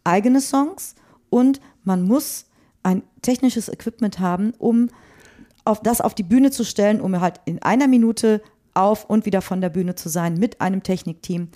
eigene 0.05 0.40
Songs 0.40 0.94
und 1.31 1.61
man 1.85 2.03
muss 2.03 2.46
ein 2.83 3.03
technisches 3.22 3.68
Equipment 3.68 4.18
haben, 4.18 4.53
um 4.59 4.88
auf 5.64 5.81
das 5.81 6.00
auf 6.00 6.14
die 6.14 6.22
Bühne 6.22 6.50
zu 6.50 6.64
stellen, 6.64 7.00
um 7.00 7.20
halt 7.20 7.40
in 7.46 7.62
einer 7.62 7.88
Minute 7.88 8.42
auf 8.74 9.09
und 9.09 9.24
wieder 9.24 9.40
von 9.40 9.61
der 9.61 9.70
Bühne 9.70 9.94
zu 9.94 10.09
sein 10.09 10.35
mit 10.35 10.61
einem 10.61 10.83
Technikteam. 10.83 11.48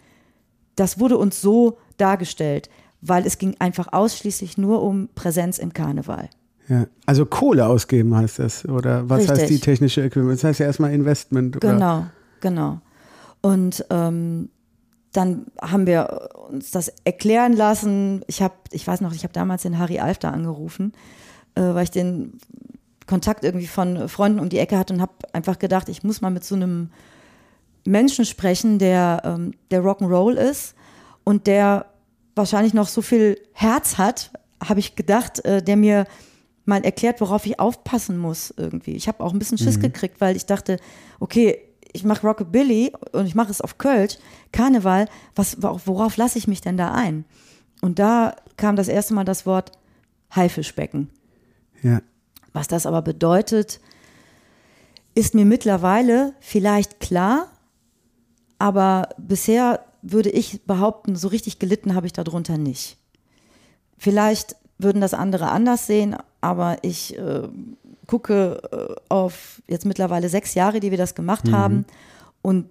Das 0.76 0.98
wurde 0.98 1.18
uns 1.18 1.40
so 1.40 1.78
dargestellt, 1.98 2.70
weil 3.00 3.26
es 3.26 3.38
ging 3.38 3.56
einfach 3.58 3.92
ausschließlich 3.92 4.58
nur 4.58 4.82
um 4.82 5.08
Präsenz 5.14 5.58
im 5.58 5.72
Karneval. 5.72 6.28
Ja. 6.68 6.86
Also 7.06 7.24
Kohle 7.24 7.66
ausgeben 7.66 8.14
heißt 8.14 8.38
das. 8.38 8.66
Oder 8.66 9.08
was 9.08 9.20
Richtig. 9.20 9.38
heißt 9.38 9.50
die 9.50 9.60
technische 9.60 10.02
Equipment? 10.02 10.38
Das 10.38 10.44
heißt 10.44 10.60
ja 10.60 10.66
erstmal 10.66 10.92
Investment. 10.92 11.56
Oder? 11.56 11.72
Genau, 11.72 12.06
genau. 12.40 12.80
Und 13.40 13.84
ähm, 13.90 14.50
dann 15.12 15.46
haben 15.60 15.86
wir 15.86 16.30
uns 16.50 16.70
das 16.70 16.92
erklären 17.04 17.54
lassen. 17.54 18.22
Ich 18.26 18.42
habe, 18.42 18.54
ich 18.72 18.86
weiß 18.86 19.00
noch, 19.00 19.14
ich 19.14 19.22
habe 19.22 19.32
damals 19.32 19.62
den 19.62 19.78
Harry 19.78 19.98
Alfter 19.98 20.32
angerufen, 20.32 20.92
äh, 21.54 21.62
weil 21.62 21.84
ich 21.84 21.90
den 21.90 22.38
Kontakt 23.06 23.44
irgendwie 23.44 23.66
von 23.66 24.08
Freunden 24.08 24.38
um 24.38 24.50
die 24.50 24.58
Ecke 24.58 24.76
hatte 24.76 24.92
und 24.92 25.00
habe 25.00 25.12
einfach 25.32 25.58
gedacht, 25.58 25.88
ich 25.88 26.02
muss 26.02 26.20
mal 26.20 26.30
mit 26.30 26.44
so 26.44 26.54
einem 26.54 26.90
Menschen 27.86 28.26
sprechen, 28.26 28.78
der, 28.78 29.22
ähm, 29.24 29.52
der 29.70 29.82
Rock'n'Roll 29.82 30.34
ist 30.34 30.74
und 31.28 31.46
der 31.46 31.84
wahrscheinlich 32.36 32.72
noch 32.72 32.88
so 32.88 33.02
viel 33.02 33.38
Herz 33.52 33.98
hat, 33.98 34.30
habe 34.66 34.80
ich 34.80 34.96
gedacht, 34.96 35.44
äh, 35.44 35.62
der 35.62 35.76
mir 35.76 36.06
mal 36.64 36.82
erklärt, 36.82 37.20
worauf 37.20 37.44
ich 37.44 37.60
aufpassen 37.60 38.16
muss 38.16 38.54
irgendwie. 38.56 38.92
Ich 38.92 39.08
habe 39.08 39.22
auch 39.22 39.34
ein 39.34 39.38
bisschen 39.38 39.58
Schiss 39.58 39.78
gekriegt, 39.78 40.22
weil 40.22 40.36
ich 40.36 40.46
dachte, 40.46 40.78
okay, 41.20 41.60
ich 41.92 42.02
mache 42.02 42.26
Rockabilly 42.26 42.94
und 43.12 43.26
ich 43.26 43.34
mache 43.34 43.50
es 43.50 43.60
auf 43.60 43.76
Kölsch, 43.76 44.16
Karneval, 44.52 45.06
was, 45.34 45.58
worauf 45.60 46.16
lasse 46.16 46.38
ich 46.38 46.48
mich 46.48 46.62
denn 46.62 46.78
da 46.78 46.92
ein? 46.92 47.26
Und 47.82 47.98
da 47.98 48.34
kam 48.56 48.76
das 48.76 48.88
erste 48.88 49.12
Mal 49.12 49.24
das 49.24 49.44
Wort 49.44 49.72
Haifischbecken. 50.34 51.10
Ja. 51.82 52.00
Was 52.54 52.68
das 52.68 52.86
aber 52.86 53.02
bedeutet, 53.02 53.80
ist 55.14 55.34
mir 55.34 55.44
mittlerweile 55.44 56.32
vielleicht 56.40 57.00
klar, 57.00 57.48
aber 58.58 59.10
bisher 59.18 59.84
würde 60.02 60.30
ich 60.30 60.62
behaupten, 60.62 61.16
so 61.16 61.28
richtig 61.28 61.58
gelitten 61.58 61.94
habe 61.94 62.06
ich 62.06 62.12
darunter 62.12 62.58
nicht. 62.58 62.96
Vielleicht 63.98 64.56
würden 64.78 65.00
das 65.00 65.14
andere 65.14 65.50
anders 65.50 65.86
sehen, 65.86 66.16
aber 66.40 66.78
ich 66.82 67.18
äh, 67.18 67.48
gucke 68.06 68.60
äh, 68.72 68.94
auf 69.08 69.60
jetzt 69.66 69.86
mittlerweile 69.86 70.28
sechs 70.28 70.54
Jahre, 70.54 70.80
die 70.80 70.90
wir 70.90 70.98
das 70.98 71.14
gemacht 71.14 71.50
haben 71.50 71.84
und 72.42 72.70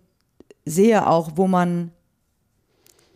sehe 0.66 1.08
auch, 1.08 1.32
wo 1.36 1.48
man 1.48 1.92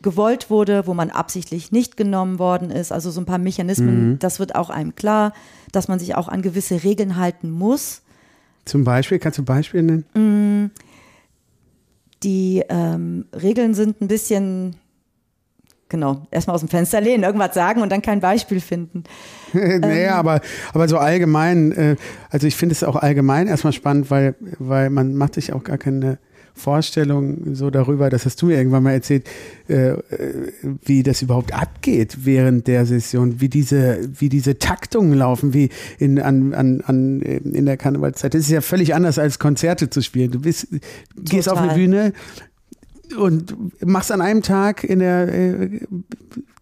gewollt 0.01 0.49
wurde, 0.49 0.87
wo 0.87 0.93
man 0.93 1.09
absichtlich 1.09 1.71
nicht 1.71 1.95
genommen 1.95 2.39
worden 2.39 2.71
ist. 2.71 2.91
Also 2.91 3.11
so 3.11 3.21
ein 3.21 3.25
paar 3.25 3.37
Mechanismen, 3.37 4.19
das 4.19 4.39
wird 4.39 4.55
auch 4.55 4.69
einem 4.69 4.95
klar, 4.95 5.33
dass 5.71 5.87
man 5.87 5.99
sich 5.99 6.15
auch 6.15 6.27
an 6.27 6.41
gewisse 6.41 6.83
Regeln 6.83 7.17
halten 7.17 7.51
muss. 7.51 8.01
Zum 8.65 8.83
Beispiel, 8.83 9.19
kannst 9.19 9.37
du 9.39 9.43
Beispiele 9.43 9.83
nennen? 9.83 10.71
Die 12.23 12.63
ähm, 12.69 13.25
Regeln 13.33 13.73
sind 13.73 14.01
ein 14.01 14.07
bisschen, 14.07 14.75
genau, 15.89 16.27
erstmal 16.31 16.55
aus 16.55 16.61
dem 16.61 16.69
Fenster 16.69 17.01
lehnen, 17.01 17.23
irgendwas 17.23 17.53
sagen 17.53 17.81
und 17.81 17.91
dann 17.91 18.01
kein 18.01 18.19
Beispiel 18.19 18.59
finden. 18.59 19.03
naja, 19.53 20.15
aber, 20.15 20.41
aber 20.73 20.87
so 20.87 20.97
allgemein, 20.97 21.71
äh, 21.71 21.95
also 22.29 22.47
ich 22.47 22.55
finde 22.55 22.73
es 22.73 22.83
auch 22.83 22.95
allgemein 22.95 23.47
erstmal 23.47 23.73
spannend, 23.73 24.11
weil, 24.11 24.35
weil 24.59 24.89
man 24.89 25.15
macht 25.15 25.33
sich 25.35 25.53
auch 25.53 25.63
gar 25.63 25.77
keine 25.77 26.19
Vorstellung 26.53 27.55
so 27.55 27.69
darüber, 27.69 28.09
das 28.09 28.25
hast 28.25 28.41
du 28.41 28.47
mir 28.47 28.57
irgendwann 28.57 28.83
mal 28.83 28.91
erzählt, 28.91 29.27
äh, 29.67 29.91
äh, 29.91 29.99
wie 30.83 31.03
das 31.03 31.21
überhaupt 31.21 31.53
abgeht 31.53 32.19
während 32.23 32.67
der 32.67 32.85
Session, 32.85 33.41
wie 33.41 33.49
diese, 33.49 34.09
wie 34.13 34.29
diese 34.29 34.59
Taktungen 34.59 35.13
laufen, 35.13 35.53
wie 35.53 35.69
in, 35.97 36.19
an, 36.19 36.53
an, 36.53 36.81
an, 36.81 37.21
in 37.21 37.65
der 37.65 37.77
Karnevalszeit. 37.77 38.33
Das 38.33 38.41
ist 38.41 38.49
ja 38.49 38.61
völlig 38.61 38.93
anders 38.95 39.17
als 39.17 39.39
Konzerte 39.39 39.89
zu 39.89 40.01
spielen. 40.01 40.31
Du 40.31 40.39
bist, 40.39 40.67
gehst 41.17 41.49
auf 41.49 41.57
eine. 41.57 41.73
Bühne 41.73 42.13
und 43.17 43.83
machst 43.85 44.11
an 44.11 44.21
einem 44.21 44.41
Tag 44.41 44.83
in 44.83 44.99
der 44.99 45.27
äh, 45.33 45.79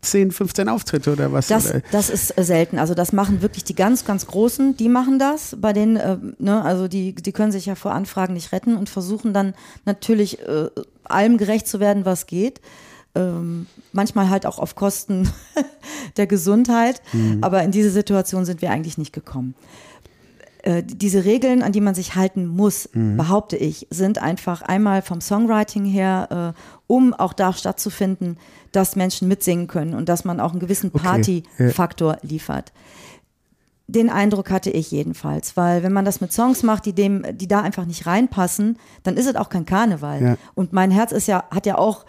10, 0.01 0.31
15 0.31 0.69
Auftritte 0.69 1.11
oder 1.11 1.31
was? 1.33 1.47
Das, 1.47 1.69
oder? 1.69 1.81
das 1.91 2.09
ist 2.09 2.37
äh, 2.37 2.43
selten. 2.43 2.79
Also 2.79 2.93
das 2.93 3.11
machen 3.11 3.41
wirklich 3.41 3.63
die 3.63 3.75
ganz, 3.75 4.05
ganz 4.05 4.27
Großen, 4.27 4.77
die 4.77 4.89
machen 4.89 5.19
das. 5.19 5.57
Bei 5.59 5.73
denen, 5.73 5.97
äh, 5.97 6.17
ne, 6.37 6.63
also 6.63 6.87
die, 6.87 7.13
die 7.13 7.31
können 7.31 7.51
sich 7.51 7.65
ja 7.65 7.75
vor 7.75 7.93
Anfragen 7.93 8.33
nicht 8.33 8.51
retten 8.51 8.77
und 8.77 8.89
versuchen 8.89 9.33
dann 9.33 9.53
natürlich 9.85 10.39
äh, 10.39 10.69
allem 11.03 11.37
gerecht 11.37 11.67
zu 11.67 11.79
werden, 11.79 12.05
was 12.05 12.27
geht. 12.27 12.61
Ähm, 13.15 13.65
manchmal 13.91 14.29
halt 14.29 14.45
auch 14.45 14.59
auf 14.59 14.75
Kosten 14.75 15.29
der 16.17 16.27
Gesundheit. 16.27 17.01
Aber 17.41 17.63
in 17.63 17.71
diese 17.71 17.89
Situation 17.89 18.45
sind 18.45 18.61
wir 18.61 18.69
eigentlich 18.69 18.97
nicht 18.97 19.13
gekommen. 19.13 19.55
Äh, 20.69 20.83
diese 20.83 21.25
Regeln, 21.25 21.63
an 21.63 21.71
die 21.71 21.81
man 21.81 21.95
sich 21.95 22.13
halten 22.13 22.45
muss, 22.45 22.89
behaupte 22.93 23.57
ich, 23.57 23.87
sind 23.89 24.21
einfach 24.21 24.61
einmal 24.61 25.01
vom 25.01 25.19
Songwriting 25.19 25.83
her, 25.83 26.53
äh, 26.55 26.61
um 26.85 27.15
auch 27.15 27.33
da 27.33 27.53
stattzufinden, 27.53 28.37
dass 28.71 28.95
Menschen 28.95 29.27
mitsingen 29.27 29.65
können 29.65 29.95
und 29.95 30.09
dass 30.09 30.25
man 30.25 30.39
auch 30.39 30.51
einen 30.51 30.59
gewissen 30.59 30.91
Okay, 30.93 31.03
Party-Faktor 31.03 32.17
liefert. 32.21 32.71
Den 33.87 34.11
Eindruck 34.11 34.51
hatte 34.51 34.69
ich 34.69 34.91
jedenfalls, 34.91 35.57
weil 35.57 35.81
wenn 35.81 35.91
man 35.91 36.05
das 36.05 36.21
mit 36.21 36.31
Songs 36.31 36.61
macht, 36.61 36.85
die 36.85 36.93
dem, 36.93 37.25
die 37.33 37.47
da 37.47 37.61
einfach 37.61 37.85
nicht 37.85 38.05
reinpassen, 38.05 38.77
dann 39.01 39.17
ist 39.17 39.25
es 39.25 39.35
auch 39.35 39.49
kein 39.49 39.65
Karneval. 39.65 40.21
Ja. 40.21 40.37
Und 40.53 40.71
mein 40.71 40.91
Herz 40.91 41.11
ist 41.11 41.27
ja, 41.27 41.45
hat 41.49 41.65
ja 41.65 41.79
auch, 41.79 42.05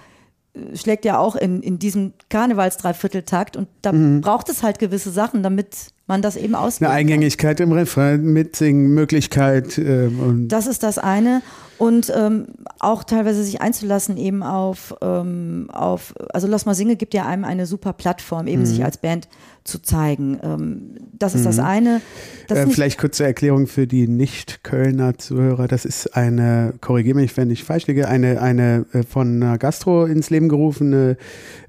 äh, 0.52 0.76
schlägt 0.76 1.06
ja 1.06 1.18
auch 1.18 1.34
in, 1.34 1.62
in 1.62 1.78
diesem 1.78 2.12
Karnevals-Dreivierteltakt 2.28 3.56
und 3.56 3.68
da 3.80 3.92
braucht 3.92 4.50
es 4.50 4.62
halt 4.62 4.78
gewisse 4.78 5.10
Sachen, 5.10 5.42
damit 5.42 5.94
man 6.10 6.20
das 6.20 6.36
eben 6.36 6.54
auslebt. 6.54 6.90
Eine 6.90 6.98
Eingängigkeit 6.98 7.60
im 7.60 7.72
Refrain, 7.72 8.22
Mitsingen-Möglichkeit 8.22 9.78
äh, 9.78 10.08
und 10.08 10.48
Das 10.48 10.66
ist 10.66 10.82
das 10.82 10.98
eine. 10.98 11.40
Und 11.78 12.12
ähm, 12.14 12.48
auch 12.78 13.04
teilweise 13.04 13.42
sich 13.42 13.62
einzulassen 13.62 14.18
eben 14.18 14.42
auf, 14.42 14.94
ähm, 15.00 15.68
auf, 15.72 16.12
also 16.34 16.46
Lass 16.46 16.66
mal 16.66 16.74
singe 16.74 16.96
gibt 16.96 17.14
ja 17.14 17.24
einem 17.24 17.44
eine 17.44 17.64
super 17.64 17.94
Plattform, 17.94 18.48
eben 18.48 18.66
sich 18.66 18.84
als 18.84 18.98
Band 18.98 19.28
zu 19.64 19.80
zeigen. 19.80 20.38
Ähm, 20.42 20.96
das 21.18 21.34
ist 21.34 21.46
das 21.46 21.58
eine. 21.58 22.02
Das 22.48 22.58
äh, 22.58 22.66
vielleicht 22.66 22.98
kurze 22.98 23.24
Erklärung 23.24 23.66
für 23.66 23.86
die 23.86 24.08
Nicht-Kölner 24.08 25.16
Zuhörer. 25.16 25.68
Das 25.68 25.86
ist 25.86 26.14
eine, 26.14 26.74
korrigiere 26.82 27.16
mich, 27.16 27.34
wenn 27.38 27.50
ich 27.50 27.64
falsch 27.64 27.86
liege, 27.86 28.08
eine, 28.08 28.42
eine 28.42 28.84
äh, 28.92 29.02
von 29.02 29.56
Gastro 29.58 30.04
ins 30.04 30.28
Leben 30.28 30.50
gerufene 30.50 31.16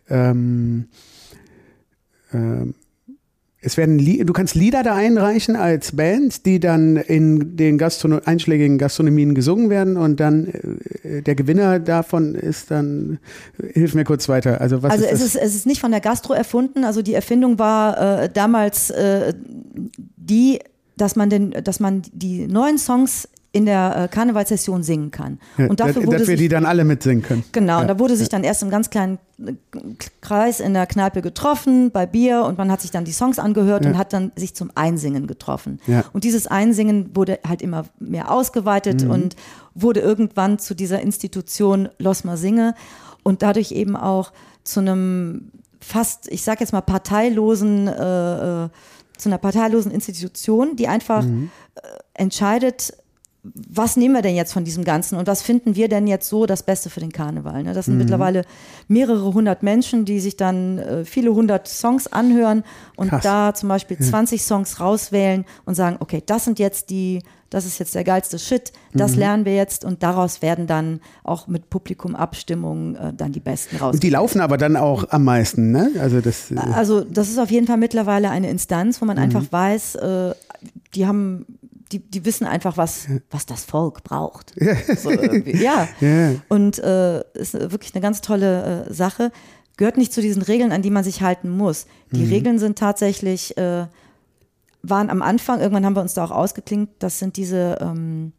ähm, 0.09 0.87
ähm, 2.33 2.75
es 3.63 3.77
werden 3.77 3.99
du 3.99 4.33
kannst 4.33 4.55
Lieder 4.55 4.81
da 4.81 4.95
einreichen 4.95 5.55
als 5.55 5.95
Band, 5.95 6.47
die 6.47 6.59
dann 6.59 6.97
in 6.97 7.55
den 7.57 7.77
Gastrono 7.77 8.19
einschlägigen 8.25 8.79
Gastronomien 8.79 9.35
gesungen 9.35 9.69
werden 9.69 9.97
und 9.97 10.19
dann 10.19 10.47
äh, 11.03 11.21
der 11.21 11.35
Gewinner 11.35 11.79
davon 11.79 12.33
ist 12.33 12.71
dann 12.71 13.19
hilf 13.73 13.93
mir 13.93 14.03
kurz 14.03 14.27
weiter. 14.27 14.59
Also 14.59 14.81
was 14.81 14.93
also 14.93 15.05
ist 15.05 15.11
es 15.11 15.21
ist, 15.21 15.35
es 15.35 15.55
ist 15.55 15.67
nicht 15.67 15.79
von 15.79 15.91
der 15.91 16.01
Gastro 16.01 16.33
erfunden. 16.33 16.83
Also 16.83 17.03
die 17.03 17.13
Erfindung 17.13 17.59
war 17.59 18.23
äh, 18.23 18.29
damals 18.29 18.89
äh, 18.89 19.33
die, 20.17 20.59
dass 20.97 21.15
man 21.15 21.29
den, 21.29 21.51
dass 21.51 21.79
man 21.79 22.01
die 22.13 22.47
neuen 22.47 22.79
Songs 22.79 23.29
in 23.53 23.65
der 23.65 23.95
äh, 23.97 24.07
Karnevalssession 24.07 24.81
singen 24.81 25.11
kann. 25.11 25.37
Und 25.57 25.81
dafür 25.81 26.05
wurde 26.05 26.19
dass 26.19 26.27
wir 26.29 26.37
die 26.37 26.47
dann 26.47 26.65
alle 26.65 26.85
mitsingen 26.85 27.21
können. 27.21 27.43
Genau, 27.51 27.73
Ja. 27.73 27.79
und 27.81 27.87
da 27.89 27.99
wurde 27.99 28.15
sich 28.15 28.29
dann 28.29 28.45
erst 28.45 28.63
im 28.63 28.69
ganz 28.69 28.89
kleinen 28.89 29.19
äh, 29.45 29.53
Kreis 30.21 30.61
in 30.61 30.73
der 30.73 30.87
Kneipe 30.87 31.21
getroffen, 31.21 31.91
bei 31.91 32.05
Bier, 32.05 32.45
und 32.45 32.57
man 32.57 32.71
hat 32.71 32.79
sich 32.79 32.91
dann 32.91 33.03
die 33.03 33.11
Songs 33.11 33.39
angehört 33.39 33.83
Ja. 33.83 33.91
und 33.91 33.97
hat 33.97 34.13
dann 34.13 34.31
sich 34.37 34.53
zum 34.55 34.71
Einsingen 34.75 35.27
getroffen. 35.27 35.81
Ja. 35.85 36.05
Und 36.13 36.23
dieses 36.23 36.47
Einsingen 36.47 37.13
wurde 37.13 37.39
halt 37.45 37.61
immer 37.61 37.83
mehr 37.99 38.31
ausgeweitet 38.31 39.03
Mhm. 39.03 39.11
und 39.11 39.35
wurde 39.75 39.99
irgendwann 39.99 40.57
zu 40.57 40.73
dieser 40.73 41.01
Institution 41.01 41.89
Los 41.97 42.23
Mal 42.23 42.37
Singe 42.37 42.73
und 43.23 43.41
dadurch 43.41 43.73
eben 43.73 43.97
auch 43.97 44.31
zu 44.63 44.79
einem 44.79 45.51
fast, 45.81 46.31
ich 46.31 46.43
sag 46.43 46.61
jetzt 46.61 46.71
mal, 46.71 46.81
parteilosen, 46.81 47.87
äh, 47.87 48.63
äh, 48.65 48.69
zu 49.17 49.27
einer 49.29 49.37
parteilosen 49.39 49.91
Institution, 49.91 50.75
die 50.77 50.87
einfach 50.87 51.23
Mhm. 51.23 51.49
äh, 51.75 51.81
entscheidet, 52.13 52.93
was 53.43 53.97
nehmen 53.97 54.13
wir 54.13 54.21
denn 54.21 54.35
jetzt 54.35 54.53
von 54.53 54.63
diesem 54.63 54.83
Ganzen 54.83 55.17
und 55.17 55.25
was 55.27 55.41
finden 55.41 55.75
wir 55.75 55.89
denn 55.89 56.05
jetzt 56.05 56.29
so 56.29 56.45
das 56.45 56.61
Beste 56.61 56.91
für 56.91 56.99
den 56.99 57.11
Karneval? 57.11 57.63
Ne? 57.63 57.73
Das 57.73 57.85
sind 57.87 57.97
mittlerweile 57.97 58.43
mehrere 58.87 59.33
hundert 59.33 59.63
Menschen, 59.63 60.05
die 60.05 60.19
sich 60.19 60.37
dann 60.37 60.77
äh, 60.77 61.05
viele 61.05 61.33
hundert 61.33 61.67
Songs 61.67 62.05
anhören 62.05 62.63
und 62.97 63.09
Krass. 63.09 63.23
da 63.23 63.53
zum 63.55 63.69
Beispiel 63.69 63.97
20 63.97 64.43
Songs 64.43 64.79
rauswählen 64.79 65.45
und 65.65 65.73
sagen, 65.73 65.95
okay, 66.01 66.21
das 66.23 66.45
sind 66.45 66.59
jetzt 66.59 66.91
die, 66.91 67.23
das 67.49 67.65
ist 67.65 67.79
jetzt 67.79 67.95
der 67.95 68.03
geilste 68.03 68.37
Shit, 68.37 68.73
das 68.93 69.15
lernen 69.15 69.43
wir 69.45 69.55
jetzt 69.55 69.85
und 69.85 70.03
daraus 70.03 70.43
werden 70.43 70.67
dann 70.67 71.01
auch 71.23 71.47
mit 71.47 71.71
Publikumabstimmungen 71.71 72.95
äh, 72.95 73.13
dann 73.13 73.31
die 73.31 73.39
besten 73.39 73.77
raus. 73.77 73.95
Und 73.95 74.03
die 74.03 74.09
laufen 74.11 74.41
aber 74.41 74.57
dann 74.57 74.75
auch 74.75 75.09
am 75.09 75.23
meisten, 75.23 75.71
ne? 75.71 75.89
Also 75.99 76.21
das. 76.21 76.51
äh, 76.51 76.57
Also 76.57 77.01
das 77.01 77.29
ist 77.29 77.39
auf 77.39 77.49
jeden 77.49 77.65
Fall 77.67 77.77
mittlerweile 77.77 78.29
eine 78.29 78.49
Instanz, 78.51 79.01
wo 79.01 79.05
man 79.05 79.17
Mhm. 79.17 79.23
einfach 79.23 79.45
weiß, 79.51 79.95
äh, 79.95 80.35
die 80.93 81.07
haben, 81.07 81.45
die, 81.91 81.99
die 81.99 82.25
wissen 82.25 82.45
einfach, 82.47 82.77
was, 82.77 83.07
was 83.29 83.45
das 83.45 83.63
Volk 83.65 84.03
braucht. 84.03 84.53
So 84.97 85.11
ja. 85.11 85.87
Ja. 85.99 86.31
Und 86.49 86.79
äh, 86.79 87.21
ist 87.33 87.53
wirklich 87.53 87.93
eine 87.93 88.01
ganz 88.01 88.21
tolle 88.21 88.85
äh, 88.87 88.93
Sache. 88.93 89.31
Gehört 89.77 89.97
nicht 89.97 90.13
zu 90.13 90.21
diesen 90.21 90.41
Regeln, 90.41 90.71
an 90.71 90.81
die 90.81 90.89
man 90.91 91.03
sich 91.03 91.21
halten 91.21 91.49
muss. 91.49 91.85
Die 92.11 92.23
Mhm. 92.25 92.29
Regeln 92.31 92.59
sind 92.59 92.77
tatsächlich, 92.77 93.57
äh, 93.57 93.87
waren 94.83 95.09
am 95.09 95.21
Anfang, 95.21 95.59
irgendwann 95.59 95.85
haben 95.85 95.95
wir 95.95 96.01
uns 96.01 96.13
da 96.13 96.23
auch 96.25 96.31
ausgeklinkt, 96.31 96.93
das 96.99 97.19
sind 97.19 97.37
diese 97.37 97.77
ähm, 97.81 98.33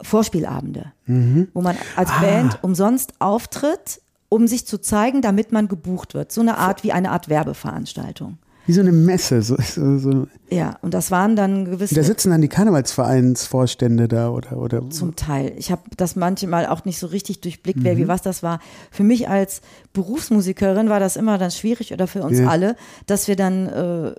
Vorspielabende, 0.00 0.92
Mhm. 1.06 1.48
wo 1.54 1.60
man 1.60 1.76
als 1.96 2.10
Ah. 2.10 2.20
Band 2.20 2.58
umsonst 2.62 3.14
auftritt, 3.20 4.00
um 4.28 4.46
sich 4.46 4.66
zu 4.66 4.78
zeigen, 4.78 5.22
damit 5.22 5.52
man 5.52 5.68
gebucht 5.68 6.14
wird. 6.14 6.30
So 6.32 6.40
eine 6.40 6.58
Art 6.58 6.84
wie 6.84 6.92
eine 6.92 7.10
Art 7.10 7.28
Werbeveranstaltung. 7.28 8.38
Wie 8.68 8.74
so 8.74 8.82
eine 8.82 8.92
Messe. 8.92 9.40
So, 9.40 9.56
so, 9.62 9.96
so. 9.96 10.26
Ja, 10.50 10.76
und 10.82 10.92
das 10.92 11.10
waren 11.10 11.36
dann 11.36 11.64
gewisse. 11.64 11.94
Da 11.94 12.02
sitzen 12.02 12.28
dann 12.30 12.42
die 12.42 12.48
Karnevalsvereinsvorstände 12.48 14.08
da 14.08 14.28
oder. 14.28 14.58
oder 14.58 14.90
Zum 14.90 15.16
Teil. 15.16 15.54
Ich 15.56 15.70
habe 15.70 15.80
das 15.96 16.16
manchmal 16.16 16.66
auch 16.66 16.84
nicht 16.84 16.98
so 16.98 17.06
richtig 17.06 17.40
durchblickt, 17.40 17.78
wer 17.82 17.96
wie 17.96 18.08
was 18.08 18.20
das 18.20 18.42
war. 18.42 18.60
Für 18.90 19.04
mich 19.04 19.26
als 19.26 19.62
Berufsmusikerin 19.94 20.90
war 20.90 21.00
das 21.00 21.16
immer 21.16 21.38
dann 21.38 21.50
schwierig 21.50 21.94
oder 21.94 22.06
für 22.06 22.22
uns 22.22 22.38
Ja. 22.40 22.48
alle, 22.48 22.76
dass 23.06 23.26
wir 23.26 23.36
dann 23.36 23.66
äh, 23.68 24.14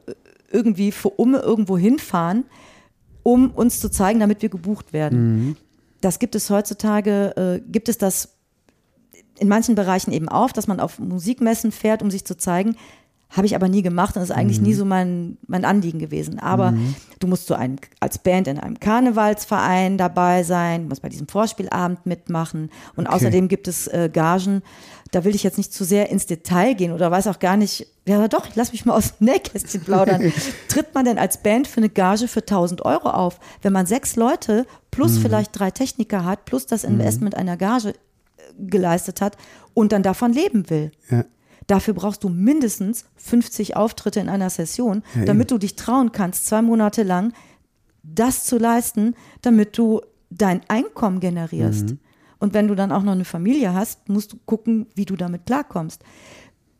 irgendwie 0.51 0.91
für 0.91 1.09
Umme 1.11 1.37
irgendwo 1.41 1.77
hinfahren, 1.77 2.45
um 3.21 3.51
uns 3.51 3.79
zu 3.79 3.89
zeigen, 3.91 4.19
damit 4.19 4.41
wir 4.41 4.49
gebucht 4.49 4.93
werden. 4.93 5.57
Das 6.01 6.17
gibt 6.17 6.33
es 6.33 6.49
heutzutage, 6.49 7.35
äh, 7.37 7.71
gibt 7.71 7.87
es 7.87 7.99
das 7.99 8.29
in 9.37 9.47
manchen 9.47 9.75
Bereichen 9.75 10.11
eben 10.11 10.27
auf, 10.27 10.53
dass 10.53 10.67
man 10.67 10.79
auf 10.79 10.97
Musikmessen 10.99 11.71
fährt, 11.71 12.01
um 12.01 12.09
sich 12.11 12.25
zu 12.25 12.35
zeigen. 12.35 12.75
Habe 13.31 13.45
ich 13.45 13.55
aber 13.55 13.69
nie 13.69 13.83
gemacht 13.83 14.15
und 14.17 14.23
ist 14.23 14.31
eigentlich 14.31 14.59
nie 14.59 14.73
so 14.73 14.85
mein, 14.85 15.37
mein 15.45 15.63
Anliegen 15.63 15.99
gewesen. 15.99 16.39
Aber 16.39 16.73
du 17.19 17.27
musst 17.27 17.45
so 17.45 17.53
ein, 17.53 17.75
als 17.99 18.17
Band 18.17 18.47
in 18.47 18.57
einem 18.59 18.79
Karnevalsverein 18.79 19.97
dabei 19.99 20.41
sein, 20.43 20.87
musst 20.87 21.03
bei 21.03 21.09
diesem 21.09 21.27
Vorspielabend 21.27 22.05
mitmachen. 22.07 22.71
Und 22.95 23.05
Okay. 23.05 23.15
außerdem 23.15 23.47
gibt 23.47 23.67
es 23.67 23.87
äh, 23.87 24.09
Gagen. 24.11 24.63
Da 25.11 25.23
will 25.23 25.35
ich 25.35 25.43
jetzt 25.43 25.57
nicht 25.57 25.71
zu 25.73 25.83
sehr 25.83 26.09
ins 26.09 26.25
Detail 26.25 26.73
gehen 26.73 26.91
oder 26.91 27.11
weiß 27.11 27.27
auch 27.27 27.39
gar 27.39 27.55
nicht, 27.57 27.85
ja 28.07 28.27
doch, 28.27 28.47
ich 28.47 28.55
lass 28.55 28.71
mich 28.71 28.85
mal 28.85 28.95
aus 28.95 29.17
dem 29.17 29.25
Nähkästchen 29.29 29.81
plaudern. 29.81 30.31
Tritt 30.67 30.95
man 30.95 31.05
denn 31.05 31.19
als 31.19 31.37
Band 31.37 31.67
für 31.67 31.77
eine 31.81 31.89
Gage 31.89 32.27
für 32.27 32.41
1000 32.41 32.83
Euro 32.85 33.09
auf? 33.11 33.39
Wenn 33.61 33.73
man 33.73 33.85
sechs 33.85 34.15
Leute 34.15 34.65
plus 34.91 35.17
vielleicht 35.19 35.57
drei 35.57 35.69
Techniker 35.69 36.25
hat, 36.25 36.45
plus 36.45 36.65
das 36.65 36.83
Investment 36.83 37.35
einer 37.35 37.57
Gage 37.57 37.89
äh, 37.89 37.93
geleistet 38.57 39.21
hat 39.21 39.37
und 39.75 39.91
dann 39.91 40.01
davon 40.03 40.33
leben 40.33 40.69
will. 40.71 40.91
Ja. 41.11 41.25
Dafür 41.69 41.93
brauchst 41.93 42.23
du 42.23 42.29
mindestens 42.29 43.05
50 43.17 43.75
Auftritte 43.75 44.19
in 44.19 44.27
einer 44.27 44.49
Session, 44.49 45.03
damit 45.27 45.51
du 45.51 45.59
dich 45.59 45.75
trauen 45.75 46.11
kannst, 46.11 46.47
zwei 46.47 46.63
Monate 46.63 47.03
lang 47.03 47.31
das 48.01 48.45
zu 48.45 48.57
leisten, 48.57 49.13
damit 49.43 49.77
du 49.77 50.01
dein 50.31 50.61
Einkommen 50.67 51.19
generierst. 51.19 51.95
Und 52.39 52.53
wenn 52.55 52.67
du 52.67 52.73
dann 52.73 52.91
auch 52.91 53.03
noch 53.03 53.11
eine 53.11 53.25
Familie 53.25 53.73
hast, 53.75 54.09
musst 54.09 54.33
du 54.33 54.37
gucken, 54.47 54.87
wie 54.95 55.05
du 55.05 55.15
damit 55.15 55.45
klarkommst. 55.45 56.01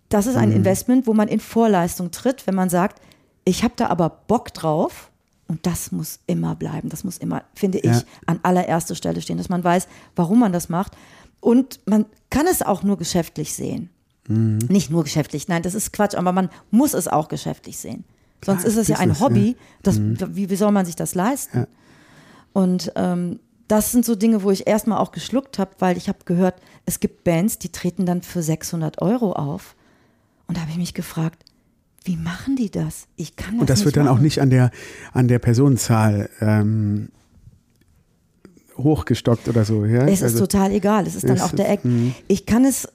Das 0.08 0.26
ist 0.26 0.38
ein 0.38 0.52
Investment, 0.52 1.06
wo 1.06 1.14
man 1.14 1.28
in 1.28 1.40
Vorleistung 1.40 2.10
tritt, 2.10 2.48
wenn 2.48 2.56
man 2.56 2.70
sagt, 2.72 3.00
ich 3.46 3.64
habe 3.64 3.74
da 3.76 3.88
aber 3.90 4.10
Bock 4.10 4.54
drauf 4.56 5.12
und 5.48 5.68
das 5.68 5.92
muss 5.92 6.20
immer 6.26 6.56
bleiben. 6.56 6.90
Das 6.90 7.04
muss 7.04 7.18
immer, 7.20 7.44
finde 7.54 7.78
ich, 7.78 7.86
Ja. 7.92 8.02
an 8.26 8.40
allererster 8.42 8.96
Stelle 8.96 9.22
stehen, 9.22 9.38
dass 9.38 9.50
man 9.50 9.64
weiß, 9.64 9.88
warum 10.16 10.40
man 10.40 10.52
das 10.52 10.68
macht. 10.70 10.94
Und 11.42 11.80
man 11.86 12.06
kann 12.32 12.48
es 12.48 12.64
auch 12.64 12.82
nur 12.82 12.98
geschäftlich 12.98 13.54
sehen. 13.54 13.92
Nicht 14.30 14.92
nur 14.92 15.04
geschäftlich, 15.04 15.48
nein, 15.48 15.64
das 15.64 15.74
ist 15.74 15.92
Quatsch, 15.92 16.14
aber 16.16 16.32
man 16.32 16.50
muss 16.72 16.94
es 16.94 17.08
auch 17.08 17.28
geschäftlich 17.30 17.78
sehen. 17.80 18.04
Sonst 18.46 18.62
Klar, 18.62 18.72
ist 18.72 18.78
es 18.78 18.88
ja 18.88 18.98
ein 18.98 19.20
Hobby. 19.20 19.58
Das, 19.84 20.00
wie, 20.00 20.50
wie 20.50 20.56
soll 20.56 20.72
man 20.72 20.86
sich 20.86 20.96
das 20.96 21.16
leisten? 21.16 21.66
Und 22.54 22.92
ähm, 22.96 23.40
das 23.68 23.92
sind 23.92 24.06
so 24.06 24.16
Dinge, 24.16 24.44
wo 24.44 24.52
ich 24.52 24.68
erstmal 24.68 25.00
auch 25.00 25.12
geschluckt 25.12 25.58
habe, 25.60 25.72
weil 25.80 25.98
ich 25.98 26.08
habe 26.10 26.20
gehört, 26.26 26.56
es 26.86 27.00
gibt 27.00 27.24
Bands, 27.24 27.58
die 27.60 27.70
treten 27.70 28.06
dann 28.06 28.22
für 28.22 28.42
600 28.44 29.02
Euro 29.02 29.34
auf. 29.34 29.76
Und 30.48 30.58
da 30.58 30.62
habe 30.62 30.72
ich 30.72 30.78
mich 30.78 30.94
gefragt, 30.94 31.44
wie 32.06 32.16
machen 32.16 32.56
die 32.56 32.70
das? 32.72 33.08
Ich 33.18 33.36
kann 33.36 33.54
das 33.56 33.62
Und 33.62 33.70
das 33.70 33.84
wird 33.86 33.98
dann 33.98 34.08
auch 34.08 34.14
machen. 34.14 34.24
nicht 34.24 34.42
an 34.42 34.50
der, 34.52 34.72
an 35.12 35.28
der 35.28 35.40
Personenzahl 35.40 36.30
ähm, 36.40 37.10
hochgestockt 38.78 39.48
oder 39.50 39.66
so. 39.66 39.86
Ja? 39.86 40.04
Es 40.06 40.20
ist 40.20 40.24
Also- 40.24 40.40
total 40.40 40.72
egal. 40.72 41.06
Es 41.08 41.16
ist 41.16 41.24
dann 41.28 41.36
Es 41.38 41.42
auch 41.42 41.52
der 41.52 41.66
ist- 41.66 41.72
Eck. 41.74 41.86
mhm. 41.86 42.16
Ich 42.28 42.46
kann 42.46 42.64
es, 42.66 42.88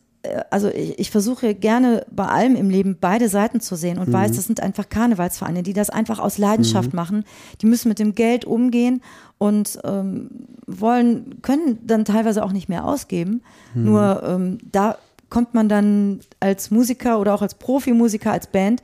also 0.51 0.69
ich, 0.69 0.99
ich 0.99 1.11
versuche 1.11 1.55
gerne 1.55 2.07
bei 2.11 2.27
allem 2.27 2.57
im 2.57 2.71
Leben 2.71 2.97
beide 3.01 3.29
Seiten 3.29 3.61
zu 3.61 3.77
sehen 3.77 3.99
und 3.99 4.09
Mhm. 4.09 4.13
weiß, 4.13 4.33
das 4.33 4.47
sind 4.47 4.61
einfach 4.61 4.89
Karnevalsvereine, 4.89 5.63
die 5.63 5.73
das 5.73 5.91
einfach 5.91 6.19
aus 6.19 6.39
Leidenschaft 6.39 6.93
machen. 6.95 7.25
Die 7.61 7.67
müssen 7.67 7.89
mit 7.89 7.99
dem 7.99 8.15
Geld 8.15 8.45
umgehen 8.45 9.03
und 9.39 9.79
ähm, 9.85 10.31
wollen, 10.67 11.43
können 11.43 11.79
dann 11.87 12.05
teilweise 12.05 12.45
auch 12.45 12.53
nicht 12.53 12.69
mehr 12.69 12.85
ausgeben. 12.85 13.43
Mhm. 13.75 13.85
Nur 13.85 14.23
ähm, 14.27 14.59
da 14.73 14.99
kommt 15.31 15.55
man 15.55 15.69
dann 15.69 16.21
als 16.41 16.71
Musiker 16.71 17.19
oder 17.19 17.35
auch 17.35 17.43
als 17.43 17.55
Profimusiker, 17.55 18.31
als 18.33 18.47
Band, 18.47 18.83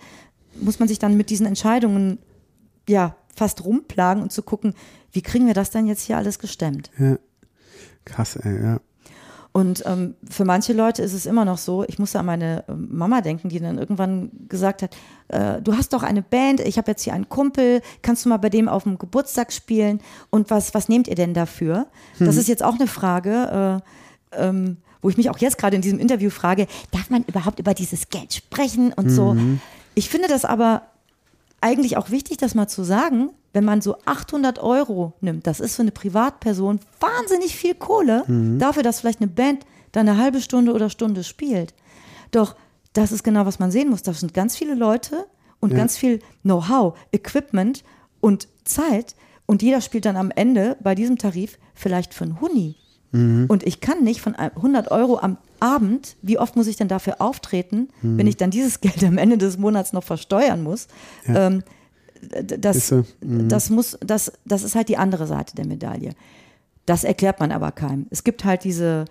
muss 0.61 0.79
man 0.79 0.89
sich 0.89 0.99
dann 0.99 1.17
mit 1.17 1.31
diesen 1.31 1.47
Entscheidungen 1.47 2.19
ja 2.89 3.15
fast 3.35 3.65
rumplagen 3.65 4.23
und 4.23 4.33
zu 4.33 4.43
gucken, 4.43 4.75
wie 5.13 5.23
kriegen 5.23 5.47
wir 5.47 5.55
das 5.55 5.71
denn 5.71 5.87
jetzt 5.87 6.03
hier 6.03 6.17
alles 6.17 6.39
gestemmt? 6.39 6.91
Ja. 6.99 7.17
Krass, 8.05 8.37
ey, 8.37 8.63
ja. 8.63 8.81
Und 9.53 9.83
ähm, 9.85 10.15
für 10.29 10.45
manche 10.45 10.73
Leute 10.73 11.03
ist 11.03 11.13
es 11.13 11.27
immer 11.27 11.45
noch 11.45 11.59
so, 11.59 11.85
ich 11.89 11.99
musste 11.99 12.21
an 12.21 12.27
meine 12.27 12.65
ähm, 12.69 12.89
Mama 12.93 13.21
denken, 13.21 13.49
die 13.49 13.59
dann 13.59 13.79
irgendwann 13.79 14.31
gesagt 14.49 14.83
hat, 14.83 14.97
äh, 15.29 15.61
du 15.61 15.77
hast 15.77 15.93
doch 15.93 16.05
eine 16.05 16.23
Band, 16.23 16.61
ich 16.61 16.79
habe 16.79 16.93
jetzt 16.93 17.03
hier 17.03 17.15
einen 17.15 17.29
Kumpel, 17.29 17.83
kannst 18.01 18.25
du 18.25 18.29
mal 18.29 18.37
bei 18.37 18.49
dem 18.49 18.69
auf 18.69 18.85
dem 18.85 18.97
Geburtstag 18.97 19.53
spielen 19.53 20.01
und 20.31 20.51
was, 20.51 20.73
was 20.73 20.89
nehmt 20.89 21.09
ihr 21.09 21.17
denn 21.17 21.35
dafür? 21.35 21.89
Das 22.21 22.37
ist 22.37 22.49
jetzt 22.49 22.63
auch 22.63 22.77
eine 22.77 22.87
Frage, 22.87 23.83
äh, 24.33 24.45
ähm, 24.47 24.77
wo 25.03 25.09
ich 25.09 25.17
mich 25.17 25.31
auch 25.31 25.39
jetzt 25.39 25.59
gerade 25.59 25.75
in 25.75 25.83
diesem 25.83 25.99
Interview 25.99 26.31
frage, 26.31 26.69
darf 26.93 27.11
man 27.11 27.25
überhaupt 27.25 27.59
über 27.59 27.75
dieses 27.75 28.09
Geld 28.09 28.33
sprechen 28.33 28.93
und 28.93 29.09
so. 29.11 29.37
Ich 29.95 30.09
finde 30.11 30.29
das 30.29 30.45
aber 30.45 30.83
eigentlich 31.61 31.97
auch 31.97 32.11
wichtig, 32.11 32.37
das 32.37 32.55
mal 32.55 32.69
zu 32.69 32.85
sagen, 32.85 33.31
wenn 33.53 33.65
man 33.65 33.81
so 33.81 33.97
800 34.05 34.59
Euro 34.61 35.13
nimmt, 35.21 35.47
das 35.47 35.61
ist 35.61 35.77
für 35.77 35.83
eine 35.83 35.91
Privatperson 35.91 36.81
wahnsinnig 37.01 37.57
viel 37.57 37.75
Kohle, 37.75 38.25
dafür, 38.59 38.83
dass 38.83 39.01
vielleicht 39.01 39.21
eine 39.21 39.31
Band 39.31 39.65
da 39.93 40.01
eine 40.01 40.17
halbe 40.19 40.41
Stunde 40.41 40.73
oder 40.73 40.89
Stunde 40.91 41.25
spielt. 41.25 41.75
Doch 42.31 42.55
das 42.93 43.11
ist 43.13 43.25
genau, 43.25 43.47
was 43.47 43.59
man 43.59 43.71
sehen 43.71 43.91
muss. 43.91 44.03
Das 44.03 44.21
sind 44.21 44.35
ganz 44.35 44.57
viele 44.57 44.75
Leute 44.75 45.27
und 45.61 45.75
ganz 45.77 45.97
viel 45.97 46.21
Know-how, 46.43 46.97
Equipment 47.13 47.83
und 48.21 48.49
Zeit. 48.65 49.15
Und 49.47 49.63
jeder 49.63 49.81
spielt 49.81 50.05
dann 50.05 50.17
am 50.17 50.31
Ende 50.31 50.77
bei 50.81 50.95
diesem 50.95 51.19
Tarif 51.19 51.59
vielleicht 51.75 52.15
für 52.15 52.25
einen 52.25 52.41
Huni. 52.41 52.77
Und 53.49 53.65
ich 53.67 53.81
kann 53.81 54.05
nicht 54.05 54.21
von 54.21 54.37
einem 54.37 54.55
100 54.55 54.93
Euro 54.93 55.19
am 55.19 55.39
Abend, 55.59 56.15
wie 56.23 56.39
oft 56.39 56.55
muss 56.55 56.69
ich 56.69 56.77
denn 56.77 56.87
dafür 56.87 57.21
auftreten, 57.21 57.89
wenn 58.03 58.29
ich 58.29 58.37
dann 58.37 58.51
dieses 58.53 58.81
Geld 58.81 59.03
am 59.03 59.19
Ende 59.19 59.37
des 59.39 59.59
Monats 59.59 59.93
noch 59.93 60.05
versteuern 60.05 60.63
muss? 60.63 60.87
Ähm, 61.27 61.63
d- 61.63 61.65
das. 62.21 62.91
Mhm. 62.91 63.49
das 63.49 63.71
muss, 63.71 63.99
das, 64.01 64.33
das 64.45 64.63
ist 64.63 64.75
halt 64.75 64.89
die 64.89 64.97
andere 64.97 65.27
Seite 65.27 65.55
der 65.57 65.67
Medaille. 65.67 66.13
Das 66.87 67.05
erklärt 67.05 67.41
man 67.41 67.53
aber 67.53 67.73
keinem. 67.73 68.07
Es 68.11 68.25
gibt 68.25 68.45
halt 68.45 68.65
diese, 68.65 69.05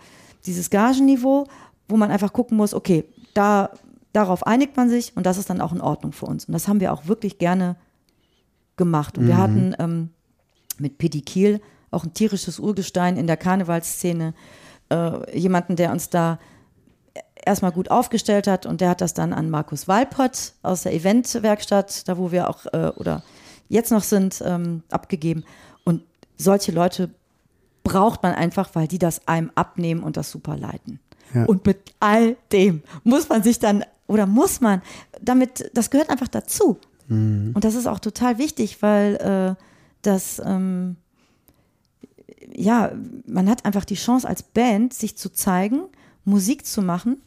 dieses 0.45 0.69
Gagenniveau, 0.69 1.47
wo 1.87 1.97
man 1.97 2.11
einfach 2.11 2.33
gucken 2.33 2.57
muss, 2.57 2.73
okay, 2.73 3.05
da, 3.33 3.71
darauf 4.13 4.45
einigt 4.45 4.77
man 4.77 4.89
sich 4.89 5.15
und 5.15 5.25
das 5.25 5.37
ist 5.37 5.49
dann 5.49 5.61
auch 5.61 5.73
in 5.73 5.81
Ordnung 5.81 6.11
für 6.11 6.25
uns. 6.25 6.45
Und 6.45 6.53
das 6.53 6.67
haben 6.67 6.79
wir 6.79 6.93
auch 6.93 7.07
wirklich 7.07 7.37
gerne 7.37 7.75
gemacht. 8.77 9.17
Und 9.17 9.27
wir 9.27 9.37
hatten 9.37 9.75
ähm, 9.79 10.09
mit 10.77 10.97
Pidi 10.97 11.21
Kiel 11.21 11.61
auch 11.91 12.03
ein 12.03 12.13
tierisches 12.13 12.59
Urgestein 12.59 13.17
in 13.17 13.27
der 13.27 13.37
Karnevalsszene, 13.37 14.33
äh, 14.89 15.37
jemanden, 15.37 15.75
der 15.75 15.91
uns 15.91 16.09
da 16.09 16.39
erstmal 17.45 17.71
gut 17.71 17.91
aufgestellt 17.91 18.47
hat 18.47 18.65
und 18.65 18.81
der 18.81 18.89
hat 18.89 19.01
das 19.01 19.13
dann 19.13 19.33
an 19.33 19.49
Markus 19.49 19.87
Walpott 19.87 20.53
aus 20.61 20.83
der 20.83 20.93
Eventwerkstatt, 20.93 22.07
da 22.07 22.17
wo 22.17 22.31
wir 22.31 22.49
auch 22.49 22.65
äh, 22.73 22.91
oder 22.95 23.23
jetzt 23.67 23.91
noch 23.91 24.03
sind, 24.03 24.41
ähm, 24.45 24.83
abgegeben. 24.89 25.43
Und 25.83 26.03
solche 26.37 26.71
Leute 26.71 27.09
braucht 27.83 28.23
man 28.23 28.33
einfach, 28.33 28.69
weil 28.73 28.87
die 28.87 28.99
das 28.99 29.27
einem 29.27 29.51
abnehmen 29.55 30.03
und 30.03 30.17
das 30.17 30.31
super 30.31 30.57
leiten. 30.57 30.99
Ja. 31.33 31.45
Und 31.45 31.65
mit 31.65 31.93
all 31.99 32.35
dem 32.51 32.83
muss 33.03 33.29
man 33.29 33.43
sich 33.43 33.59
dann 33.59 33.83
oder 34.07 34.25
muss 34.25 34.59
man 34.59 34.81
damit, 35.21 35.69
das 35.75 35.91
gehört 35.91 36.09
einfach 36.09 36.27
dazu. 36.27 36.79
Und 37.55 37.63
das 37.63 37.73
ist 37.73 37.87
auch 37.87 37.99
total 37.99 38.37
wichtig, 38.37 38.81
weil 38.81 39.15
äh, 39.15 39.63
das, 40.03 40.39
ähm, 40.45 40.95
ja, 42.53 42.91
man 43.25 43.49
hat 43.49 43.65
einfach 43.65 43.83
die 43.83 43.95
Chance 43.95 44.27
als 44.27 44.43
Band, 44.43 44.93
sich 44.93 45.17
zu 45.17 45.31
zeigen, 45.31 45.81
Musik 46.23 46.67
zu 46.67 46.83
machen 46.83 47.17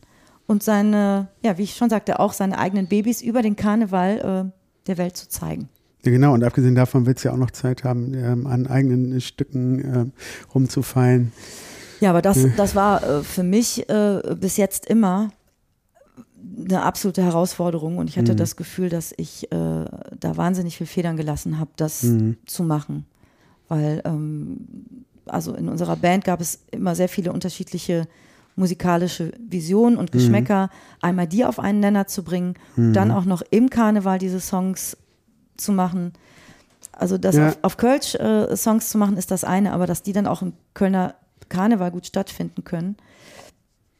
und 0.46 0.62
seine, 0.62 1.28
ja, 1.42 1.58
wie 1.58 1.62
ich 1.62 1.74
schon 1.74 1.90
sagte, 1.90 2.20
auch 2.20 2.32
seine 2.32 2.58
eigenen 2.58 2.86
Babys 2.86 3.22
über 3.22 3.42
den 3.42 3.56
Karneval 3.56 4.52
äh, 4.52 4.86
der 4.86 4.98
Welt 4.98 5.16
zu 5.16 5.28
zeigen. 5.28 5.68
Ja, 6.04 6.10
genau, 6.10 6.34
und 6.34 6.42
abgesehen 6.42 6.74
davon 6.74 7.06
wird 7.06 7.18
es 7.18 7.24
ja 7.24 7.32
auch 7.32 7.36
noch 7.36 7.52
Zeit 7.52 7.84
haben, 7.84 8.12
ähm, 8.14 8.46
an 8.46 8.66
eigenen 8.66 9.20
Stücken 9.20 9.78
ähm, 9.78 10.12
rumzufallen. 10.54 11.32
Ja, 12.00 12.10
aber 12.10 12.22
das, 12.22 12.38
das 12.56 12.74
war 12.74 13.02
äh, 13.04 13.22
für 13.22 13.44
mich 13.44 13.88
äh, 13.88 14.20
bis 14.38 14.56
jetzt 14.56 14.86
immer 14.86 15.30
eine 16.58 16.82
absolute 16.82 17.22
Herausforderung 17.22 17.98
und 17.98 18.10
ich 18.10 18.18
hatte 18.18 18.32
mhm. 18.32 18.36
das 18.36 18.56
Gefühl, 18.56 18.88
dass 18.88 19.14
ich 19.16 19.44
äh, 19.52 19.84
da 20.18 20.36
wahnsinnig 20.36 20.76
viel 20.76 20.88
Federn 20.88 21.16
gelassen 21.16 21.60
habe, 21.60 21.70
das 21.76 22.02
mhm. 22.02 22.36
zu 22.46 22.64
machen. 22.64 23.06
Weil, 23.68 24.02
ähm, 24.04 24.58
also 25.26 25.54
in 25.54 25.68
unserer 25.68 25.96
Band 25.96 26.24
gab 26.24 26.40
es 26.40 26.60
immer 26.72 26.96
sehr 26.96 27.08
viele 27.08 27.32
unterschiedliche 27.32 28.08
musikalische 28.56 29.32
Visionen 29.38 29.96
und 29.96 30.12
mhm. 30.12 30.18
Geschmäcker, 30.18 30.66
mhm. 30.66 30.70
einmal 31.00 31.26
die 31.26 31.44
auf 31.44 31.58
einen 31.58 31.80
Nenner 31.80 32.06
zu 32.06 32.22
bringen, 32.22 32.54
mhm. 32.76 32.92
dann 32.92 33.10
auch 33.10 33.24
noch 33.24 33.42
im 33.50 33.70
Karneval 33.70 34.18
diese 34.18 34.40
Songs 34.40 34.96
zu 35.56 35.72
machen. 35.72 36.12
Also 36.92 37.18
das 37.18 37.36
ja. 37.36 37.48
auf, 37.48 37.58
auf 37.62 37.76
Kölsch 37.76 38.14
äh, 38.14 38.54
Songs 38.56 38.90
zu 38.90 38.98
machen, 38.98 39.16
ist 39.16 39.30
das 39.30 39.44
eine, 39.44 39.72
aber 39.72 39.86
dass 39.86 40.02
die 40.02 40.12
dann 40.12 40.26
auch 40.26 40.42
im 40.42 40.52
Kölner 40.74 41.14
Karneval 41.48 41.90
gut 41.90 42.06
stattfinden 42.06 42.64
können. 42.64 42.96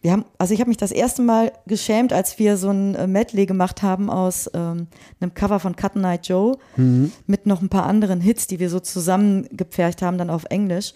Wir 0.02 0.10
haben, 0.10 0.24
also 0.36 0.52
ich 0.52 0.58
habe 0.58 0.68
mich 0.68 0.78
das 0.78 0.90
erste 0.90 1.22
Mal 1.22 1.52
geschämt, 1.66 2.12
als 2.12 2.38
wir 2.38 2.56
so 2.56 2.70
ein 2.70 2.96
äh, 2.96 3.06
Medley 3.06 3.46
gemacht 3.46 3.82
haben 3.82 4.10
aus 4.10 4.50
ähm, 4.52 4.88
einem 5.20 5.32
Cover 5.32 5.60
von 5.60 5.76
Cut 5.76 5.94
Night 5.94 6.28
Joe 6.28 6.58
mhm. 6.76 7.12
mit 7.26 7.46
noch 7.46 7.62
ein 7.62 7.68
paar 7.68 7.86
anderen 7.86 8.20
Hits, 8.20 8.48
die 8.48 8.58
wir 8.58 8.68
so 8.68 8.80
zusammengepfercht 8.80 10.02
haben, 10.02 10.18
dann 10.18 10.28
auf 10.28 10.44
Englisch, 10.50 10.94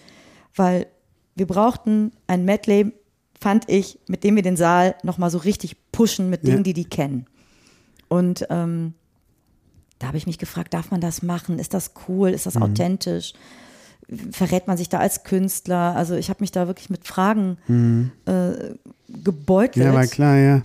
weil 0.57 0.89
wir 1.37 1.47
brauchten 1.47 2.11
ein 2.27 2.45
Medley 2.45 2.93
fand 3.47 3.69
ich, 3.69 4.01
mit 4.09 4.25
dem 4.25 4.35
wir 4.35 4.43
den 4.43 4.57
Saal 4.57 4.97
nochmal 5.05 5.31
so 5.31 5.39
richtig 5.39 5.77
pushen 5.93 6.31
mit 6.31 6.43
Dingen, 6.43 6.57
ja. 6.57 6.63
die 6.65 6.73
die 6.73 6.85
kennen. 6.85 7.27
Und 8.09 8.45
ähm, 8.51 8.95
da 10.01 10.09
habe 10.09 10.17
ich 10.17 10.27
mich 10.27 10.39
gefragt, 10.39 10.75
darf 10.75 10.91
man 10.91 11.01
das 11.01 11.23
machen? 11.23 11.61
Ist 11.61 11.73
das 11.73 11.93
cool? 12.09 12.31
Ist 12.31 12.47
das 12.47 12.57
mhm. 12.57 12.63
authentisch? 12.65 13.35
Verrät 14.33 14.67
man 14.67 14.77
sich 14.77 14.89
da 14.89 14.99
als 14.99 15.23
Künstler? 15.23 15.95
Also 15.95 16.17
ich 16.17 16.29
habe 16.29 16.39
mich 16.41 16.51
da 16.51 16.67
wirklich 16.67 16.91
mit 16.91 17.07
Fragen 17.07 17.59
mhm. 17.69 18.11
äh, 18.25 18.75
gebeutelt. 19.23 19.87
Ja, 19.87 19.95
war 19.95 20.09
klar, 20.09 20.39
ja. 20.39 20.63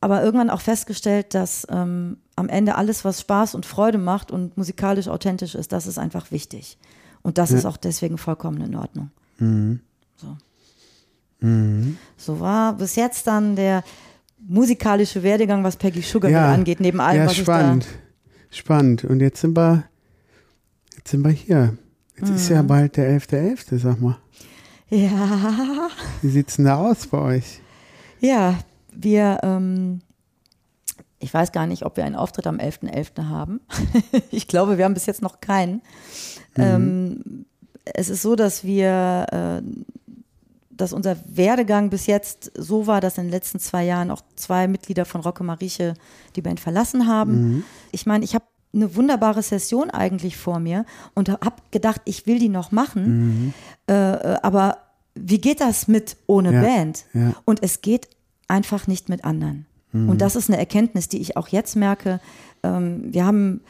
Aber 0.00 0.22
irgendwann 0.24 0.48
auch 0.48 0.62
festgestellt, 0.62 1.34
dass 1.34 1.66
ähm, 1.68 2.16
am 2.36 2.48
Ende 2.48 2.76
alles, 2.76 3.04
was 3.04 3.20
Spaß 3.20 3.54
und 3.54 3.66
Freude 3.66 3.98
macht 3.98 4.30
und 4.30 4.56
musikalisch 4.56 5.08
authentisch 5.08 5.54
ist, 5.54 5.72
das 5.72 5.86
ist 5.86 5.98
einfach 5.98 6.30
wichtig. 6.30 6.78
Und 7.20 7.36
das 7.36 7.50
ja. 7.50 7.58
ist 7.58 7.66
auch 7.66 7.76
deswegen 7.76 8.16
vollkommen 8.16 8.62
in 8.62 8.76
Ordnung. 8.76 9.10
Mhm. 9.36 9.80
So. 11.42 11.46
Mhm. 11.46 11.98
So 12.16 12.40
war 12.40 12.74
bis 12.74 12.96
jetzt 12.96 13.26
dann 13.26 13.56
der 13.56 13.84
musikalische 14.38 15.22
Werdegang, 15.22 15.62
was 15.64 15.76
Peggy 15.76 16.00
Sugar 16.00 16.30
ja, 16.30 16.52
angeht, 16.52 16.80
neben 16.80 17.00
allem, 17.00 17.22
ja, 17.22 17.26
was 17.26 17.36
spannend. 17.36 17.84
ich 17.84 17.92
da 17.92 18.56
Spannend. 18.56 19.04
Und 19.04 19.20
jetzt 19.20 19.40
sind 19.40 19.56
wir, 19.56 19.84
jetzt 20.96 21.10
sind 21.10 21.22
wir 21.24 21.30
hier. 21.30 21.76
Jetzt 22.16 22.28
mhm. 22.28 22.36
ist 22.36 22.48
ja 22.48 22.62
mhm. 22.62 22.66
bald 22.66 22.96
der 22.96 23.18
11.11., 23.18 23.70
.11., 23.70 23.78
sag 23.78 24.00
mal. 24.00 24.18
Ja. 24.90 25.88
Wie 26.20 26.28
sieht 26.28 26.48
es 26.48 26.56
denn 26.56 26.66
da 26.66 26.76
aus 26.76 27.06
bei 27.06 27.18
euch? 27.18 27.60
Ja, 28.20 28.58
wir, 28.94 29.40
ähm, 29.42 30.02
ich 31.18 31.32
weiß 31.32 31.52
gar 31.52 31.66
nicht, 31.66 31.84
ob 31.84 31.96
wir 31.96 32.04
einen 32.04 32.14
Auftritt 32.14 32.46
am 32.46 32.58
11.11. 32.58 33.14
.11. 33.16 33.28
haben. 33.28 33.60
ich 34.30 34.48
glaube, 34.48 34.76
wir 34.76 34.84
haben 34.84 34.94
bis 34.94 35.06
jetzt 35.06 35.22
noch 35.22 35.40
keinen. 35.40 35.80
Mhm. 36.56 36.62
Ähm, 36.62 37.44
es 37.84 38.10
ist 38.10 38.22
so, 38.22 38.36
dass 38.36 38.64
wir 38.64 39.26
äh, 39.32 39.62
dass 40.76 40.92
unser 40.92 41.16
Werdegang 41.26 41.90
bis 41.90 42.06
jetzt 42.06 42.52
so 42.56 42.86
war, 42.86 43.00
dass 43.00 43.18
in 43.18 43.24
den 43.24 43.30
letzten 43.30 43.58
zwei 43.58 43.84
Jahren 43.84 44.10
auch 44.10 44.22
zwei 44.36 44.68
Mitglieder 44.68 45.04
von 45.04 45.20
Rocke 45.20 45.44
Marieche 45.44 45.94
die 46.36 46.42
Band 46.42 46.60
verlassen 46.60 47.06
haben. 47.06 47.32
Mhm. 47.32 47.64
Ich 47.90 48.06
meine, 48.06 48.24
ich 48.24 48.34
habe 48.34 48.44
eine 48.74 48.96
wunderbare 48.96 49.42
Session 49.42 49.90
eigentlich 49.90 50.36
vor 50.36 50.58
mir 50.58 50.86
und 51.14 51.28
habe 51.28 51.56
gedacht, 51.70 52.00
ich 52.04 52.26
will 52.26 52.38
die 52.38 52.48
noch 52.48 52.72
machen. 52.72 53.04
Mhm. 53.04 53.54
Äh, 53.88 53.92
äh, 53.92 54.38
aber 54.42 54.78
wie 55.14 55.40
geht 55.40 55.60
das 55.60 55.88
mit 55.88 56.16
ohne 56.26 56.52
ja. 56.52 56.60
Band? 56.62 57.04
Ja. 57.12 57.34
Und 57.44 57.62
es 57.62 57.82
geht 57.82 58.08
einfach 58.48 58.86
nicht 58.86 59.08
mit 59.08 59.24
anderen. 59.24 59.66
Mhm. 59.92 60.08
Und 60.08 60.20
das 60.22 60.36
ist 60.36 60.48
eine 60.48 60.58
Erkenntnis, 60.58 61.08
die 61.08 61.20
ich 61.20 61.36
auch 61.36 61.48
jetzt 61.48 61.76
merke. 61.76 62.20
Ähm, 62.62 63.12
wir 63.12 63.26
haben 63.26 63.60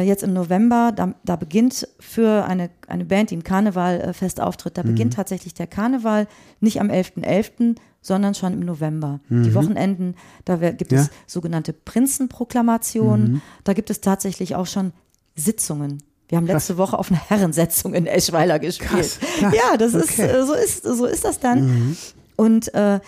jetzt 0.00 0.22
im 0.22 0.32
November, 0.32 0.92
da, 0.94 1.14
da, 1.24 1.36
beginnt 1.36 1.86
für 2.00 2.44
eine, 2.44 2.70
eine 2.86 3.04
Band, 3.04 3.30
die 3.30 3.34
im 3.34 3.44
Karneval 3.44 4.00
äh, 4.00 4.12
fest 4.12 4.40
auftritt, 4.40 4.78
da 4.78 4.82
mhm. 4.82 4.88
beginnt 4.88 5.14
tatsächlich 5.14 5.54
der 5.54 5.66
Karneval 5.66 6.26
nicht 6.60 6.80
am 6.80 6.88
11.11., 6.88 7.24
.11., 7.24 7.76
sondern 8.00 8.34
schon 8.34 8.54
im 8.54 8.60
November. 8.60 9.20
Mhm. 9.28 9.44
Die 9.44 9.54
Wochenenden, 9.54 10.16
da 10.44 10.56
gibt 10.56 10.92
ja. 10.92 11.02
es 11.02 11.10
sogenannte 11.26 11.72
Prinzenproklamationen, 11.72 13.34
mhm. 13.34 13.42
da 13.64 13.74
gibt 13.74 13.90
es 13.90 14.00
tatsächlich 14.00 14.56
auch 14.56 14.66
schon 14.66 14.92
Sitzungen. 15.36 16.02
Wir 16.28 16.38
haben 16.38 16.46
letzte 16.46 16.74
krass. 16.74 16.78
Woche 16.78 16.98
auf 16.98 17.10
einer 17.10 17.20
Herrensetzung 17.20 17.94
in 17.94 18.06
Eschweiler 18.06 18.58
gespielt. 18.58 18.90
Krass, 18.90 19.18
krass. 19.38 19.54
Ja, 19.54 19.76
das 19.76 19.94
okay. 19.94 20.04
ist, 20.04 20.18
äh, 20.18 20.46
so 20.46 20.54
ist, 20.54 20.82
so 20.82 21.04
ist 21.04 21.24
das 21.24 21.38
dann. 21.38 21.66
Mhm. 21.66 21.96
Und 22.36 22.74
äh, 22.74 23.00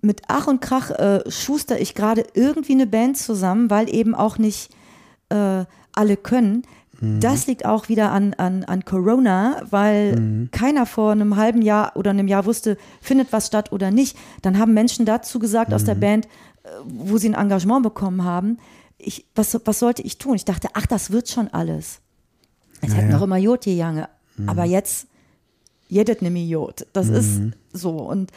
mit 0.00 0.22
Ach 0.28 0.46
und 0.46 0.60
Krach 0.60 0.90
äh, 0.90 1.22
schuster 1.30 1.80
ich 1.80 1.94
gerade 1.94 2.26
irgendwie 2.34 2.72
eine 2.72 2.86
Band 2.86 3.16
zusammen, 3.16 3.70
weil 3.70 3.88
eben 3.92 4.14
auch 4.14 4.38
nicht 4.38 4.70
äh, 5.30 5.64
alle 5.94 6.16
können. 6.16 6.62
Mhm. 7.00 7.20
Das 7.20 7.46
liegt 7.46 7.64
auch 7.64 7.88
wieder 7.88 8.12
an, 8.12 8.34
an, 8.34 8.64
an 8.64 8.84
Corona, 8.84 9.62
weil 9.70 10.16
mhm. 10.16 10.50
keiner 10.50 10.86
vor 10.86 11.12
einem 11.12 11.36
halben 11.36 11.62
Jahr 11.62 11.96
oder 11.96 12.10
einem 12.10 12.28
Jahr 12.28 12.46
wusste, 12.46 12.76
findet 13.00 13.32
was 13.32 13.46
statt 13.46 13.72
oder 13.72 13.90
nicht. 13.90 14.16
Dann 14.42 14.58
haben 14.58 14.74
Menschen 14.74 15.06
dazu 15.06 15.38
gesagt 15.38 15.70
mhm. 15.70 15.74
aus 15.74 15.84
der 15.84 15.96
mhm. 15.96 16.00
Band, 16.00 16.26
äh, 16.26 16.68
wo 16.84 17.18
sie 17.18 17.28
ein 17.28 17.34
Engagement 17.34 17.82
bekommen 17.82 18.24
haben, 18.24 18.58
ich, 18.98 19.26
was, 19.34 19.58
was 19.64 19.78
sollte 19.78 20.02
ich 20.02 20.18
tun? 20.18 20.34
Ich 20.36 20.44
dachte, 20.44 20.68
ach, 20.74 20.86
das 20.86 21.10
wird 21.10 21.28
schon 21.28 21.48
alles. 21.48 22.00
Es 22.80 22.88
naja. 22.88 23.02
hätten 23.02 23.12
noch 23.12 23.22
immer 23.22 23.36
Jod 23.36 23.64
gegangen. 23.64 24.06
Mhm. 24.36 24.48
Aber 24.48 24.64
jetzt, 24.64 25.06
jedet 25.88 26.22
nimi 26.22 26.46
Jod. 26.48 26.86
Das 26.92 27.08
ist 27.08 27.40
mhm. 27.40 27.52
so. 27.72 27.90
Und 27.90 28.30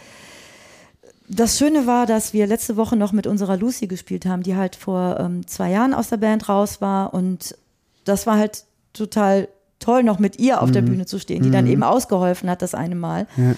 das 1.29 1.57
Schöne 1.57 1.85
war, 1.87 2.05
dass 2.05 2.33
wir 2.33 2.47
letzte 2.47 2.77
Woche 2.77 2.95
noch 2.95 3.11
mit 3.11 3.27
unserer 3.27 3.57
Lucy 3.57 3.87
gespielt 3.87 4.25
haben, 4.25 4.43
die 4.43 4.55
halt 4.55 4.75
vor 4.75 5.19
ähm, 5.19 5.45
zwei 5.45 5.71
Jahren 5.71 5.93
aus 5.93 6.09
der 6.09 6.17
Band 6.17 6.47
raus 6.47 6.79
war. 6.79 7.13
Und 7.13 7.57
das 8.05 8.25
war 8.25 8.37
halt 8.37 8.63
total 8.93 9.49
toll, 9.79 10.03
noch 10.03 10.19
mit 10.19 10.39
ihr 10.39 10.61
auf 10.61 10.69
mhm. 10.69 10.73
der 10.73 10.81
Bühne 10.83 11.05
zu 11.05 11.19
stehen, 11.19 11.43
die 11.43 11.49
mhm. 11.49 11.53
dann 11.53 11.67
eben 11.67 11.83
ausgeholfen 11.83 12.49
hat, 12.49 12.61
das 12.61 12.73
eine 12.73 12.95
Mal. 12.95 13.27
Ja. 13.35 13.55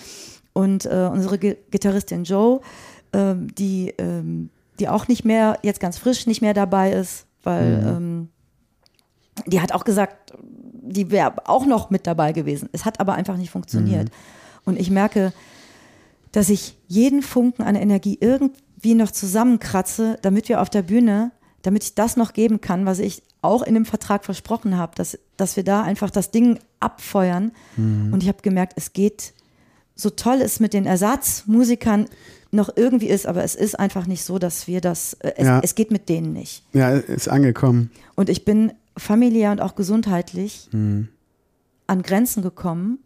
Und 0.54 0.86
äh, 0.86 1.10
unsere 1.12 1.38
G 1.38 1.56
Gitarristin 1.70 2.24
Joe, 2.24 2.60
ähm, 3.14 3.54
die, 3.56 3.94
ähm, 3.98 4.50
die 4.80 4.90
auch 4.90 5.08
nicht 5.08 5.24
mehr, 5.24 5.60
jetzt 5.62 5.80
ganz 5.80 5.98
frisch 5.98 6.26
nicht 6.26 6.42
mehr 6.42 6.56
dabei 6.56 6.92
ist, 6.92 7.26
weil 7.44 7.78
mhm. 7.78 7.88
ähm, 7.88 8.30
die 9.46 9.62
hat 9.62 9.74
auch 9.74 9.86
gesagt, 9.86 10.34
die 10.42 11.12
wäre 11.12 11.48
auch 11.48 11.66
noch 11.66 11.92
mit 11.92 12.08
dabei 12.08 12.34
gewesen. 12.34 12.68
Es 12.72 12.84
hat 12.84 13.00
aber 13.00 13.14
einfach 13.14 13.38
nicht 13.38 13.52
funktioniert. 13.52 14.10
Mhm. 14.10 14.14
Und 14.66 14.80
ich 14.80 14.90
merke, 14.90 15.34
dass 16.32 16.50
ich 16.50 16.78
jeden 16.88 17.22
Funken 17.22 17.64
an 17.64 17.76
Energie 17.76 18.18
irgendwie 18.20 18.96
noch 18.96 19.12
zusammenkratze, 19.12 20.18
damit 20.22 20.50
wir 20.50 20.62
auf 20.62 20.70
der 20.70 20.84
Bühne, 20.84 21.32
damit 21.62 21.84
ich 21.84 21.96
das 21.96 22.18
noch 22.18 22.34
geben 22.34 22.62
kann, 22.62 22.86
was 22.86 23.00
ich 23.00 23.24
auch 23.42 23.64
in 23.64 23.74
dem 23.74 23.86
Vertrag 23.86 24.26
versprochen 24.26 24.78
habe, 24.78 24.94
dass, 24.96 25.18
dass 25.38 25.56
wir 25.56 25.64
da 25.64 25.84
einfach 25.84 26.10
das 26.10 26.32
Ding 26.32 26.60
abfeuern. 26.80 27.52
Mhm. 27.78 28.14
Und 28.14 28.24
ich 28.24 28.30
habe 28.30 28.42
gemerkt, 28.42 28.74
es 28.76 28.94
geht, 28.94 29.34
so 29.96 30.10
toll 30.10 30.42
es 30.42 30.60
mit 30.60 30.74
den 30.74 30.86
Ersatzmusikern 30.86 32.06
noch 32.52 32.70
irgendwie 32.76 33.10
ist, 33.10 33.28
aber 33.28 33.44
es 33.44 33.56
ist 33.56 33.80
einfach 33.80 34.08
nicht 34.08 34.24
so, 34.24 34.40
dass 34.40 34.68
wir 34.68 34.82
das, 34.82 35.14
äh, 35.16 35.34
es, 35.38 35.48
ja. 35.48 35.60
es 35.62 35.76
geht 35.76 35.92
mit 35.92 36.10
denen 36.10 36.34
nicht. 36.34 36.64
Ja, 36.74 36.92
ist 36.92 37.28
angekommen. 37.28 37.92
Und 38.16 38.30
ich 38.30 38.46
bin 38.46 38.74
familiär 38.98 39.52
und 39.52 39.62
auch 39.62 39.76
gesundheitlich 39.76 40.70
mhm. 40.72 41.10
an 41.88 42.02
Grenzen 42.02 42.42
gekommen 42.42 43.00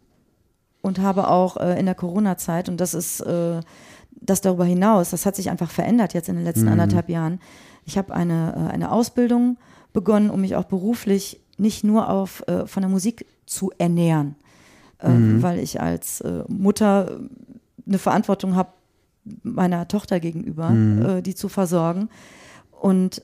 und 0.84 0.98
habe 0.98 1.28
auch 1.28 1.56
äh, 1.56 1.80
in 1.80 1.86
der 1.86 1.94
Corona-Zeit, 1.94 2.68
und 2.68 2.78
das 2.78 2.92
ist 2.92 3.20
äh, 3.20 3.60
das 4.10 4.42
darüber 4.42 4.66
hinaus, 4.66 5.10
das 5.10 5.24
hat 5.24 5.34
sich 5.34 5.48
einfach 5.48 5.70
verändert 5.70 6.12
jetzt 6.12 6.28
in 6.28 6.36
den 6.36 6.44
letzten 6.44 6.66
mhm. 6.66 6.72
anderthalb 6.72 7.08
Jahren. 7.08 7.40
Ich 7.86 7.96
habe 7.96 8.14
eine, 8.14 8.54
äh, 8.54 8.72
eine 8.72 8.92
Ausbildung 8.92 9.56
begonnen, 9.94 10.28
um 10.28 10.42
mich 10.42 10.56
auch 10.56 10.64
beruflich 10.64 11.40
nicht 11.56 11.84
nur 11.84 12.10
auf, 12.10 12.46
äh, 12.48 12.66
von 12.66 12.82
der 12.82 12.90
Musik 12.90 13.24
zu 13.46 13.72
ernähren, 13.78 14.36
äh, 15.00 15.08
mhm. 15.08 15.42
weil 15.42 15.58
ich 15.58 15.80
als 15.80 16.22
Mutter 16.48 17.18
eine 17.86 17.98
Verantwortung 17.98 18.54
habe 18.54 18.70
meiner 19.42 19.88
Tochter 19.88 20.20
gegenüber, 20.20 20.68
mhm. 20.68 21.22
die 21.22 21.34
zu 21.34 21.48
versorgen. 21.48 22.10
Und 22.78 23.22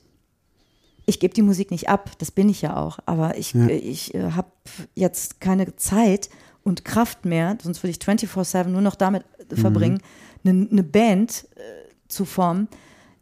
ich 1.05 1.21
gebe 1.21 1.35
die 1.35 1.43
Musik 1.43 1.71
nicht 1.71 1.91
ab, 1.91 2.11
das 2.19 2.31
bin 2.31 2.49
ich 2.49 2.63
ja 2.63 2.77
auch, 2.77 3.01
aber 3.05 3.37
ich, 3.37 3.53
ja. 3.53 3.67
ich 3.69 4.15
habe 4.15 4.51
jetzt 4.95 5.41
keine 5.41 5.77
Zeit, 5.77 6.31
und 6.63 6.85
Kraft 6.85 7.25
mehr, 7.25 7.57
sonst 7.63 7.83
würde 7.83 7.91
ich 7.91 7.99
24-7 7.99 8.65
nur 8.69 8.81
noch 8.81 8.95
damit 8.95 9.25
verbringen, 9.55 10.01
eine, 10.45 10.55
mhm. 10.55 10.69
eine 10.71 10.83
Band 10.83 11.47
äh, 11.57 11.61
zu 12.09 12.25
formen. 12.25 12.69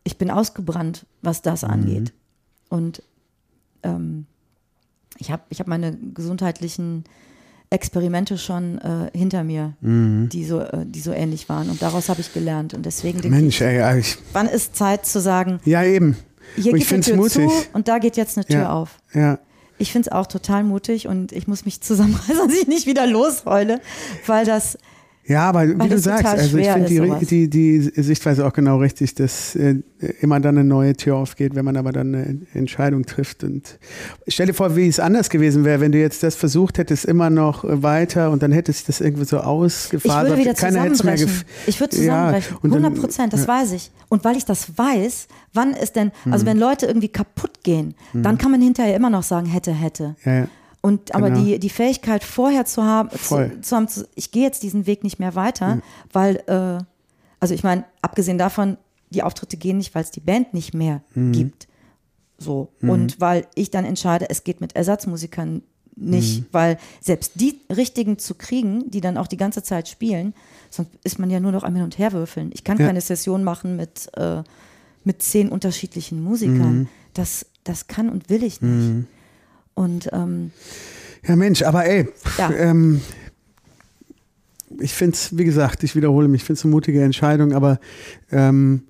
Ich 0.05 0.18
bin 0.18 0.30
ausgebrannt, 0.30 1.07
was 1.22 1.43
das 1.43 1.62
mhm. 1.62 1.70
angeht. 1.70 2.12
Und 2.68 3.03
ähm, 3.82 4.26
ich 5.18 5.30
habe 5.30 5.43
ich 5.49 5.61
hab 5.61 5.66
meine 5.66 5.97
gesundheitlichen 6.14 7.05
Experimente 7.70 8.39
schon 8.39 8.78
äh, 8.78 9.11
hinter 9.12 9.45
mir, 9.45 9.74
die, 9.82 10.45
so, 10.45 10.61
äh, 10.61 10.86
die 10.86 11.01
so 11.01 11.12
ähnlich 11.12 11.51
waren. 11.51 11.68
Und 11.68 11.82
daraus 11.82 12.09
habe 12.09 12.20
ich 12.20 12.32
gelernt. 12.32 12.72
Und 12.72 12.86
deswegen 12.86 13.20
denke 13.20 13.36
Mensch, 13.36 13.61
ich, 13.61 13.66
ey, 13.66 13.99
ich, 13.99 14.16
wann 14.32 14.47
ist 14.47 14.74
Zeit 14.74 15.05
zu 15.05 15.20
sagen, 15.20 15.61
ja 15.66 15.84
eben. 15.84 16.16
hier 16.57 16.72
Und 16.72 16.78
geht 16.78 16.82
ich 16.82 16.89
find's 16.89 17.09
Tür 17.09 17.16
mutig. 17.16 17.34
zu 17.34 17.51
und 17.74 17.89
da 17.89 17.99
geht 17.99 18.16
jetzt 18.16 18.39
eine 18.39 18.47
Tür 18.47 18.61
Ja. 18.61 18.72
auf. 18.72 18.99
Ja. 19.12 19.39
Ich 19.79 19.93
finde 19.93 20.11
es 20.11 20.12
auch 20.12 20.26
total 20.26 20.64
mutig 20.64 21.07
und 21.07 21.33
ich 21.33 21.47
muss 21.47 21.64
mich 21.64 21.81
zusammenreißen, 21.81 22.37
dass 22.49 22.57
ich 22.57 22.66
nicht 22.66 22.87
wieder 22.87 23.07
losheule, 23.07 23.81
weil 24.26 24.45
das, 24.45 24.79
Ja, 25.29 25.43
aber 25.51 25.68
wie 25.68 25.79
Weil 25.79 25.89
du 25.91 25.95
das 25.97 26.05
sagst, 26.05 26.24
also 26.26 26.57
ich 26.57 26.66
finde 26.68 27.18
die, 27.20 27.49
die, 27.49 27.51
die 27.51 28.03
Sichtweise 28.03 28.47
auch 28.47 28.53
genau 28.55 28.79
richtig, 28.79 29.14
dass 29.14 29.55
äh, 29.57 29.76
immer 30.20 30.41
dann 30.41 30.57
eine 30.57 30.66
neue 30.66 30.95
Tür 30.97 31.16
aufgeht, 31.16 31.55
wenn 31.55 31.66
man 31.66 31.76
aber 31.76 31.93
dann 31.93 32.14
eine 32.14 32.39
Entscheidung 32.55 33.05
trifft. 33.05 33.45
Und 33.45 33.79
stell 34.26 34.47
dir 34.47 34.55
vor, 34.55 34.74
wie 34.74 34.89
es 34.89 34.99
anders 34.99 35.29
gewesen 35.29 35.64
wäre, 35.66 35.81
wenn 35.81 35.93
du 35.93 35.99
jetzt 35.99 36.22
das 36.22 36.35
versucht 36.35 36.79
hättest, 36.79 37.05
immer 37.05 37.29
noch 37.29 37.62
weiter 37.66 38.31
und 38.31 38.43
dann 38.43 38.53
hätte 38.53 38.72
sich 38.72 38.87
das 38.87 39.03
irgendwie 39.03 39.26
so 39.26 39.37
ich 39.37 39.43
ausgefasert. 39.43 40.29
würde 40.31 40.41
wieder 40.41 40.55
Keiner 40.55 40.93
zusammenbrechen. 40.95 41.45
Ich 41.66 41.79
würde 41.79 41.95
zusammenbrechen. 41.97 42.57
und 42.62 42.70
dann- 42.74 42.85
100 42.85 43.01
Prozent, 43.03 43.33
das 43.35 43.43
ja. 43.43 43.49
weiß 43.49 43.72
ich. 43.72 43.91
Und 44.09 44.24
weil 44.24 44.37
ich 44.39 44.47
das 44.47 44.79
weiß, 44.79 45.29
wann 45.53 45.74
ist 45.74 45.95
denn, 45.97 46.11
Mhm. 46.24 46.33
also 46.33 46.47
wenn 46.47 46.57
Leute 46.59 46.87
irgendwie 46.87 47.09
kaputt 47.09 47.62
gehen, 47.62 47.95
dann 48.14 48.39
kann 48.39 48.51
man 48.51 48.62
hinterher 48.62 48.97
immer 48.97 49.11
noch 49.11 49.22
sagen, 49.24 49.47
hätte, 49.47 49.72
hätte. 49.72 50.16
Ja. 50.24 50.47
Und 50.81 51.14
aber 51.14 51.31
Genau. 51.31 51.43
die, 51.45 51.59
die 51.59 51.70
Fähigkeit 51.70 52.22
vorher 52.22 52.64
zu 52.64 52.85
haben, 52.85 53.11
zu, 53.11 53.51
zu 53.62 53.76
haben, 53.76 53.89
zu, 53.89 54.07
ich 54.14 54.31
gehe 54.31 54.45
jetzt 54.45 54.62
diesen 54.62 54.87
Weg 54.87 55.03
nicht 55.05 55.18
mehr 55.18 55.35
weiter, 55.35 55.81
weil, 56.12 56.37
äh, 56.47 56.83
also 57.41 57.55
ich 57.55 57.64
meine, 57.64 57.85
abgesehen 58.01 58.39
davon, 58.39 58.76
die 59.11 59.22
Auftritte 59.22 59.57
gehen 59.57 59.79
nicht, 59.79 59.95
weil 59.95 60.05
es 60.05 60.11
die 60.11 60.20
Band 60.20 60.55
nicht 60.55 60.74
mehr 60.74 61.03
Mhm. 61.14 61.33
gibt. 61.33 61.66
So. 62.39 62.68
Und 62.81 63.20
weil 63.20 63.47
ich 63.57 63.70
dann 63.72 63.85
entscheide, 63.85 64.31
es 64.31 64.45
geht 64.45 64.61
mit 64.61 64.76
Ersatzmusikern 64.76 65.62
nicht, 65.97 66.43
Mhm. 66.43 66.47
weil 66.53 66.79
selbst 67.01 67.33
die 67.35 67.59
richtigen 67.74 68.18
zu 68.18 68.35
kriegen, 68.37 68.89
die 68.89 69.01
dann 69.01 69.16
auch 69.16 69.26
die 69.26 69.37
ganze 69.37 69.64
Zeit 69.64 69.89
spielen, 69.89 70.33
sonst 70.70 70.93
ist 71.03 71.18
man 71.18 71.29
ja 71.31 71.41
nur 71.41 71.51
noch 71.51 71.64
am 71.64 71.74
Hin 71.74 71.83
und 71.83 71.99
Her 71.99 72.12
würfeln. 72.12 72.51
Ich 72.55 72.62
kann 72.62 72.79
Ja. 72.79 72.87
keine 72.87 73.01
Session 73.01 73.43
machen 73.43 73.74
mit, 73.74 74.09
äh, 74.16 74.45
mit 75.03 75.22
zehn 75.22 75.49
unterschiedlichen 75.49 76.22
Musikern. 76.22 76.79
Mhm. 76.81 76.89
Das, 77.14 77.47
das 77.64 77.89
kann 77.89 78.09
und 78.09 78.31
will 78.31 78.45
ich 78.45 78.62
nicht. 78.62 79.07
Und 79.79 80.09
ähm, 80.12 80.51
Ja, 81.26 81.37
Mensch, 81.37 81.62
aber 81.62 81.85
ey, 81.87 82.09
Ja. 82.39 82.51
ähm, 82.53 83.01
ich 84.81 84.93
finde 84.93 85.14
es, 85.14 85.37
wie 85.37 85.45
gesagt, 85.45 85.83
ich 85.85 85.95
wiederhole 85.97 86.29
mich, 86.29 86.43
ich 86.43 86.47
finde 86.47 86.59
es 86.59 86.64
eine 86.64 86.72
mutige 86.72 87.03
Entscheidung, 87.03 87.53
aber 87.53 87.79
ähm, 88.31 88.83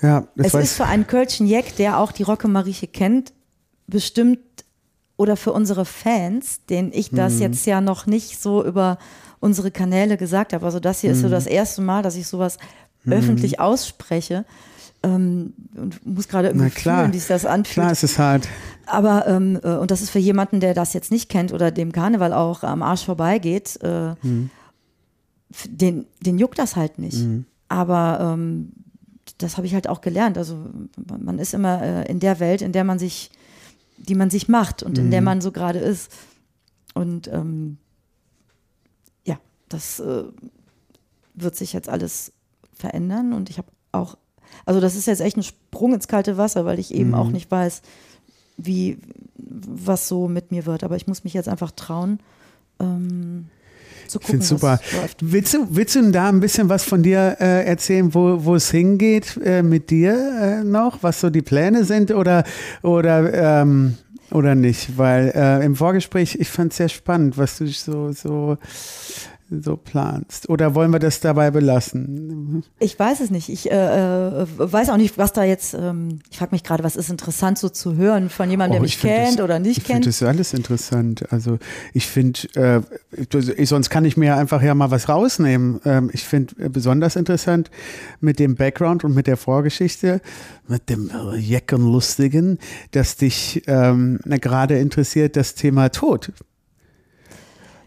ja, 0.00 0.26
das 0.36 0.48
es 0.48 0.54
weiß 0.54 0.64
ist 0.64 0.76
für 0.76 0.86
einen 0.86 1.06
Kölschen 1.06 1.46
Jeck, 1.46 1.76
der 1.76 1.98
auch 1.98 2.12
die 2.12 2.22
Rocke 2.24 2.48
Marieche 2.48 2.86
kennt, 2.86 3.32
bestimmt 3.86 4.40
oder 5.16 5.36
für 5.36 5.52
unsere 5.52 5.84
Fans, 5.84 6.64
denen 6.66 6.92
ich 6.92 7.12
Mhm. 7.12 7.16
das 7.16 7.38
jetzt 7.40 7.66
ja 7.66 7.80
noch 7.80 8.06
nicht 8.06 8.40
so 8.40 8.64
über 8.64 8.98
unsere 9.40 9.70
Kanäle 9.70 10.16
gesagt 10.16 10.52
habe. 10.52 10.64
Also 10.64 10.80
das 10.80 11.00
hier 11.00 11.10
ist 11.12 11.18
Mhm. 11.18 11.22
so 11.22 11.28
das 11.28 11.46
erste 11.46 11.82
Mal, 11.82 12.02
dass 12.02 12.16
ich 12.16 12.26
sowas 12.26 12.58
öffentlich 13.06 13.58
ausspreche. 13.60 14.44
Ähm, 15.04 15.52
und 15.74 16.06
muss 16.06 16.28
gerade 16.28 16.48
irgendwie 16.48 16.70
klar. 16.70 17.00
fühlen, 17.02 17.12
wie 17.12 17.18
sich 17.18 17.28
das 17.28 17.44
anfühlt. 17.44 17.74
klar, 17.74 17.90
es 17.92 18.02
ist 18.04 18.18
hart. 18.18 18.46
Aber, 18.86 19.26
ähm, 19.26 19.58
äh, 19.62 19.76
und 19.76 19.90
das 19.90 20.00
ist 20.00 20.10
für 20.10 20.18
jemanden, 20.20 20.60
der 20.60 20.74
das 20.74 20.92
jetzt 20.92 21.10
nicht 21.10 21.28
kennt 21.28 21.52
oder 21.52 21.70
dem 21.72 21.90
Karneval 21.92 22.32
auch 22.32 22.62
am 22.62 22.82
Arsch 22.82 23.04
vorbeigeht, 23.04 23.80
äh, 23.82 24.10
f- 24.10 24.16
den, 25.68 26.06
den 26.20 26.38
juckt 26.38 26.58
das 26.58 26.76
halt 26.76 26.98
nicht. 26.98 27.26
Aber 27.68 28.18
ähm, 28.34 28.72
das 29.38 29.56
habe 29.56 29.66
ich 29.66 29.74
halt 29.74 29.88
auch 29.88 30.02
gelernt. 30.02 30.38
Also 30.38 30.56
man 31.06 31.38
ist 31.38 31.52
immer 31.54 31.82
äh, 31.82 32.10
in 32.10 32.20
der 32.20 32.38
Welt, 32.38 32.62
in 32.62 32.70
der 32.72 32.84
man 32.84 32.98
sich, 32.98 33.30
die 33.98 34.14
man 34.14 34.30
sich 34.30 34.48
macht 34.48 34.82
und 34.82 34.98
in 34.98 35.10
der 35.10 35.22
man 35.22 35.40
so 35.40 35.50
gerade 35.52 35.78
ist. 35.80 36.12
Und 36.94 37.26
ähm, 37.28 37.78
ja, 39.24 39.36
das 39.68 39.98
äh, 40.00 40.24
wird 41.34 41.56
sich 41.56 41.72
jetzt 41.72 41.88
alles 41.88 42.32
verändern 42.74 43.32
und 43.32 43.48
ich 43.50 43.58
habe 43.58 43.68
auch, 43.92 44.16
also 44.64 44.80
das 44.80 44.96
ist 44.96 45.06
jetzt 45.06 45.20
echt 45.20 45.36
ein 45.36 45.42
Sprung 45.42 45.94
ins 45.94 46.08
kalte 46.08 46.36
Wasser, 46.36 46.64
weil 46.64 46.78
ich 46.78 46.94
eben 46.94 47.14
auch 47.14 47.28
nicht 47.28 47.50
weiß, 47.50 47.82
wie, 48.56 48.98
was 49.36 50.08
so 50.08 50.28
mit 50.28 50.50
mir 50.50 50.66
wird. 50.66 50.84
Aber 50.84 50.96
ich 50.96 51.06
muss 51.06 51.24
mich 51.24 51.34
jetzt 51.34 51.48
einfach 51.48 51.70
trauen, 51.72 52.20
ähm, 52.80 53.46
zu 54.06 54.18
Ich 54.18 54.26
gucken, 54.26 54.42
finde 54.42 54.46
super. 54.46 54.80
Willst 55.20 55.54
du, 55.54 55.66
willst 55.70 55.94
du 55.94 56.10
da 56.10 56.28
ein 56.28 56.40
bisschen 56.40 56.68
was 56.68 56.84
von 56.84 57.02
dir 57.02 57.36
äh, 57.40 57.64
erzählen, 57.64 58.14
wo, 58.14 58.44
wo 58.44 58.54
es 58.54 58.70
hingeht 58.70 59.38
äh, 59.42 59.62
mit 59.62 59.90
dir 59.90 60.60
äh, 60.62 60.64
noch, 60.64 61.02
was 61.02 61.20
so 61.20 61.30
die 61.30 61.42
Pläne 61.42 61.84
sind 61.84 62.10
oder, 62.10 62.44
oder, 62.82 63.62
ähm, 63.62 63.96
oder 64.30 64.54
nicht? 64.54 64.98
Weil 64.98 65.32
äh, 65.34 65.64
im 65.64 65.76
Vorgespräch, 65.76 66.36
ich 66.38 66.48
fand 66.48 66.72
es 66.72 66.78
sehr 66.78 66.88
spannend, 66.88 67.38
was 67.38 67.58
du 67.58 67.66
so, 67.66 68.12
so, 68.12 68.58
so 69.60 69.76
planst. 69.76 70.48
Oder 70.48 70.74
wollen 70.74 70.90
wir 70.92 70.98
das 70.98 71.20
dabei 71.20 71.50
belassen? 71.50 72.62
Ich 72.78 72.98
weiß 72.98 73.20
es 73.20 73.30
nicht. 73.30 73.48
Ich 73.48 73.70
äh, 73.70 73.74
äh, 74.42 74.46
weiß 74.56 74.88
auch 74.90 74.96
nicht, 74.96 75.18
was 75.18 75.32
da 75.32 75.44
jetzt, 75.44 75.74
ähm, 75.74 76.20
ich 76.30 76.38
frage 76.38 76.52
mich 76.54 76.62
gerade, 76.64 76.82
was 76.84 76.96
ist 76.96 77.10
interessant 77.10 77.58
so 77.58 77.68
zu 77.68 77.96
hören 77.96 78.30
von 78.30 78.48
jemandem, 78.48 78.72
der 78.74 78.80
Oh, 78.80 78.82
mich 78.82 78.92
ich 78.94 78.98
find 78.98 79.14
kennt 79.14 79.38
das, 79.38 79.44
oder 79.44 79.58
nicht 79.58 79.78
Ich 79.78 79.84
finde 79.84 80.02
kennt. 80.02 80.06
das 80.06 80.22
alles 80.22 80.54
interessant. 80.54 81.24
Also 81.30 81.58
ich 81.92 82.06
finde, 82.06 82.40
äh, 82.54 82.80
ich- 83.56 83.68
sonst 83.68 83.90
kann 83.90 84.04
ich 84.04 84.16
mir 84.16 84.36
einfach 84.36 84.62
ja 84.62 84.74
mal 84.74 84.90
was 84.90 85.08
rausnehmen. 85.08 85.80
Ähm, 85.84 86.10
ich 86.12 86.24
finde 86.24 86.54
äh, 86.64 86.68
besonders 86.68 87.16
interessant 87.16 87.70
mit 88.20 88.38
dem 88.38 88.54
Background 88.54 89.04
und 89.04 89.14
mit 89.14 89.26
der 89.26 89.36
Vorgeschichte, 89.36 90.20
mit 90.68 90.88
dem 90.88 91.10
äh, 91.10 91.36
Jecken 91.36 91.90
Lustigen, 91.92 92.58
dass 92.92 93.16
dich 93.16 93.62
ähm, 93.66 94.18
na, 94.24 94.36
gerade 94.38 94.78
interessiert 94.78 95.36
das 95.36 95.54
Thema 95.54 95.90
Tod. 95.90 96.32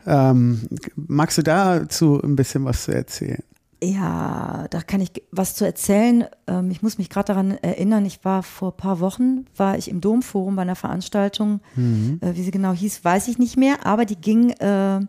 Ähm, 0.05 0.61
magst 0.95 1.37
du 1.37 1.41
dazu 1.43 2.21
ein 2.23 2.35
bisschen 2.35 2.65
was 2.65 2.83
zu 2.83 2.93
erzählen? 2.93 3.43
Ja, 3.83 4.65
da 4.69 4.81
kann 4.81 5.01
ich 5.01 5.11
was 5.31 5.53
zu 5.55 5.65
erzählen. 5.65 6.25
Ähm, 6.47 6.71
ich 6.71 6.81
muss 6.81 6.97
mich 6.97 7.09
gerade 7.09 7.27
daran 7.27 7.51
erinnern, 7.61 8.05
ich 8.05 8.23
war 8.23 8.41
vor 8.41 8.71
ein 8.71 8.77
paar 8.77 8.99
Wochen, 8.99 9.45
war 9.57 9.77
ich 9.77 9.89
im 9.89 10.01
Domforum 10.01 10.55
bei 10.55 10.61
einer 10.63 10.75
Veranstaltung, 10.75 11.59
Mhm. 11.75 12.19
äh, 12.21 12.35
wie 12.35 12.43
sie 12.43 12.51
genau 12.51 12.71
hieß, 12.73 13.03
weiß 13.03 13.27
ich 13.27 13.37
nicht 13.37 13.57
mehr, 13.57 13.85
aber 13.85 14.05
die 14.05 14.15
ging, 14.15 14.51
äh, 14.51 14.99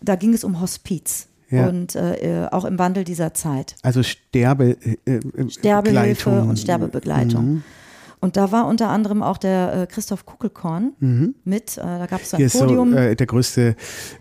da 0.00 0.16
ging 0.16 0.32
es 0.34 0.42
um 0.42 0.60
Hospiz 0.60 1.28
Ja. 1.50 1.68
und 1.68 1.94
äh, 1.94 2.44
äh, 2.44 2.48
auch 2.50 2.64
im 2.64 2.78
Wandel 2.78 3.04
dieser 3.04 3.34
Zeit. 3.34 3.76
Also 3.82 4.02
Sterbe, 4.02 4.76
äh, 5.04 5.16
äh, 5.16 5.50
Sterbehilfe 5.50 6.42
und 6.42 6.58
Sterbebegleitung. 6.58 7.44
Mhm. 7.44 7.62
Und 8.22 8.36
da 8.36 8.52
war 8.52 8.66
unter 8.68 8.88
anderem 8.88 9.22
auch 9.22 9.36
der 9.36 9.74
äh, 9.82 9.86
Christoph 9.86 10.24
Kuckelkorn 10.24 11.34
mit. 11.44 11.76
Äh, 11.76 11.80
da 11.82 12.06
gab 12.06 12.22
es 12.22 12.30
so 12.30 12.36
Mhm. 12.36 12.38
Hier 12.38 12.44
ein 12.44 12.46
ist 12.46 12.52
so 12.52 12.66
Podium. 12.66 12.94
äh, 12.96 13.14
der 13.16 13.26
größte 13.26 13.76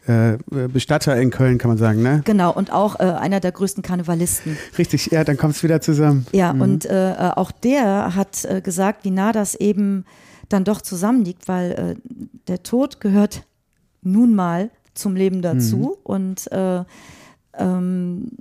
äh, 0.07 0.37
Bestatter 0.67 1.15
in 1.21 1.29
Köln, 1.29 1.59
kann 1.59 1.69
man 1.69 1.77
sagen, 1.77 2.01
ne? 2.01 2.21
genau, 2.25 2.51
und 2.51 2.73
auch 2.73 2.99
äh, 2.99 3.03
einer 3.03 3.39
der 3.39 3.51
größten 3.51 3.83
Karnevalisten. 3.83 4.57
Richtig, 4.77 5.11
ja, 5.11 5.23
dann 5.23 5.37
kommt 5.37 5.55
es 5.55 5.63
wieder 5.63 5.81
zusammen. 5.81 6.25
Ja, 6.33 6.51
und 6.51 6.85
äh, 6.85 7.13
auch 7.35 7.51
der 7.51 8.15
hat 8.15 8.47
gesagt, 8.63 9.05
wie 9.05 9.11
nah 9.11 9.31
das 9.31 9.55
eben 9.55 10.03
dann 10.49 10.63
doch 10.63 10.81
zusammenliegt, 10.81 11.47
weil 11.47 11.97
der 12.47 12.63
Tod 12.63 12.99
gehört 12.99 13.45
nun 14.01 14.33
mal 14.35 14.71
zum 14.95 15.15
Leben 15.15 15.41
dazu 15.41 15.97
und 16.03 16.51
äh, 16.51 16.83
ähm, 17.57 18.31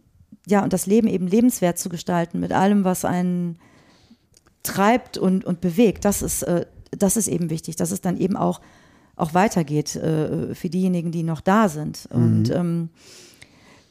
ja, 0.46 0.64
und 0.64 0.72
das 0.72 0.86
Leben 0.86 1.06
eben 1.06 1.26
lebenswert 1.26 1.78
zu 1.78 1.88
gestalten 1.90 2.40
mit 2.40 2.52
allem, 2.52 2.82
was 2.84 3.04
einen 3.04 3.58
treibt 4.62 5.18
und, 5.18 5.44
und 5.44 5.61
bewegt, 5.61 6.04
das 6.04 6.22
ist, 6.22 6.42
äh, 6.42 6.66
das 6.90 7.16
ist 7.16 7.28
eben 7.28 7.50
wichtig, 7.50 7.76
dass 7.76 7.90
es 7.90 8.00
dann 8.00 8.16
eben 8.16 8.36
auch, 8.36 8.61
auch 9.16 9.34
weitergeht 9.34 9.96
äh, 9.96 10.54
für 10.54 10.68
diejenigen, 10.68 11.12
die 11.12 11.22
noch 11.22 11.40
da 11.40 11.68
sind. 11.68 12.08
Und 12.11 12.50
ähm, 12.50 12.90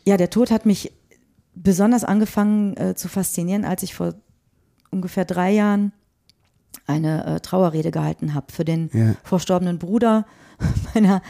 ja, 0.06 0.18
der 0.18 0.30
Tod 0.30 0.52
hat 0.52 0.66
mich 0.66 0.92
besonders 1.56 2.04
angefangen 2.04 2.76
äh, 2.78 2.96
zu 2.96 3.08
faszinieren, 3.08 3.66
als 3.66 3.84
ich 3.84 3.94
vor 3.94 4.14
ungefähr 4.92 5.26
drei 5.26 5.52
Jahren 5.52 5.92
eine 6.88 7.26
äh, 7.26 7.40
Trauerrede 7.40 7.92
gehalten 7.92 8.34
habe 8.34 8.52
für 8.52 8.66
den 8.66 8.90
Ja. 8.94 9.16
verstorbenen 9.24 9.78
Bruder 9.80 10.26
meiner 10.94 11.22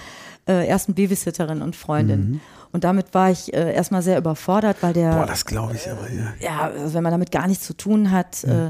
äh, 0.48 0.68
ersten 0.68 0.94
Babysitterin 0.94 1.62
und 1.62 1.76
Freundin. 1.76 2.42
Und 2.72 2.84
damit 2.84 3.14
war 3.14 3.32
ich 3.32 3.54
äh, 3.54 3.74
erstmal 3.74 4.02
sehr 4.04 4.18
überfordert, 4.18 4.78
weil 4.82 4.94
der 4.94 5.12
Boah, 5.12 5.26
das 5.26 5.44
glaube 5.46 5.76
ich 5.76 5.90
aber, 5.90 6.10
ja. 6.12 6.34
ja, 6.40 6.60
also 6.70 6.94
wenn 6.94 7.04
man 7.04 7.12
damit 7.12 7.32
gar 7.32 7.48
nichts 7.48 7.66
zu 7.66 7.74
tun 7.76 8.12
hat. 8.12 8.44
Äh, 8.44 8.70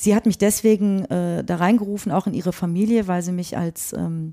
sie 0.00 0.14
hat 0.14 0.24
mich 0.24 0.38
deswegen 0.38 1.04
äh, 1.06 1.44
da 1.44 1.56
reingerufen, 1.56 2.10
auch 2.10 2.26
in 2.26 2.32
ihre 2.32 2.54
Familie, 2.54 3.06
weil 3.06 3.20
sie 3.20 3.32
mich 3.32 3.58
als, 3.58 3.92
ähm, 3.92 4.32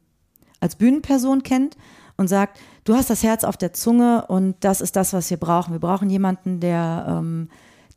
als 0.61 0.77
Bühnenperson 0.77 1.43
kennt 1.43 1.75
und 2.15 2.29
sagt, 2.29 2.57
du 2.85 2.95
hast 2.95 3.09
das 3.09 3.21
Herz 3.21 3.43
auf 3.43 3.57
der 3.57 3.73
Zunge 3.73 4.25
und 4.27 4.55
das 4.61 4.79
ist 4.79 4.95
das, 4.95 5.11
was 5.11 5.29
wir 5.29 5.35
brauchen. 5.35 5.73
Wir 5.73 5.81
brauchen 5.81 6.09
jemanden, 6.09 6.61
der, 6.61 7.05
ähm, 7.09 7.49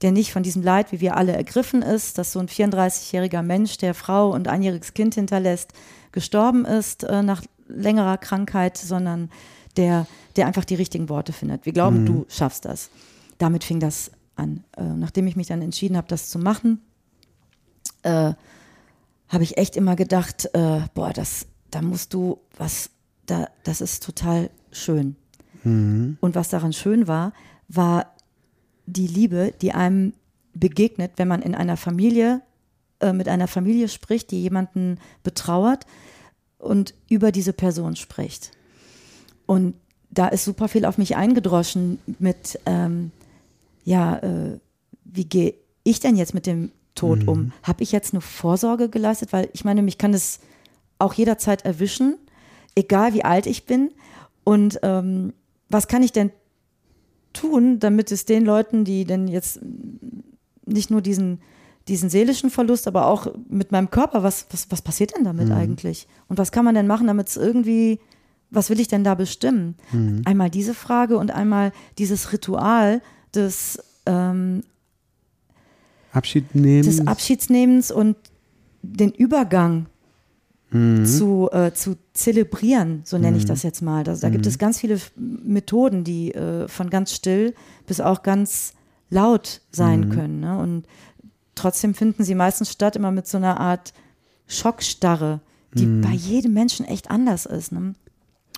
der 0.03 0.11
nicht 0.11 0.33
von 0.33 0.43
diesem 0.43 0.64
Leid, 0.64 0.91
wie 0.91 1.01
wir 1.01 1.16
alle 1.16 1.33
ergriffen 1.33 1.83
ist, 1.83 2.18
dass 2.18 2.33
so 2.33 2.41
ein 2.41 2.49
34-jähriger 2.49 3.43
Mensch, 3.43 3.79
der 3.79 3.95
Frau 3.95 4.33
und 4.33 4.49
einjähriges 4.49 4.93
Kind 4.93 5.14
hinterlässt, 5.14 5.73
gestorben 6.11 6.64
ist 6.64 7.05
äh, 7.05 7.23
nach 7.23 7.43
längerer 7.68 8.18
Krankheit, 8.18 8.79
sondern 8.79 9.31
der, 9.77 10.09
der 10.35 10.49
einfach 10.49 10.64
die 10.64 10.75
richtigen 10.75 11.09
Worte 11.09 11.33
findet. 11.33 11.66
Wir 11.66 11.73
glauben, 11.73 12.05
du 12.05 12.27
schaffst 12.29 12.64
das. 12.64 12.91
Damit 13.39 13.62
fing 13.62 13.79
das 13.79 14.11
an. 14.35 14.64
Äh, 14.77 14.83
nachdem 14.83 15.29
ich 15.29 15.37
mich 15.37 15.47
dann 15.47 15.62
entschieden 15.62 15.97
habe, 15.97 16.09
das 16.09 16.31
zu 16.31 16.41
machen, 16.41 16.81
äh, 18.03 18.33
habe 19.29 19.45
ich 19.45 19.59
echt 19.59 19.77
immer 19.77 19.97
gedacht, 19.97 20.49
äh, 20.55 20.81
boah, 20.95 21.13
das, 21.13 21.47
da 21.71 21.83
musst 21.83 22.15
du 22.15 22.41
was, 22.57 22.91
da, 23.27 23.49
das 23.65 23.81
ist 23.81 24.03
total 24.03 24.51
schön. 24.73 25.17
Und 26.21 26.35
was 26.35 26.49
daran 26.49 26.73
schön 26.73 27.07
war, 27.07 27.33
war 27.69 28.15
die 28.87 29.07
Liebe, 29.07 29.53
die 29.61 29.73
einem 29.73 30.15
begegnet, 30.55 31.13
wenn 31.17 31.29
man 31.29 31.43
in 31.43 31.55
einer 31.55 31.77
Familie, 31.77 32.43
äh, 33.01 33.13
mit 33.13 33.29
einer 33.29 33.47
Familie 33.47 33.89
spricht, 33.89 34.31
die 34.31 34.43
jemanden 34.43 34.99
betrauert 35.23 35.87
und 36.59 36.95
über 37.09 37.31
diese 37.31 37.53
Person 37.53 37.97
spricht. 37.97 38.51
Und 39.47 39.75
da 40.11 40.29
ist 40.29 40.45
super 40.45 40.69
viel 40.69 40.85
auf 40.85 40.99
mich 40.99 41.17
eingedroschen 41.17 41.99
mit, 42.19 42.59
ähm, 42.67 43.13
ja, 43.85 44.19
äh, 44.19 44.59
wie 45.05 45.25
gehe 45.25 45.55
ich 45.85 46.01
denn 46.01 46.17
jetzt 46.17 46.35
mit 46.35 46.47
dem 46.47 46.73
Tod 46.95 47.20
um? 47.28 47.53
Habe 47.62 47.82
ich 47.82 47.93
jetzt 47.93 48.12
eine 48.12 48.20
Vorsorge 48.20 48.88
geleistet? 48.88 49.32
Weil 49.32 49.49
ich 49.53 49.64
meine, 49.64 49.82
mich 49.82 49.99
kann 49.99 50.14
es 50.14 50.41
auch 50.99 51.14
jederzeit 51.14 51.64
erwischen, 51.64 52.16
egal 52.74 53.14
wie 53.14 53.24
alt 53.24 53.47
ich 53.47 53.66
bin. 53.66 53.91
Und 54.45 54.80
ähm, 54.82 55.32
was 55.68 55.88
kann 55.88 56.03
ich 56.03 56.12
denn 56.12 56.30
tun, 57.32 57.78
damit 57.78 58.11
es 58.12 58.24
den 58.24 58.45
Leuten, 58.45 58.84
die 58.84 59.05
denn 59.05 59.28
jetzt 59.28 59.61
nicht 60.66 60.91
nur 60.91 61.01
diesen, 61.01 61.41
diesen 61.88 62.11
seelischen 62.11 62.51
Verlust, 62.51 62.86
aber 62.86 63.07
auch 63.07 63.28
mit 63.49 63.72
meinem 63.72 63.91
Körper, 63.91 64.22
was, 64.22 64.47
was, 64.51 64.70
was 64.70 64.82
passiert 64.82 65.16
denn 65.16 65.24
damit 65.24 65.49
eigentlich? 65.55 66.07
Und 66.28 66.38
was 66.38 66.53
kann 66.53 66.64
man 66.64 66.74
denn 66.74 66.86
machen, 66.86 67.07
damit 67.07 67.28
es 67.28 67.36
irgendwie, 67.36 68.01
was 68.51 68.70
will 68.70 68.80
ich 68.80 68.88
denn 68.88 69.05
da 69.05 69.14
bestimmen? 69.14 69.76
Einmal 70.24 70.51
diese 70.51 70.74
Frage 70.74 71.18
und 71.18 71.30
einmal 71.30 71.72
dieses 71.99 72.32
Ritual 72.32 73.01
des, 73.34 73.78
ähm, 74.07 74.62
Abschied 76.13 76.55
nehmen. 76.55 76.83
des 76.83 77.07
Abschiedsnehmens 77.07 77.91
und 77.91 78.17
den 78.83 79.11
Übergang 79.11 79.87
zu, 81.05 81.51
äh, 81.51 81.73
zu 81.73 81.97
zelebrieren, 82.13 83.03
so 83.05 83.19
nenne 83.19 83.37
ich 83.37 83.45
das 83.45 83.65
jetzt 83.65 83.83
mal. 83.83 84.05
Das, 84.05 84.21
da 84.21 84.29
gibt 84.29 84.47
es 84.47 84.57
ganz 84.57 84.79
viele 84.79 85.01
Methoden, 85.17 86.05
die 86.05 86.33
äh, 86.33 86.69
von 86.69 86.91
ganz 86.91 87.13
still 87.13 87.55
bis 87.89 88.01
auch 88.01 88.23
ganz 88.23 88.75
laut 89.09 89.63
sein 89.73 90.11
können. 90.11 90.39
Ne? 90.39 90.57
Und 90.57 90.85
trotzdem 91.57 91.93
finden 91.93 92.23
sie 92.23 92.37
meistens 92.37 92.71
statt 92.71 92.95
immer 92.95 93.11
mit 93.11 93.27
so 93.27 93.39
einer 93.39 93.59
Art 93.59 93.93
Schockstarre, 94.47 95.41
die 95.75 95.87
bei 95.87 96.13
jedem 96.13 96.53
Menschen 96.53 96.87
echt 96.87 97.11
anders 97.11 97.47
ist. 97.47 97.73
Ne? 97.73 97.95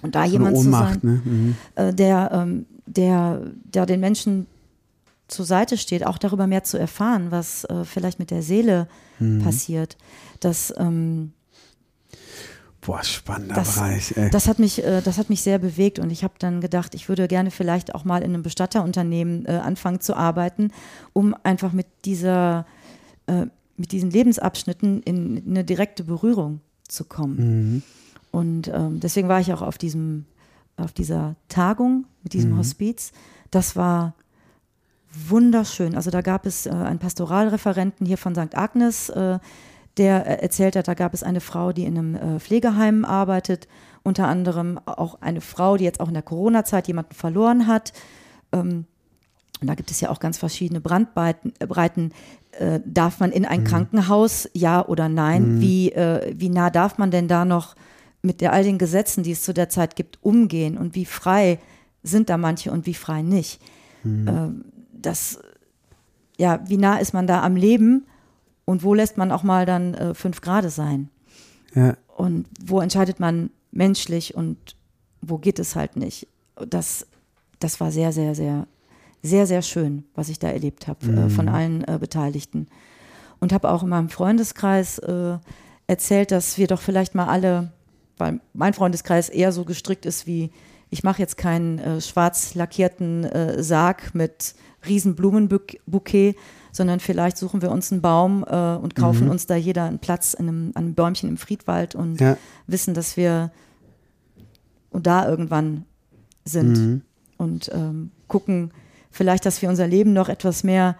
Und 0.02 0.14
da 0.14 0.26
so 0.26 0.32
jemand 0.32 0.58
zu 0.58 0.64
sein, 0.64 0.72
Ohnmacht, 0.74 1.04
ne? 1.04 1.22
Mhm. 1.24 1.56
äh, 1.76 1.94
der, 1.94 2.30
ähm, 2.32 2.66
der, 2.84 3.40
der 3.64 3.86
den 3.86 4.00
Menschen 4.00 4.46
zur 5.32 5.44
Seite 5.44 5.76
steht, 5.76 6.06
auch 6.06 6.18
darüber 6.18 6.46
mehr 6.46 6.64
zu 6.64 6.78
erfahren, 6.78 7.30
was 7.30 7.64
äh, 7.64 7.84
vielleicht 7.84 8.18
mit 8.18 8.30
der 8.30 8.42
Seele 8.42 8.88
passiert. 9.42 9.96
Das, 10.40 10.72
ähm, 10.76 11.32
Boah, 12.80 13.04
spannender 13.04 13.54
das, 13.54 13.76
Bereich, 13.76 14.16
ey. 14.16 14.30
das, 14.30 14.48
hat 14.48 14.58
mich, 14.58 14.82
äh, 14.82 15.00
das 15.02 15.16
hat 15.16 15.30
mich 15.30 15.42
sehr 15.42 15.60
bewegt 15.60 16.00
und 16.00 16.10
ich 16.10 16.24
habe 16.24 16.34
dann 16.40 16.60
gedacht, 16.60 16.96
ich 16.96 17.08
würde 17.08 17.28
gerne 17.28 17.52
vielleicht 17.52 17.94
auch 17.94 18.04
mal 18.04 18.22
in 18.22 18.34
einem 18.34 18.42
Bestatterunternehmen 18.42 19.46
äh, 19.46 19.52
anfangen 19.52 20.00
zu 20.00 20.16
arbeiten, 20.16 20.72
um 21.12 21.36
einfach 21.44 21.72
mit 21.72 21.86
dieser, 22.04 22.66
äh, 23.28 23.46
mit 23.76 23.92
diesen 23.92 24.10
Lebensabschnitten 24.10 25.00
in 25.04 25.44
eine 25.46 25.64
direkte 25.64 26.02
Berührung 26.02 26.60
zu 26.88 27.04
kommen. 27.04 27.84
Und 28.32 28.68
ähm, 28.68 28.98
deswegen 28.98 29.28
war 29.28 29.38
ich 29.38 29.52
auch 29.52 29.62
auf 29.62 29.78
diesem, 29.78 30.24
auf 30.76 30.92
dieser 30.92 31.36
Tagung 31.48 32.06
mit 32.24 32.32
diesem 32.32 32.56
Hospiz. 32.58 33.12
Das 33.52 33.76
war 33.76 34.14
wunderschön. 35.28 35.94
Also 35.94 36.10
da 36.10 36.20
gab 36.20 36.46
es 36.46 36.66
äh, 36.66 36.70
einen 36.70 36.98
Pastoralreferenten 36.98 38.06
hier 38.06 38.18
von 38.18 38.34
St. 38.34 38.56
Agnes, 38.56 39.08
äh, 39.10 39.38
der 39.96 40.26
äh, 40.26 40.42
erzählt 40.42 40.76
hat, 40.76 40.88
da 40.88 40.94
gab 40.94 41.14
es 41.14 41.22
eine 41.22 41.40
Frau, 41.40 41.72
die 41.72 41.84
in 41.84 41.98
einem 41.98 42.14
äh, 42.14 42.40
Pflegeheim 42.40 43.04
arbeitet, 43.04 43.68
unter 44.02 44.26
anderem 44.26 44.80
auch 44.86 45.20
eine 45.20 45.40
Frau, 45.40 45.76
die 45.76 45.84
jetzt 45.84 46.00
auch 46.00 46.08
in 46.08 46.14
der 46.14 46.22
Corona-Zeit 46.22 46.88
jemanden 46.88 47.14
verloren 47.14 47.66
hat. 47.66 47.92
Ähm, 48.52 48.86
und 49.60 49.68
da 49.68 49.74
gibt 49.74 49.90
es 49.90 50.00
ja 50.00 50.10
auch 50.10 50.18
ganz 50.18 50.38
verschiedene 50.38 50.80
Brandbreiten. 50.80 51.52
Äh, 51.58 51.66
Breiten. 51.66 52.12
Äh, 52.58 52.80
darf 52.84 53.18
man 53.18 53.32
in 53.32 53.46
ein 53.46 53.64
Krankenhaus, 53.64 54.46
ja 54.52 54.86
oder 54.86 55.08
nein? 55.08 55.60
Wie, 55.62 55.90
äh, 55.92 56.34
wie 56.36 56.50
nah 56.50 56.68
darf 56.68 56.98
man 56.98 57.10
denn 57.10 57.26
da 57.26 57.46
noch 57.46 57.74
mit 58.20 58.42
der, 58.42 58.52
all 58.52 58.62
den 58.62 58.76
Gesetzen, 58.76 59.22
die 59.22 59.32
es 59.32 59.42
zu 59.42 59.54
der 59.54 59.70
Zeit 59.70 59.96
gibt, 59.96 60.18
umgehen? 60.22 60.76
Und 60.76 60.94
wie 60.94 61.06
frei 61.06 61.58
sind 62.02 62.28
da 62.28 62.36
manche 62.36 62.70
und 62.70 62.84
wie 62.84 62.92
frei 62.92 63.22
nicht? 63.22 63.62
Ähm, 64.04 64.64
das, 65.02 65.38
ja, 66.38 66.60
wie 66.66 66.76
nah 66.76 66.98
ist 66.98 67.14
man 67.14 67.26
da 67.26 67.42
am 67.42 67.56
Leben 67.56 68.06
und 68.64 68.82
wo 68.82 68.94
lässt 68.94 69.18
man 69.18 69.32
auch 69.32 69.42
mal 69.42 69.66
dann 69.66 69.94
äh, 69.94 70.14
fünf 70.14 70.40
Grade 70.40 70.70
sein? 70.70 71.08
Ja. 71.74 71.96
Und 72.16 72.46
wo 72.64 72.80
entscheidet 72.80 73.20
man 73.20 73.50
menschlich 73.70 74.34
und 74.34 74.76
wo 75.20 75.38
geht 75.38 75.58
es 75.58 75.76
halt 75.76 75.96
nicht? 75.96 76.28
Das, 76.68 77.06
das 77.58 77.80
war 77.80 77.90
sehr, 77.90 78.12
sehr, 78.12 78.34
sehr, 78.34 78.66
sehr, 79.22 79.46
sehr 79.46 79.62
schön, 79.62 80.04
was 80.14 80.28
ich 80.28 80.38
da 80.38 80.48
erlebt 80.48 80.88
habe 80.88 81.06
äh, 81.06 81.30
von 81.30 81.48
allen 81.48 81.84
äh, 81.84 81.98
Beteiligten. 81.98 82.68
Und 83.40 83.52
habe 83.52 83.70
auch 83.70 83.82
in 83.82 83.88
meinem 83.88 84.08
Freundeskreis 84.08 84.98
äh, 84.98 85.38
erzählt, 85.86 86.30
dass 86.30 86.58
wir 86.58 86.66
doch 86.66 86.80
vielleicht 86.80 87.14
mal 87.14 87.26
alle, 87.26 87.72
weil 88.18 88.40
mein 88.52 88.74
Freundeskreis 88.74 89.28
eher 89.28 89.52
so 89.52 89.64
gestrickt 89.64 90.06
ist 90.06 90.26
wie, 90.26 90.50
ich 90.92 91.02
mache 91.02 91.20
jetzt 91.22 91.38
keinen 91.38 91.78
äh, 91.78 92.00
schwarz 92.02 92.54
lackierten 92.54 93.24
äh, 93.24 93.62
Sarg 93.62 94.14
mit 94.14 94.54
riesen 94.86 95.16
Blumenbouquet, 95.16 96.36
sondern 96.70 97.00
vielleicht 97.00 97.38
suchen 97.38 97.62
wir 97.62 97.70
uns 97.70 97.90
einen 97.90 98.02
Baum 98.02 98.44
äh, 98.46 98.74
und 98.76 98.94
kaufen 98.94 99.30
uns 99.30 99.46
da 99.46 99.56
jeder 99.56 99.84
einen 99.84 100.00
Platz 100.00 100.34
in 100.34 100.48
einem, 100.48 100.72
an 100.74 100.84
einem 100.84 100.94
Bäumchen 100.94 101.30
im 101.30 101.38
Friedwald 101.38 101.94
und 101.94 102.20
Ja. 102.20 102.36
wissen, 102.66 102.92
dass 102.92 103.16
wir 103.16 103.50
und 104.90 105.06
da 105.06 105.26
irgendwann 105.26 105.86
sind 106.44 106.76
und 107.38 107.70
ähm, 107.72 108.10
gucken 108.28 108.72
vielleicht, 109.10 109.46
dass 109.46 109.62
wir 109.62 109.70
unser 109.70 109.86
Leben 109.86 110.12
noch 110.12 110.28
etwas 110.28 110.62
mehr 110.62 110.96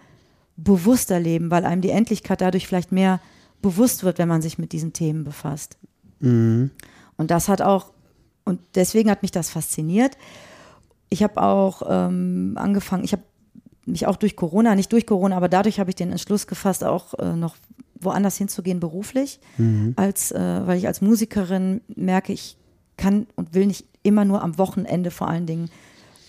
bewusster 0.57 1.19
leben, 1.19 1.51
weil 1.51 1.65
einem 1.65 1.81
die 1.83 1.91
Endlichkeit 1.91 2.41
dadurch 2.41 2.65
vielleicht 2.67 2.91
mehr 2.91 3.19
bewusst 3.61 4.03
wird, 4.03 4.17
wenn 4.17 4.27
man 4.27 4.41
sich 4.41 4.57
mit 4.57 4.71
diesen 4.71 4.91
Themen 4.93 5.23
befasst. 5.23 5.77
Und 6.19 6.71
das 7.31 7.47
hat 7.47 7.61
auch, 7.61 7.92
und 8.45 8.59
deswegen 8.75 9.09
hat 9.09 9.21
mich 9.21 9.31
das 9.31 9.49
fasziniert. 9.49 10.17
Ich 11.09 11.23
habe 11.23 11.41
auch 11.41 11.83
ähm, 11.87 12.53
angefangen, 12.55 13.03
ich 13.03 13.11
habe 13.13 13.23
mich 13.85 14.07
auch 14.07 14.15
durch 14.15 14.35
Corona, 14.35 14.75
nicht 14.75 14.91
durch 14.91 15.05
Corona, 15.05 15.35
aber 15.37 15.49
dadurch 15.49 15.79
habe 15.79 15.89
ich 15.89 15.95
den 15.95 16.11
Entschluss 16.11 16.47
gefasst, 16.47 16.83
auch 16.83 17.13
äh, 17.15 17.35
noch 17.35 17.55
woanders 17.99 18.37
hinzugehen 18.37 18.79
beruflich, 18.79 19.39
als 19.95 20.31
äh, 20.31 20.67
weil 20.67 20.77
ich 20.77 20.87
als 20.87 21.01
Musikerin 21.01 21.81
merke, 21.87 22.33
ich 22.33 22.57
kann 22.97 23.27
und 23.35 23.53
will 23.53 23.65
nicht 23.65 23.85
immer 24.03 24.25
nur 24.25 24.41
am 24.41 24.57
Wochenende 24.57 25.09
vor 25.09 25.29
allen 25.29 25.45
Dingen 25.45 25.69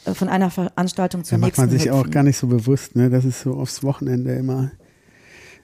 äh, 0.04 0.14
von 0.14 0.28
einer 0.28 0.50
Veranstaltung 0.50 1.24
zur 1.24 1.38
Da 1.38 1.46
macht 1.46 1.58
man 1.58 1.70
sich 1.70 1.90
auch 1.90 2.00
hüpfen. 2.00 2.10
gar 2.12 2.22
nicht 2.22 2.36
so 2.36 2.46
bewusst, 2.46 2.94
ne? 2.96 3.10
Das 3.10 3.24
ist 3.24 3.40
so 3.40 3.54
aufs 3.54 3.82
Wochenende 3.82 4.34
immer. 4.34 4.70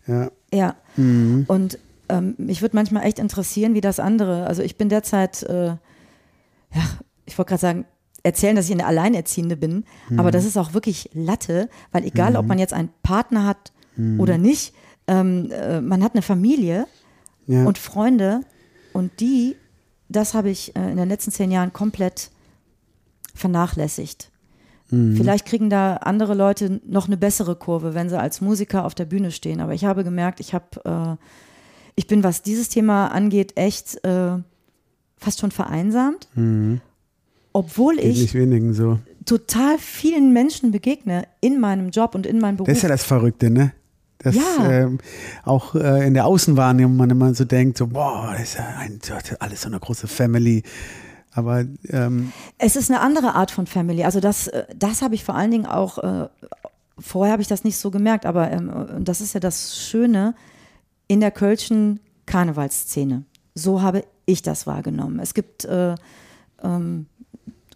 Ja. 0.07 0.31
Ja. 0.53 0.75
Mhm. 0.97 1.45
Und 1.47 1.79
ähm, 2.09 2.35
mich 2.39 2.63
würde 2.63 2.75
manchmal 2.75 3.05
echt 3.05 3.19
interessieren, 3.19 3.75
wie 3.75 3.81
das 3.81 4.01
andere. 4.01 4.47
Also 4.47 4.63
ich 4.63 4.77
bin 4.77 4.89
derzeit, 4.89 5.43
äh, 5.45 5.75
ja, 6.75 6.83
ich 7.27 7.37
wollte 7.39 7.51
gerade 7.51 7.61
sagen, 7.61 7.85
erzählen, 8.23 8.55
dass 8.57 8.67
ich 8.67 8.73
eine 8.73 8.87
Alleinerziehende 8.87 9.57
bin, 9.57 9.85
Mhm. 10.09 10.21
aber 10.21 10.31
das 10.31 10.45
ist 10.45 10.57
auch 10.59 10.75
wirklich 10.75 11.09
Latte, 11.15 11.69
weil 11.93 12.05
egal, 12.05 12.37
ob 12.37 12.47
man 12.47 12.59
jetzt 12.59 12.75
einen 12.75 12.91
Partner 13.03 13.47
hat 13.47 13.73
Mhm. 13.97 14.21
oder 14.21 14.37
nicht, 14.39 14.75
ähm, 15.07 15.51
äh, 15.51 15.81
man 15.81 16.03
hat 16.05 16.13
eine 16.15 16.23
Familie 16.23 16.87
Ja. 17.47 17.65
und 17.65 17.79
Freunde 17.79 18.41
und 18.93 19.21
die, 19.21 19.57
das 20.09 20.35
habe 20.35 20.51
ich 20.51 20.77
äh, 20.77 20.91
in 20.91 20.97
den 20.99 21.09
letzten 21.09 21.31
zehn 21.33 21.51
Jahren 21.51 21.73
komplett 21.73 22.31
vernachlässigt. 23.35 24.31
Vielleicht 24.93 25.47
kriegen 25.47 25.71
da 25.71 25.99
andere 25.99 26.35
Leute 26.35 26.81
noch 26.85 27.07
eine 27.07 27.17
bessere 27.17 27.55
Kurve, 27.55 27.95
wenn 27.95 28.09
sie 28.09 28.19
als 28.19 28.41
Musiker 28.41 28.85
auf 28.85 28.97
der 28.97 29.05
Bühne 29.05 29.31
stehen. 29.31 29.61
Aber 29.61 29.73
ich 29.73 29.85
habe 29.85 30.03
gemerkt, 30.03 30.41
ich 30.41 30.53
habe, 30.53 31.17
äh, 31.17 31.25
ich 31.95 32.09
bin, 32.09 32.25
was 32.25 32.43
dieses 32.43 32.71
Thema 32.71 33.07
angeht, 33.07 33.57
echt 33.57 34.05
äh, 34.05 34.39
fast 35.21 35.41
schon 35.41 35.51
vereinsamt, 35.51 36.29
obwohl 37.53 37.97
Geht 37.97 38.17
ich 38.17 38.35
wenigen 38.35 38.75
so. 38.75 38.99
total 39.27 39.79
vielen 39.79 40.33
Menschen 40.33 40.71
begegne 40.71 41.25
in 41.41 41.61
meinem 41.61 41.91
Job 41.91 42.15
und 42.15 42.27
in 42.27 42.39
meinem 42.39 42.57
Beruf. 42.57 42.69
Das 42.69 42.79
ist 42.79 42.83
ja 42.83 42.89
das 42.89 43.05
Verrückte, 43.05 43.51
ne? 43.51 43.73
Dass 44.19 44.35
Ja. 44.35 44.71
ähm, 44.71 44.99
auch 45.45 45.75
äh, 45.75 46.07
in 46.07 46.15
der 46.15 46.27
Außenwahrnehmung 46.27 46.97
man 46.97 47.09
immer 47.11 47.35
so 47.35 47.45
denkt, 47.45 47.79
so, 47.79 47.87
boah, 47.87 48.31
das 48.33 48.51
ist 48.51 48.55
ja 48.59 48.67
ein, 48.79 49.01
alles 49.39 49.63
so 49.63 49.69
eine 49.69 49.81
große 49.81 50.09
Family. 50.09 50.63
Aber 51.33 51.65
ähm, 51.89 52.33
Es 52.59 52.77
ist 52.77 52.91
eine 52.91 53.01
andere 53.01 53.35
Art 53.35 53.51
von 53.51 53.67
Family. 53.67 54.05
Also 54.05 54.21
das, 54.21 54.49
äh, 54.49 54.65
das 54.77 55.01
habe 55.01 55.15
ich 55.15 55.25
vor 55.25 55.37
allen 55.37 55.51
Dingen 55.51 55.67
auch, 55.67 55.99
äh, 55.99 56.29
vorher 56.99 57.33
habe 57.33 57.41
ich 57.43 57.49
das 57.49 57.65
nicht 57.65 57.79
so 57.79 57.91
gemerkt, 57.91 58.27
aber 58.27 58.51
ähm, 58.51 58.71
das 59.01 59.21
ist 59.23 59.33
ja 59.33 59.41
das 59.41 59.79
Schöne 59.79 60.35
in 61.09 61.21
der 61.21 61.31
Kölschen 61.31 62.01
Karnevalsszene. 62.27 63.25
So 63.55 63.83
habe 63.83 64.05
ich 64.27 64.43
das 64.43 64.67
wahrgenommen. 64.67 65.19
Es 65.21 65.35
gibt, 65.35 65.65
äh, 65.65 65.95
ähm, 66.63 67.07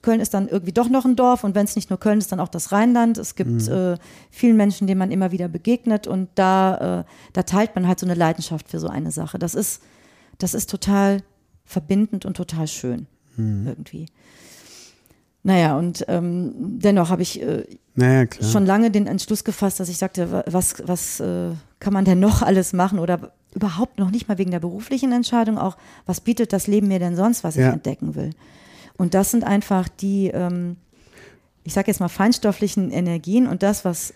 Köln 0.02 0.20
ist 0.20 0.34
dann 0.34 0.48
irgendwie 0.48 0.72
doch 0.72 0.88
noch 0.90 1.04
ein 1.06 1.16
Dorf 1.16 1.44
und 1.44 1.54
wenn 1.54 1.64
es 1.64 1.76
nicht 1.76 1.88
nur 1.90 1.98
Köln 1.98 2.18
ist, 2.18 2.30
dann 2.30 2.38
auch 2.40 2.48
das 2.48 2.72
Rheinland. 2.72 3.16
Es 3.18 3.34
gibt 3.36 3.66
äh, 3.68 3.96
vielen 4.30 4.56
Menschen, 4.56 4.86
denen 4.86 4.98
man 4.98 5.10
immer 5.10 5.32
wieder 5.32 5.48
begegnet 5.48 6.06
und 6.06 6.28
da, 6.34 7.00
äh, 7.00 7.04
da 7.32 7.42
teilt 7.42 7.74
man 7.74 7.88
halt 7.88 7.98
so 8.00 8.06
eine 8.06 8.14
Leidenschaft 8.14 8.68
für 8.68 8.78
so 8.80 8.88
eine 8.88 9.10
Sache. 9.12 9.38
Das 9.38 9.54
ist, 9.54 9.82
das 10.38 10.52
ist 10.54 10.68
total 10.70 11.22
verbindend 11.64 12.26
und 12.26 12.36
total 12.36 12.66
schön. 12.68 13.06
irgendwie. 13.38 14.06
Naja, 15.42 15.76
und 15.76 16.04
ähm, 16.08 16.52
dennoch 16.78 17.10
habe 17.10 17.22
ich 17.22 17.42
äh, 17.42 17.64
Naja, 17.94 18.26
schon 18.40 18.64
lange 18.64 18.90
den 18.90 19.06
Entschluss 19.06 19.44
gefasst, 19.44 19.78
dass 19.78 19.88
ich 19.90 19.98
sagte, 19.98 20.32
wa- 20.32 20.44
was, 20.46 20.76
was 20.86 21.20
äh, 21.20 21.50
kann 21.80 21.92
man 21.92 22.04
denn 22.06 22.18
noch 22.20 22.40
alles 22.50 22.72
machen 22.72 22.98
oder 22.98 23.32
überhaupt 23.54 23.98
noch 23.98 24.10
nicht 24.10 24.28
mal 24.28 24.38
wegen 24.38 24.50
der 24.50 24.60
beruflichen 24.60 25.12
Entscheidung 25.12 25.58
auch, 25.58 25.76
was 26.06 26.20
bietet 26.20 26.52
das 26.52 26.66
Leben 26.66 26.88
mir 26.88 26.98
denn 26.98 27.16
sonst, 27.16 27.44
was 27.44 27.54
Ja. 27.56 27.68
ich 27.68 27.72
entdecken 27.74 28.14
will. 28.14 28.30
Und 28.96 29.14
das 29.14 29.30
sind 29.30 29.44
einfach 29.44 29.88
die, 29.88 30.28
ähm, 30.28 30.76
ich 31.64 31.72
sage 31.72 31.88
jetzt 31.90 32.00
mal, 32.00 32.08
feinstofflichen 32.08 32.90
Energien 32.90 33.46
und 33.46 33.62
das, 33.62 33.84
was 33.84 34.12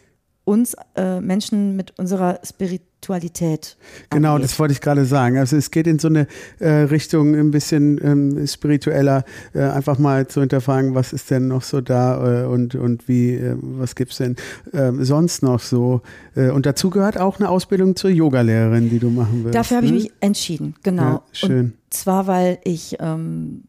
uns 0.49 0.74
äh, 0.96 1.20
Menschen 1.20 1.76
mit 1.76 1.99
unserer 1.99 2.40
Spiritualität 2.42 3.76
Genau, 4.09 4.32
angeht. 4.34 4.44
das 4.44 4.59
wollte 4.59 4.72
ich 4.72 4.80
gerade 4.80 5.05
sagen. 5.05 5.36
Also 5.36 5.57
es 5.57 5.70
geht 5.70 5.86
in 5.86 5.99
so 5.99 6.09
eine 6.09 6.26
äh, 6.59 6.70
Richtung 6.70 7.34
ein 7.34 7.51
bisschen 7.51 8.01
ähm, 8.03 8.46
spiritueller, 8.46 9.24
äh, 9.53 9.61
einfach 9.61 9.99
mal 9.99 10.26
zu 10.26 10.40
hinterfragen, 10.40 10.94
was 10.94 11.12
ist 11.12 11.30
denn 11.30 11.49
noch 11.49 11.62
so 11.62 11.82
da 11.82 12.44
äh, 12.44 12.46
und, 12.46 12.74
und 12.74 13.09
wie, 13.09 13.34
äh, 13.34 13.57
was 13.61 13.94
gibt's 13.94 14.16
denn 14.16 14.36
ähm, 14.72 15.05
sonst 15.05 15.42
noch 15.42 15.61
so. 15.61 16.01
Äh, 16.34 16.49
und 16.49 16.64
dazu 16.64 16.88
gehört 16.88 17.18
auch 17.18 17.38
eine 17.38 17.51
Ausbildung 17.51 17.94
zur 17.94 18.11
Yogalehrerin, 18.11 18.88
die 18.88 18.99
du 18.99 19.11
machen 19.11 19.44
willst. 19.44 19.55
Dafür 19.55 19.76
habe 19.76 19.86
ich 19.86 19.92
ne? 19.92 19.99
mich 19.99 20.12
entschieden, 20.20 20.74
genau. 20.82 21.03
Ja, 21.03 21.22
schön. 21.32 21.61
Und 21.61 21.74
zwar, 21.90 22.26
weil 22.26 22.59
ich 22.64 22.96
ähm, 23.01 23.64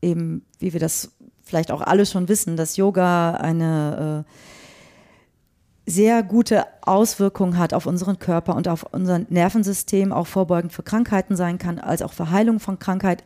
eben, 0.00 0.42
wie 0.58 0.72
wir 0.72 0.80
das 0.80 1.12
vielleicht 1.44 1.70
auch 1.70 1.82
alle 1.82 2.06
schon 2.06 2.28
wissen, 2.30 2.56
dass 2.56 2.78
Yoga 2.78 3.32
eine 3.34 4.24
sehr 5.88 6.22
gute 6.22 6.66
Auswirkung 6.82 7.56
hat 7.56 7.72
auf 7.72 7.86
unseren 7.86 8.18
Körper 8.18 8.54
und 8.56 8.68
auf 8.68 8.84
unser 8.92 9.20
Nervensystem, 9.30 10.12
auch 10.12 10.26
vorbeugend 10.26 10.72
für 10.72 10.82
Krankheiten 10.82 11.36
sein 11.36 11.58
kann, 11.58 11.78
als 11.78 12.02
auch 12.02 12.12
für 12.12 12.30
Heilung 12.30 12.60
von 12.60 12.78
Krankheit 12.78 13.24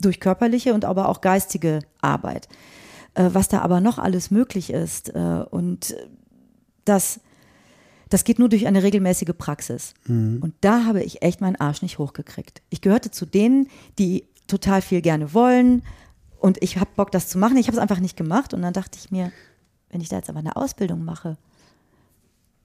durch 0.00 0.20
körperliche 0.20 0.74
und 0.74 0.84
aber 0.84 1.08
auch 1.08 1.20
geistige 1.20 1.80
Arbeit. 2.00 2.48
Äh, 3.14 3.30
was 3.32 3.48
da 3.48 3.60
aber 3.60 3.80
noch 3.80 3.98
alles 3.98 4.30
möglich 4.30 4.70
ist 4.70 5.14
äh, 5.14 5.44
und 5.50 5.94
das 6.84 7.20
das 8.08 8.24
geht 8.24 8.40
nur 8.40 8.48
durch 8.48 8.66
eine 8.66 8.82
regelmäßige 8.82 9.30
Praxis. 9.38 9.94
Und 10.42 10.54
da 10.62 10.84
habe 10.84 11.00
ich 11.00 11.22
echt 11.22 11.40
meinen 11.40 11.54
Arsch 11.54 11.80
nicht 11.80 11.98
hochgekriegt. 11.98 12.60
Ich 12.68 12.80
gehörte 12.80 13.12
zu 13.12 13.24
denen, 13.24 13.68
die 14.00 14.24
total 14.48 14.82
viel 14.82 15.00
gerne 15.00 15.32
wollen 15.32 15.84
und 16.40 16.60
ich 16.60 16.76
habe 16.76 16.90
Bock, 16.96 17.12
das 17.12 17.28
zu 17.28 17.38
machen. 17.38 17.56
Ich 17.56 17.68
habe 17.68 17.76
es 17.76 17.80
einfach 17.80 18.00
nicht 18.00 18.16
gemacht 18.16 18.52
und 18.52 18.62
dann 18.62 18.72
dachte 18.72 18.98
ich 19.00 19.12
mir, 19.12 19.30
wenn 19.90 20.00
ich 20.00 20.08
da 20.08 20.16
jetzt 20.16 20.28
aber 20.28 20.40
eine 20.40 20.56
Ausbildung 20.56 21.04
mache, 21.04 21.36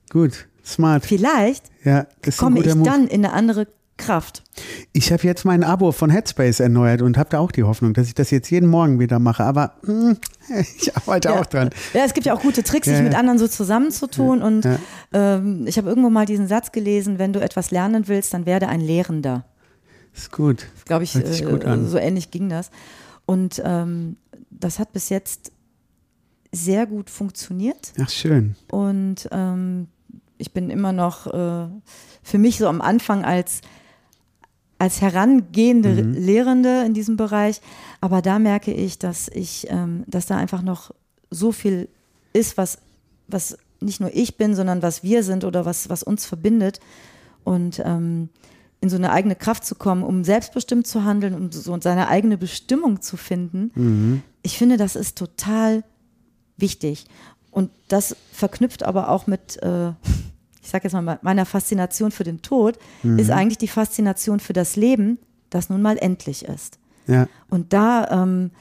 Gut, 0.09 0.47
smart. 0.65 1.05
vielleicht 1.05 1.65
Ja, 1.83 2.07
komme 2.37 2.59
ich 2.59 2.73
Move. 2.75 2.83
dann 2.89 3.07
in 3.07 3.25
eine 3.25 3.33
andere 3.33 3.67
Kraft. 3.97 4.43
Ich 4.91 5.13
habe 5.13 5.23
jetzt 5.23 5.45
mein 5.45 5.63
Abo 5.63 5.93
von 5.93 6.09
Headspace 6.09 6.59
erneuert 6.59 7.01
und 7.01 7.17
habe 7.17 7.29
da 7.29 7.39
auch 7.39 7.51
die 7.51 7.63
Hoffnung, 7.63 7.93
dass 7.93 8.07
ich 8.07 8.13
das 8.13 8.29
jetzt 8.29 8.49
jeden 8.51 8.67
Morgen 8.69 8.99
wieder 8.99 9.19
mache. 9.19 9.43
Aber 9.45 9.75
hm, 9.85 10.17
ich 10.77 10.95
arbeite 10.97 11.33
auch 11.39 11.45
dran. 11.45 11.69
Ja, 11.93 12.03
es 12.03 12.13
gibt 12.13 12.25
ja 12.25 12.33
auch 12.33 12.41
gute 12.41 12.61
Tricks, 12.63 12.87
Ja, 12.87 12.95
sich 12.95 13.03
mit 13.03 13.13
ja. 13.13 13.19
anderen 13.19 13.39
so 13.39 13.47
zusammenzutun. 13.47 14.41
Und 14.41 14.65
Ja. 14.65 14.79
ähm, 15.13 15.65
ich 15.65 15.77
habe 15.77 15.87
irgendwo 15.87 16.09
mal 16.09 16.25
diesen 16.25 16.47
Satz 16.49 16.73
gelesen, 16.73 17.19
wenn 17.19 17.31
du 17.31 17.39
etwas 17.39 17.71
lernen 17.71 18.09
willst, 18.09 18.33
dann 18.33 18.45
werde 18.45 18.67
ein 18.67 18.81
Lehrender. 18.81 19.45
Ist 20.13 20.31
gut. 20.31 20.67
glaube 20.85 21.05
ich, 21.05 21.15
Hört 21.15 21.27
sich 21.27 21.43
äh, 21.43 21.45
gut 21.49 21.63
an. 21.63 21.87
so 21.87 21.97
ähnlich 21.97 22.31
ging 22.31 22.49
das. 22.49 22.71
Und 23.25 23.61
ähm, 23.65 24.17
das 24.49 24.77
hat 24.79 24.91
bis 24.91 25.07
jetzt 25.09 25.53
sehr 26.51 26.85
gut 26.85 27.09
funktioniert. 27.09 27.93
Ach, 28.01 28.09
schön. 28.09 28.55
Und 28.71 29.27
ähm, 29.31 29.87
ich 30.37 30.51
bin 30.51 30.69
immer 30.69 30.91
noch 30.91 31.27
äh, 31.27 31.67
für 32.23 32.37
mich 32.37 32.57
so 32.57 32.67
am 32.67 32.81
Anfang 32.81 33.23
als, 33.23 33.61
als 34.79 35.01
herangehende 35.01 35.89
Mhm. 35.89 36.13
Lehrende 36.13 36.83
in 36.85 36.93
diesem 36.93 37.17
Bereich. 37.17 37.61
Aber 38.01 38.21
da 38.21 38.39
merke 38.39 38.73
ich, 38.73 38.99
dass 38.99 39.29
ich, 39.29 39.67
ähm, 39.69 40.03
dass 40.07 40.25
da 40.25 40.37
einfach 40.37 40.61
noch 40.61 40.91
so 41.31 41.51
viel 41.51 41.87
ist, 42.33 42.57
was, 42.57 42.79
was 43.27 43.57
nicht 43.79 43.99
nur 43.99 44.13
ich 44.13 44.37
bin, 44.37 44.55
sondern 44.55 44.81
was 44.81 45.03
wir 45.03 45.23
sind 45.23 45.43
oder 45.43 45.65
was, 45.65 45.89
was 45.89 46.03
uns 46.03 46.25
verbindet. 46.25 46.79
Und 47.43 47.81
ähm, 47.85 48.29
in 48.81 48.89
so 48.89 48.97
eine 48.97 49.11
eigene 49.11 49.35
Kraft 49.35 49.65
zu 49.65 49.75
kommen, 49.75 50.03
um 50.03 50.23
selbstbestimmt 50.23 50.85
zu 50.85 51.03
handeln, 51.03 51.33
um 51.33 51.51
so 51.51 51.79
seine 51.81 52.07
eigene 52.07 52.37
Bestimmung 52.37 53.01
zu 53.01 53.17
finden. 53.17 54.21
Ich 54.43 54.57
finde, 54.57 54.77
das 54.77 54.95
ist 54.95 55.17
total 55.17 55.83
wichtig. 56.57 57.05
Und 57.55 57.71
das 57.87 58.17
verknüpft 58.33 58.83
aber 58.83 59.09
auch 59.09 59.27
mit, 59.27 59.63
äh, 59.63 59.91
ich 60.61 60.69
sage 60.69 60.83
jetzt 60.83 60.91
mal, 60.91 61.19
meiner 61.21 61.45
Faszination 61.45 62.11
für 62.11 62.25
den 62.25 62.41
Tod, 62.41 62.77
ist 63.17 63.31
eigentlich 63.31 63.57
die 63.57 63.69
Faszination 63.69 64.41
für 64.41 64.51
das 64.51 64.75
Leben, 64.75 65.19
das 65.51 65.69
nun 65.69 65.81
mal 65.81 65.97
endlich 65.97 66.43
ist. 66.43 66.79
Ja. 67.07 67.29
Und 67.49 67.71
da, 67.71 68.09
ähm, 68.11 68.51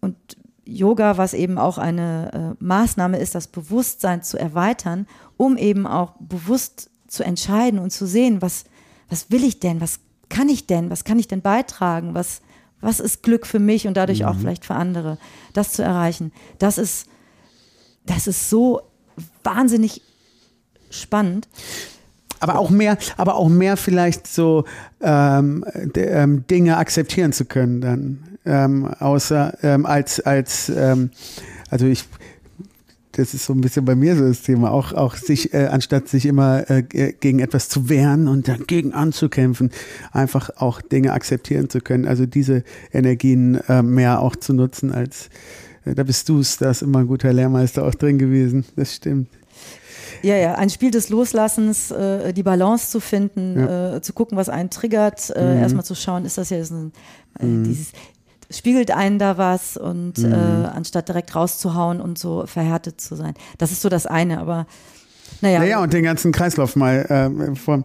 und 0.00 0.16
Yoga, 0.64 1.18
was 1.18 1.34
eben 1.34 1.58
auch 1.58 1.76
eine 1.76 2.56
äh, 2.60 2.64
Maßnahme 2.64 3.18
ist, 3.18 3.34
das 3.34 3.48
Bewusstsein 3.48 4.22
zu 4.22 4.38
erweitern, 4.38 5.08
um 5.36 5.56
eben 5.56 5.84
auch 5.84 6.12
bewusst 6.20 6.88
zu 7.08 7.24
entscheiden 7.24 7.80
und 7.80 7.90
zu 7.90 8.06
sehen, 8.06 8.42
was, 8.42 8.62
was 9.10 9.32
will 9.32 9.42
ich 9.42 9.58
denn, 9.58 9.80
was 9.80 9.98
kann 10.28 10.48
ich 10.48 10.68
denn, 10.68 10.88
was 10.88 11.02
kann 11.02 11.18
ich 11.18 11.26
denn 11.26 11.42
beitragen, 11.42 12.14
was, 12.14 12.42
was 12.80 13.00
ist 13.00 13.24
Glück 13.24 13.44
für 13.44 13.58
mich 13.58 13.88
und 13.88 13.96
dadurch 13.96 14.24
auch 14.24 14.36
vielleicht 14.36 14.64
für 14.64 14.76
andere, 14.76 15.18
das 15.52 15.72
zu 15.72 15.82
erreichen. 15.82 16.30
Das 16.60 16.78
ist, 16.78 17.08
das 18.06 18.26
ist 18.26 18.50
so 18.50 18.82
wahnsinnig 19.42 20.02
spannend. 20.90 21.48
Aber 22.40 22.58
auch 22.58 22.70
mehr, 22.70 22.98
aber 23.16 23.36
auch 23.36 23.48
mehr 23.48 23.76
vielleicht 23.76 24.26
so 24.26 24.64
ähm, 25.00 25.64
ähm, 25.94 26.44
Dinge 26.48 26.76
akzeptieren 26.76 27.32
zu 27.32 27.44
können 27.44 27.80
dann. 27.80 28.18
Ähm, 28.44 28.86
außer 28.86 29.56
ähm, 29.62 29.86
als, 29.86 30.18
als 30.18 30.68
ähm, 30.68 31.10
also 31.70 31.86
ich 31.86 32.04
das 33.12 33.34
ist 33.34 33.44
so 33.44 33.52
ein 33.52 33.60
bisschen 33.60 33.84
bei 33.84 33.94
mir 33.94 34.16
so 34.16 34.26
das 34.26 34.42
Thema, 34.42 34.70
auch, 34.70 34.92
auch 34.92 35.16
sich, 35.16 35.52
äh, 35.52 35.66
anstatt 35.66 36.08
sich 36.08 36.26
immer 36.26 36.68
äh, 36.70 36.82
gegen 36.82 37.38
etwas 37.40 37.68
zu 37.68 37.88
wehren 37.88 38.26
und 38.26 38.48
dagegen 38.48 38.94
anzukämpfen, 38.94 39.70
einfach 40.12 40.50
auch 40.56 40.80
Dinge 40.80 41.12
akzeptieren 41.12 41.68
zu 41.68 41.80
können. 41.80 42.06
Also 42.06 42.26
diese 42.26 42.64
Energien 42.92 43.56
äh, 43.68 43.82
mehr 43.82 44.20
auch 44.20 44.34
zu 44.36 44.54
nutzen 44.54 44.92
als, 44.92 45.28
da 45.84 46.02
bist 46.02 46.28
du 46.28 46.40
es, 46.40 46.56
da 46.56 46.70
ist 46.70 46.82
immer 46.82 47.00
ein 47.00 47.06
guter 47.06 47.32
Lehrmeister 47.32 47.84
auch 47.84 47.94
drin 47.94 48.18
gewesen. 48.18 48.64
Das 48.76 48.94
stimmt. 48.94 49.28
Ja, 50.22 50.36
ja, 50.36 50.54
ein 50.54 50.70
Spiel 50.70 50.92
des 50.92 51.08
Loslassens, 51.08 51.90
äh, 51.90 52.32
die 52.32 52.44
Balance 52.44 52.90
zu 52.90 53.00
finden, 53.00 53.58
äh, 53.58 54.00
zu 54.02 54.12
gucken, 54.12 54.38
was 54.38 54.48
einen 54.48 54.70
triggert, 54.70 55.30
äh, 55.30 55.60
erstmal 55.60 55.84
zu 55.84 55.96
schauen, 55.96 56.24
ist 56.24 56.38
das 56.38 56.50
jetzt 56.50 56.70
ein, 56.70 56.92
äh, 57.40 57.64
dieses, 57.64 57.88
spiegelt 58.48 58.92
einen 58.92 59.18
da 59.18 59.36
was 59.36 59.76
und 59.76 60.18
äh, 60.18 60.32
anstatt 60.32 61.08
direkt 61.08 61.34
rauszuhauen 61.34 62.00
und 62.00 62.18
so 62.18 62.46
verhärtet 62.46 63.00
zu 63.00 63.16
sein. 63.16 63.34
Das 63.58 63.72
ist 63.72 63.82
so 63.82 63.88
das 63.88 64.06
eine, 64.06 64.38
aber 64.38 64.66
naja. 65.40 65.58
Naja, 65.58 65.82
und 65.82 65.92
den 65.92 66.04
ganzen 66.04 66.30
Kreislauf 66.30 66.76
mal 66.76 67.32
von, 67.64 67.84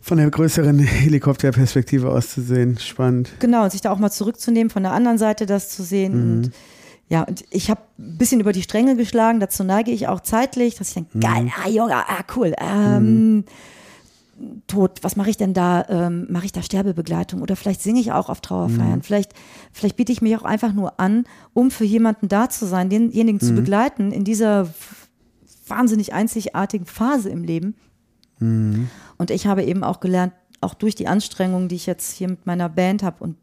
von 0.00 0.18
der 0.18 0.30
größeren 0.30 0.78
Helikopterperspektive 0.80 2.08
aus 2.08 2.30
zu 2.30 2.40
sehen. 2.40 2.78
Spannend. 2.78 3.30
Genau, 3.38 3.62
und 3.62 3.70
sich 3.70 3.80
da 3.80 3.92
auch 3.92 3.98
mal 3.98 4.10
zurückzunehmen, 4.10 4.70
von 4.70 4.82
der 4.82 4.92
anderen 4.92 5.18
Seite 5.18 5.46
das 5.46 5.68
zu 5.68 5.84
sehen. 5.84 6.14
Und 6.14 6.50
ja, 7.08 7.22
und 7.22 7.44
ich 7.50 7.70
habe 7.70 7.82
ein 7.98 8.18
bisschen 8.18 8.40
über 8.40 8.52
die 8.52 8.62
Stränge 8.62 8.96
geschlagen, 8.96 9.40
dazu 9.40 9.62
neige 9.62 9.90
ich 9.90 10.08
auch 10.08 10.20
zeitlich, 10.20 10.76
dass 10.76 10.88
ich 10.88 10.94
denke, 10.94 11.18
geil, 11.18 11.50
ah, 11.62 11.68
Yoga, 11.68 12.04
ah, 12.08 12.24
cool. 12.34 12.54
Ähm, 12.58 13.44
Tod, 14.66 14.98
was 15.02 15.14
mache 15.14 15.30
ich 15.30 15.36
denn 15.36 15.54
da? 15.54 15.84
Ähm, 15.88 16.26
mache 16.30 16.46
ich 16.46 16.52
da 16.52 16.62
Sterbebegleitung 16.62 17.40
oder 17.40 17.56
vielleicht 17.56 17.82
singe 17.82 18.00
ich 18.00 18.12
auch 18.12 18.28
auf 18.28 18.40
Trauerfeiern? 18.40 19.02
Vielleicht, 19.02 19.32
vielleicht 19.72 19.96
biete 19.96 20.12
ich 20.12 20.22
mich 20.22 20.36
auch 20.36 20.42
einfach 20.42 20.72
nur 20.72 20.98
an, 20.98 21.24
um 21.52 21.70
für 21.70 21.84
jemanden 21.84 22.28
da 22.28 22.48
zu 22.48 22.66
sein, 22.66 22.90
denjenigen 22.90 23.40
zu 23.40 23.54
begleiten 23.54 24.10
in 24.10 24.24
dieser 24.24 24.68
wahnsinnig 25.68 26.12
einzigartigen 26.12 26.86
Phase 26.86 27.30
im 27.30 27.44
Leben. 27.44 27.74
Und 29.18 29.30
ich 29.30 29.46
habe 29.46 29.62
eben 29.62 29.84
auch 29.84 30.00
gelernt, 30.00 30.32
auch 30.60 30.74
durch 30.74 30.94
die 30.94 31.06
Anstrengungen, 31.06 31.68
die 31.68 31.76
ich 31.76 31.86
jetzt 31.86 32.12
hier 32.12 32.28
mit 32.28 32.46
meiner 32.46 32.68
Band 32.68 33.02
habe 33.02 33.22
und 33.22 33.36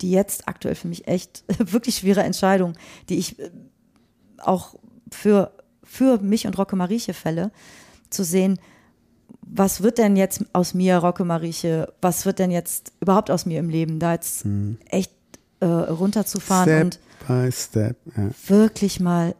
die 0.00 0.10
jetzt 0.10 0.48
aktuell 0.48 0.74
für 0.74 0.88
mich 0.88 1.08
echt 1.08 1.44
wirklich 1.58 1.96
schwere 1.96 2.22
Entscheidung, 2.22 2.74
die 3.08 3.18
ich 3.18 3.38
äh, 3.38 3.50
auch 4.38 4.74
für, 5.10 5.52
für 5.82 6.18
mich 6.18 6.46
und 6.46 6.56
Rocke 6.58 6.76
Marieche 6.76 7.14
fälle, 7.14 7.50
zu 8.10 8.24
sehen, 8.24 8.58
was 9.42 9.82
wird 9.82 9.98
denn 9.98 10.16
jetzt 10.16 10.44
aus 10.52 10.74
mir, 10.74 10.98
Rocke 10.98 11.24
Marieche, 11.24 11.92
was 12.00 12.26
wird 12.26 12.38
denn 12.38 12.50
jetzt 12.50 12.92
überhaupt 13.00 13.30
aus 13.30 13.46
mir 13.46 13.58
im 13.58 13.70
Leben, 13.70 13.98
da 13.98 14.12
jetzt 14.12 14.44
echt 14.86 15.12
äh, 15.60 15.66
runterzufahren 15.66 16.68
Step 16.68 16.84
und 16.84 17.26
by 17.26 17.52
step. 17.52 17.96
Ja. 18.16 18.30
wirklich 18.46 19.00
mal 19.00 19.34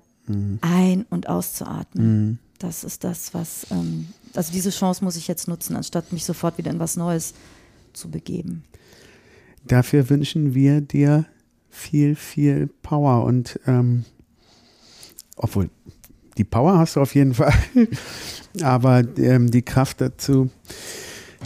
ein- 0.61 1.07
und 1.11 1.29
auszuatmen. 1.29 2.39
Das 2.59 2.85
ist 2.85 3.05
das, 3.05 3.35
was, 3.35 3.67
ähm, 3.71 4.09
also 4.35 4.53
diese 4.53 4.71
Chance 4.71 5.05
muss 5.05 5.17
ich 5.17 5.29
jetzt 5.29 5.49
nutzen, 5.49 5.77
anstatt 5.77 6.13
mich 6.13 6.25
sofort 6.25 6.59
wieder 6.59 6.71
in 6.71 6.81
was 6.81 6.97
Neues 6.97 7.35
zu 7.93 8.11
begeben. 8.11 8.65
Dafür 9.67 10.09
wünschen 10.09 10.55
wir 10.55 10.81
dir 10.81 11.27
viel, 11.71 12.15
viel 12.17 12.69
Power 12.83 13.25
und 13.25 13.61
ähm, 13.67 14.05
obwohl 15.37 15.71
die 16.37 16.45
Power 16.45 16.79
hast 16.79 16.97
du 16.97 17.01
auf 17.01 17.15
jeden 17.15 17.35
Fall, 17.35 17.53
aber 18.63 19.03
ähm, 19.19 19.51
die 19.51 19.63
Kraft 19.63 20.01
dazu, 20.01 20.51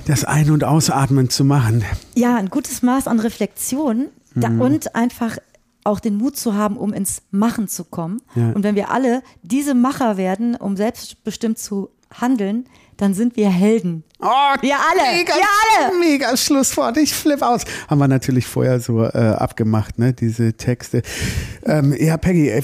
das 0.07 0.25
Ein- 0.25 0.51
und 0.51 0.65
Ausatmen 0.65 1.31
zu 1.31 1.45
machen. 1.45 1.85
Ja, 2.15 2.37
ein 2.37 2.51
gutes 2.51 2.83
Maß 2.83 3.07
an 3.09 3.21
Reflexion 3.21 4.07
Da, 4.35 4.49
und 4.49 4.95
einfach 4.95 5.39
auch 5.85 6.01
den 6.01 6.17
Mut 6.17 6.37
zu 6.37 6.55
haben, 6.55 6.77
um 6.77 6.93
ins 6.93 7.23
Machen 7.31 7.69
zu 7.69 7.85
kommen. 7.85 8.23
Ja. 8.35 8.53
Und 8.53 8.63
wenn 8.63 8.77
wir 8.77 8.91
alle 8.91 9.23
diese 9.43 9.75
Macher 9.75 10.17
werden, 10.17 10.55
um 10.55 10.77
selbstbestimmt 10.77 11.59
zu 11.59 11.91
handeln, 12.13 12.67
dann 12.97 13.15
sind 13.15 13.37
wir 13.37 13.49
Helden. 13.51 14.05
Oh, 14.21 14.27
Wir 14.61 14.77
alle, 14.77 15.19
Mega, 15.19 15.35
wir 15.35 15.89
alle. 15.89 15.99
Mega 15.99 16.37
Schlusswort. 16.37 16.97
Ich 16.97 17.13
flipp 17.13 17.43
aus. 17.43 17.63
Haben 17.89 17.99
wir 17.99 18.09
natürlich 18.09 18.47
vorher 18.47 18.79
so 18.81 19.03
äh, 19.03 19.09
abgemacht, 19.09 19.99
ne, 19.99 20.13
diese 20.13 20.53
Texte. 20.53 21.03
Ähm, 21.65 21.95
ja, 21.99 22.17
Peggy, 22.17 22.51
ey, 22.51 22.63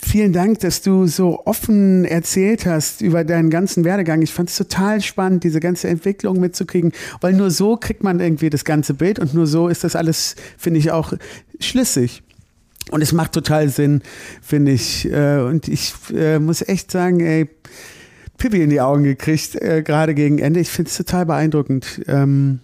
vielen 0.00 0.32
Dank, 0.32 0.60
dass 0.60 0.82
du 0.82 1.06
so 1.06 1.44
offen 1.44 2.04
erzählt 2.04 2.66
hast 2.66 3.00
über 3.00 3.24
deinen 3.24 3.50
ganzen 3.50 3.84
Werdegang. 3.84 4.22
Ich 4.22 4.32
fand 4.32 4.50
es 4.50 4.56
total 4.56 5.00
spannend, 5.00 5.44
diese 5.44 5.60
ganze 5.60 5.88
Entwicklung 5.88 6.38
mitzukriegen, 6.40 6.92
weil 7.20 7.32
nur 7.32 7.50
so 7.50 7.76
kriegt 7.76 8.02
man 8.02 8.20
irgendwie 8.20 8.50
das 8.50 8.64
ganze 8.64 8.94
Bild 8.94 9.18
und 9.18 9.34
nur 9.34 9.46
so 9.46 9.68
ist 9.68 9.84
das 9.84 9.96
alles, 9.96 10.36
finde 10.56 10.78
ich, 10.78 10.90
auch 10.92 11.12
schlüssig. 11.60 12.22
Und 12.90 13.02
es 13.02 13.12
macht 13.12 13.32
total 13.32 13.68
Sinn, 13.68 14.02
finde 14.40 14.72
ich. 14.72 15.10
Äh, 15.10 15.40
und 15.40 15.68
ich 15.68 15.92
äh, 16.14 16.38
muss 16.38 16.62
echt 16.62 16.90
sagen, 16.90 17.20
ey, 17.20 17.48
Pippi 18.38 18.62
in 18.62 18.70
die 18.70 18.80
Augen 18.80 19.04
gekriegt, 19.04 19.54
äh, 19.56 19.82
gerade 19.82 20.14
gegen 20.14 20.38
Ende. 20.38 20.60
Ich 20.60 20.70
finde 20.70 20.90
es 20.90 20.96
total 20.96 21.26
beeindruckend. 21.26 22.00
Ähm, 22.06 22.60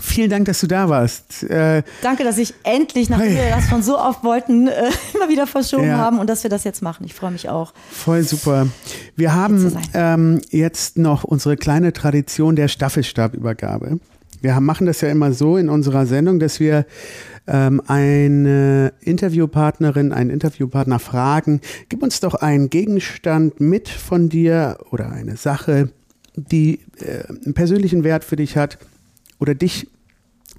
vielen 0.00 0.30
Dank, 0.30 0.46
dass 0.46 0.60
du 0.60 0.66
da 0.66 0.88
warst. 0.88 1.44
Äh, 1.44 1.82
Danke, 2.02 2.24
dass 2.24 2.38
ich 2.38 2.54
endlich, 2.64 3.08
nachdem 3.10 3.28
Hey. 3.28 3.50
wir 3.50 3.54
das 3.56 3.68
schon 3.68 3.82
so 3.82 3.98
oft 3.98 4.24
wollten, 4.24 4.66
äh, 4.66 4.90
immer 5.14 5.28
wieder 5.28 5.46
verschoben 5.46 5.86
Ja. 5.86 5.98
haben 5.98 6.18
und 6.18 6.28
dass 6.28 6.42
wir 6.42 6.50
das 6.50 6.64
jetzt 6.64 6.82
machen. 6.82 7.04
Ich 7.04 7.14
freue 7.14 7.30
mich 7.30 7.48
auch. 7.48 7.72
voll 7.92 8.22
super. 8.22 8.66
Wir 9.14 9.34
haben 9.34 9.76
ähm, 9.92 10.40
jetzt 10.50 10.98
noch 10.98 11.22
unsere 11.24 11.56
kleine 11.56 11.92
Tradition 11.92 12.56
der 12.56 12.68
Staffelstabübergabe. 12.68 13.98
Wir 14.40 14.54
haben, 14.54 14.66
machen 14.66 14.86
das 14.86 15.00
ja 15.00 15.08
immer 15.08 15.32
so 15.32 15.56
in 15.56 15.68
unserer 15.68 16.06
Sendung, 16.06 16.38
dass 16.38 16.60
wir 16.60 16.84
ähm, 17.46 17.82
eine 17.86 18.92
Interviewpartnerin, 19.00 20.12
einen 20.12 20.30
Interviewpartner 20.30 20.98
fragen, 20.98 21.60
gib 21.88 22.02
uns 22.02 22.20
doch 22.20 22.34
einen 22.34 22.70
Gegenstand 22.70 23.60
mit 23.60 23.88
von 23.88 24.28
dir 24.28 24.78
oder 24.90 25.10
eine 25.12 25.36
Sache, 25.36 25.90
die 26.36 26.80
äh, 27.00 27.26
einen 27.44 27.54
persönlichen 27.54 28.02
Wert 28.04 28.24
für 28.24 28.36
dich 28.36 28.56
hat 28.56 28.78
oder 29.38 29.54
dich 29.54 29.88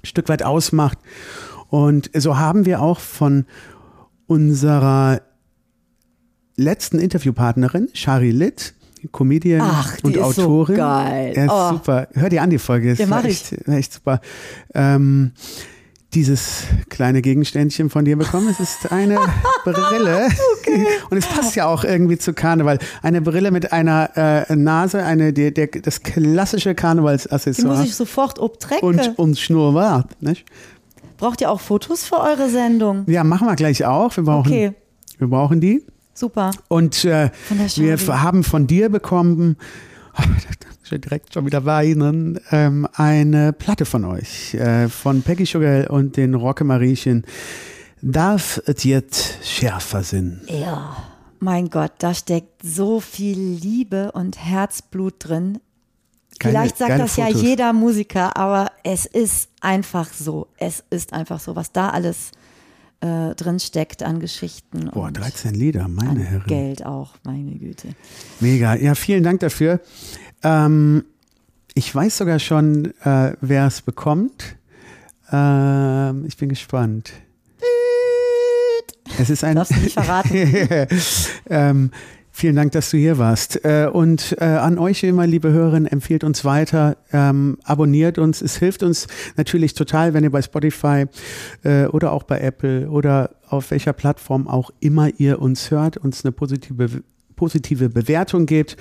ein 0.02 0.06
Stück 0.06 0.28
weit 0.28 0.42
ausmacht. 0.42 0.98
Und 1.68 2.10
so 2.14 2.38
haben 2.38 2.64
wir 2.66 2.80
auch 2.80 3.00
von 3.00 3.44
unserer 4.28 5.20
letzten 6.56 6.98
Interviewpartnerin, 6.98 7.88
Shari 7.92 8.30
Litt, 8.30 8.74
Comedian 9.12 9.60
Ach, 9.62 9.96
und 10.02 10.16
ist 10.16 10.22
so 10.36 10.42
Autorin. 10.44 10.76
geil. 10.76 11.32
Ja, 11.36 11.44
ist 11.44 11.50
Oh. 11.52 11.70
super. 11.74 12.08
Hör 12.14 12.28
dir 12.28 12.42
an 12.42 12.50
die 12.50 12.58
Folge. 12.58 12.90
Es 12.92 12.98
Ja, 12.98 13.20
echt, 13.22 13.52
echt 13.68 13.92
super. 13.92 14.20
Ähm, 14.74 15.32
dieses 16.16 16.64
kleine 16.88 17.20
Gegenständchen 17.20 17.90
von 17.90 18.06
dir 18.06 18.16
bekommen. 18.16 18.48
Es 18.48 18.58
ist 18.58 18.90
eine 18.90 19.18
Brille. 19.64 20.28
Und 21.10 21.18
es 21.18 21.26
passt 21.26 21.54
ja 21.56 21.66
auch 21.66 21.84
irgendwie 21.84 22.16
zu 22.16 22.32
Karneval. 22.32 22.78
Eine 23.02 23.20
Brille 23.20 23.50
mit 23.50 23.70
einer 23.72 24.46
äh, 24.48 24.56
Nase, 24.56 25.04
eine, 25.04 25.34
der, 25.34 25.50
der, 25.50 25.66
das 25.68 26.02
klassische 26.02 26.70
Die 26.70 26.74
muss 26.74 26.80
Karnevalsaccessoire. 26.80 27.84
ich 27.84 27.94
sofort 27.94 28.38
obtrecken. 28.38 28.88
Und, 28.88 29.18
und 29.18 29.38
Schnurrbart. 29.38 30.20
Nicht? 30.22 30.46
Braucht 31.18 31.42
ihr 31.42 31.50
auch 31.50 31.60
Fotos 31.60 32.04
für 32.04 32.18
eure 32.18 32.48
Sendung? 32.48 33.04
Ja, 33.06 33.22
machen 33.22 33.46
wir 33.46 33.54
gleich 33.54 33.84
auch. 33.84 34.16
Wir 34.16 34.24
brauchen, 34.24 34.46
Okay, 34.50 34.72
wir 35.18 35.28
brauchen 35.28 35.60
die. 35.60 35.84
super. 36.14 36.50
Und 36.68 37.04
äh, 37.04 37.30
wir 37.76 37.98
haben 38.22 38.42
von 38.42 38.66
dir 38.66 38.88
bekommen, 38.88 39.56
direkt 40.90 41.34
schon 41.34 41.46
wieder 41.46 41.64
weinen, 41.64 42.38
ähm, 42.52 42.86
eine 42.94 43.52
Platte 43.52 43.84
von 43.84 44.04
euch, 44.04 44.54
äh, 44.54 44.88
von 44.88 45.22
Peggy 45.22 45.44
Sugar 45.44 45.90
und 45.90 46.16
den 46.16 46.34
Rockemariechen. 46.34 47.24
Darf 48.02 48.60
es 48.66 48.84
jetzt 48.84 49.38
schärfer 49.44 50.02
sein? 50.02 50.42
Ja, 50.48 50.96
mein 51.40 51.70
Gott, 51.70 51.92
da 51.98 52.14
steckt 52.14 52.62
so 52.62 53.00
viel 53.00 53.38
Liebe 53.38 54.12
und 54.12 54.38
Herzblut 54.38 55.14
drin. 55.18 55.58
Geile- 56.38 56.52
Vielleicht 56.52 56.78
sagt 56.78 56.98
das 57.00 57.16
ja 57.16 57.26
Fotos. 57.26 57.42
jeder 57.42 57.72
Musiker, 57.72 58.36
aber 58.36 58.70
es 58.84 59.06
ist 59.06 59.48
einfach 59.60 60.12
so. 60.12 60.48
Es 60.58 60.84
ist 60.90 61.12
einfach 61.12 61.40
so, 61.40 61.56
was 61.56 61.72
da 61.72 61.90
alles 61.90 62.30
äh, 62.30 62.45
drin 63.00 63.60
steckt 63.60 64.02
an 64.02 64.20
Geschichten 64.20 64.90
Boah, 64.92 65.08
und 65.08 65.18
13 65.18 65.54
Lieder, 65.54 65.86
meine 65.86 66.24
Herren. 66.24 66.46
Geld 66.46 66.84
auch, 66.84 67.14
meine 67.24 67.52
Güte. 67.52 67.88
Mega. 68.40 68.74
Ja, 68.74 68.94
vielen 68.94 69.22
Dank 69.22 69.40
dafür. 69.40 69.80
Ähm, 70.42 71.04
ich 71.74 71.94
weiß 71.94 72.16
sogar 72.16 72.38
schon, 72.38 72.94
äh, 73.02 73.34
wer 73.40 73.66
es 73.66 73.82
bekommt. 73.82 74.56
Ähm, 75.30 76.24
ich 76.26 76.36
bin 76.36 76.48
gespannt. 76.48 77.12
Es 79.18 79.30
ist 79.30 79.44
ein. 79.44 79.56
Darfst 79.56 79.74
du 79.74 79.80
nicht 79.80 79.94
verraten. 79.94 80.34
ähm, 81.50 81.90
vielen 82.36 82.54
Dank, 82.54 82.72
dass 82.72 82.90
du 82.90 82.98
hier 82.98 83.16
warst. 83.16 83.64
Äh, 83.64 83.88
und 83.90 84.36
äh, 84.40 84.44
an 84.44 84.78
euch 84.78 85.02
immer, 85.04 85.26
liebe 85.26 85.50
Hörerinnen, 85.50 85.90
empfiehlt 85.90 86.22
uns 86.22 86.44
weiter, 86.44 86.98
ähm, 87.10 87.56
abonniert 87.64 88.18
uns. 88.18 88.42
Es 88.42 88.58
hilft 88.58 88.82
uns 88.82 89.06
natürlich 89.36 89.72
total, 89.72 90.12
wenn 90.12 90.22
ihr 90.22 90.30
bei 90.30 90.42
Spotify 90.42 91.06
äh, 91.64 91.86
oder 91.86 92.12
auch 92.12 92.24
bei 92.24 92.38
Apple 92.40 92.90
oder 92.90 93.30
auf 93.48 93.70
welcher 93.70 93.94
Plattform 93.94 94.48
auch 94.48 94.70
immer 94.80 95.08
ihr 95.16 95.40
uns 95.40 95.70
hört, 95.70 95.96
uns 95.96 96.24
eine 96.24 96.32
positive 96.32 97.02
positive 97.36 97.90
Bewertung 97.90 98.46
gebt, 98.46 98.78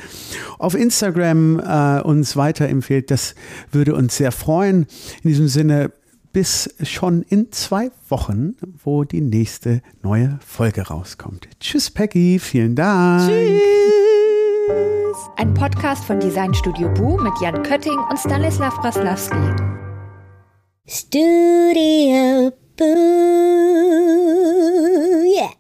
auf 0.60 0.76
Instagram 0.76 1.60
äh, 1.60 2.02
uns 2.02 2.38
weiterempfehlt. 2.38 3.12
Das 3.12 3.36
würde 3.72 3.94
uns 3.94 4.16
sehr 4.16 4.32
freuen. 4.32 4.88
In 5.24 5.30
diesem 5.30 5.50
Sinne, 5.50 5.92
bis 6.36 6.70
schon 6.84 7.22
in 7.22 7.54
zwei 7.54 7.92
Wochen, 8.10 8.58
wo 8.84 9.06
die 9.06 9.22
nächste 9.22 9.82
neue 10.04 10.38
Folge 10.46 10.82
rauskommt. 10.82 11.48
Tschüss, 11.62 11.90
Peggy. 11.90 12.40
Vielen 12.40 12.76
Dank. 12.76 13.30
Tschüss. 13.30 13.62
Ein 15.38 15.54
Podcast 15.54 16.04
von 16.04 16.20
Design 16.20 16.54
Studio 16.54 16.94
Bu 16.94 17.16
mit 17.16 17.32
Jan 17.42 17.64
Kötting 17.64 17.98
und 18.10 18.20
Stanislav 18.20 18.76
Braslavski. 18.82 19.38
Studio 20.86 22.52
Boo, 22.76 22.84
yeah. 25.24 25.52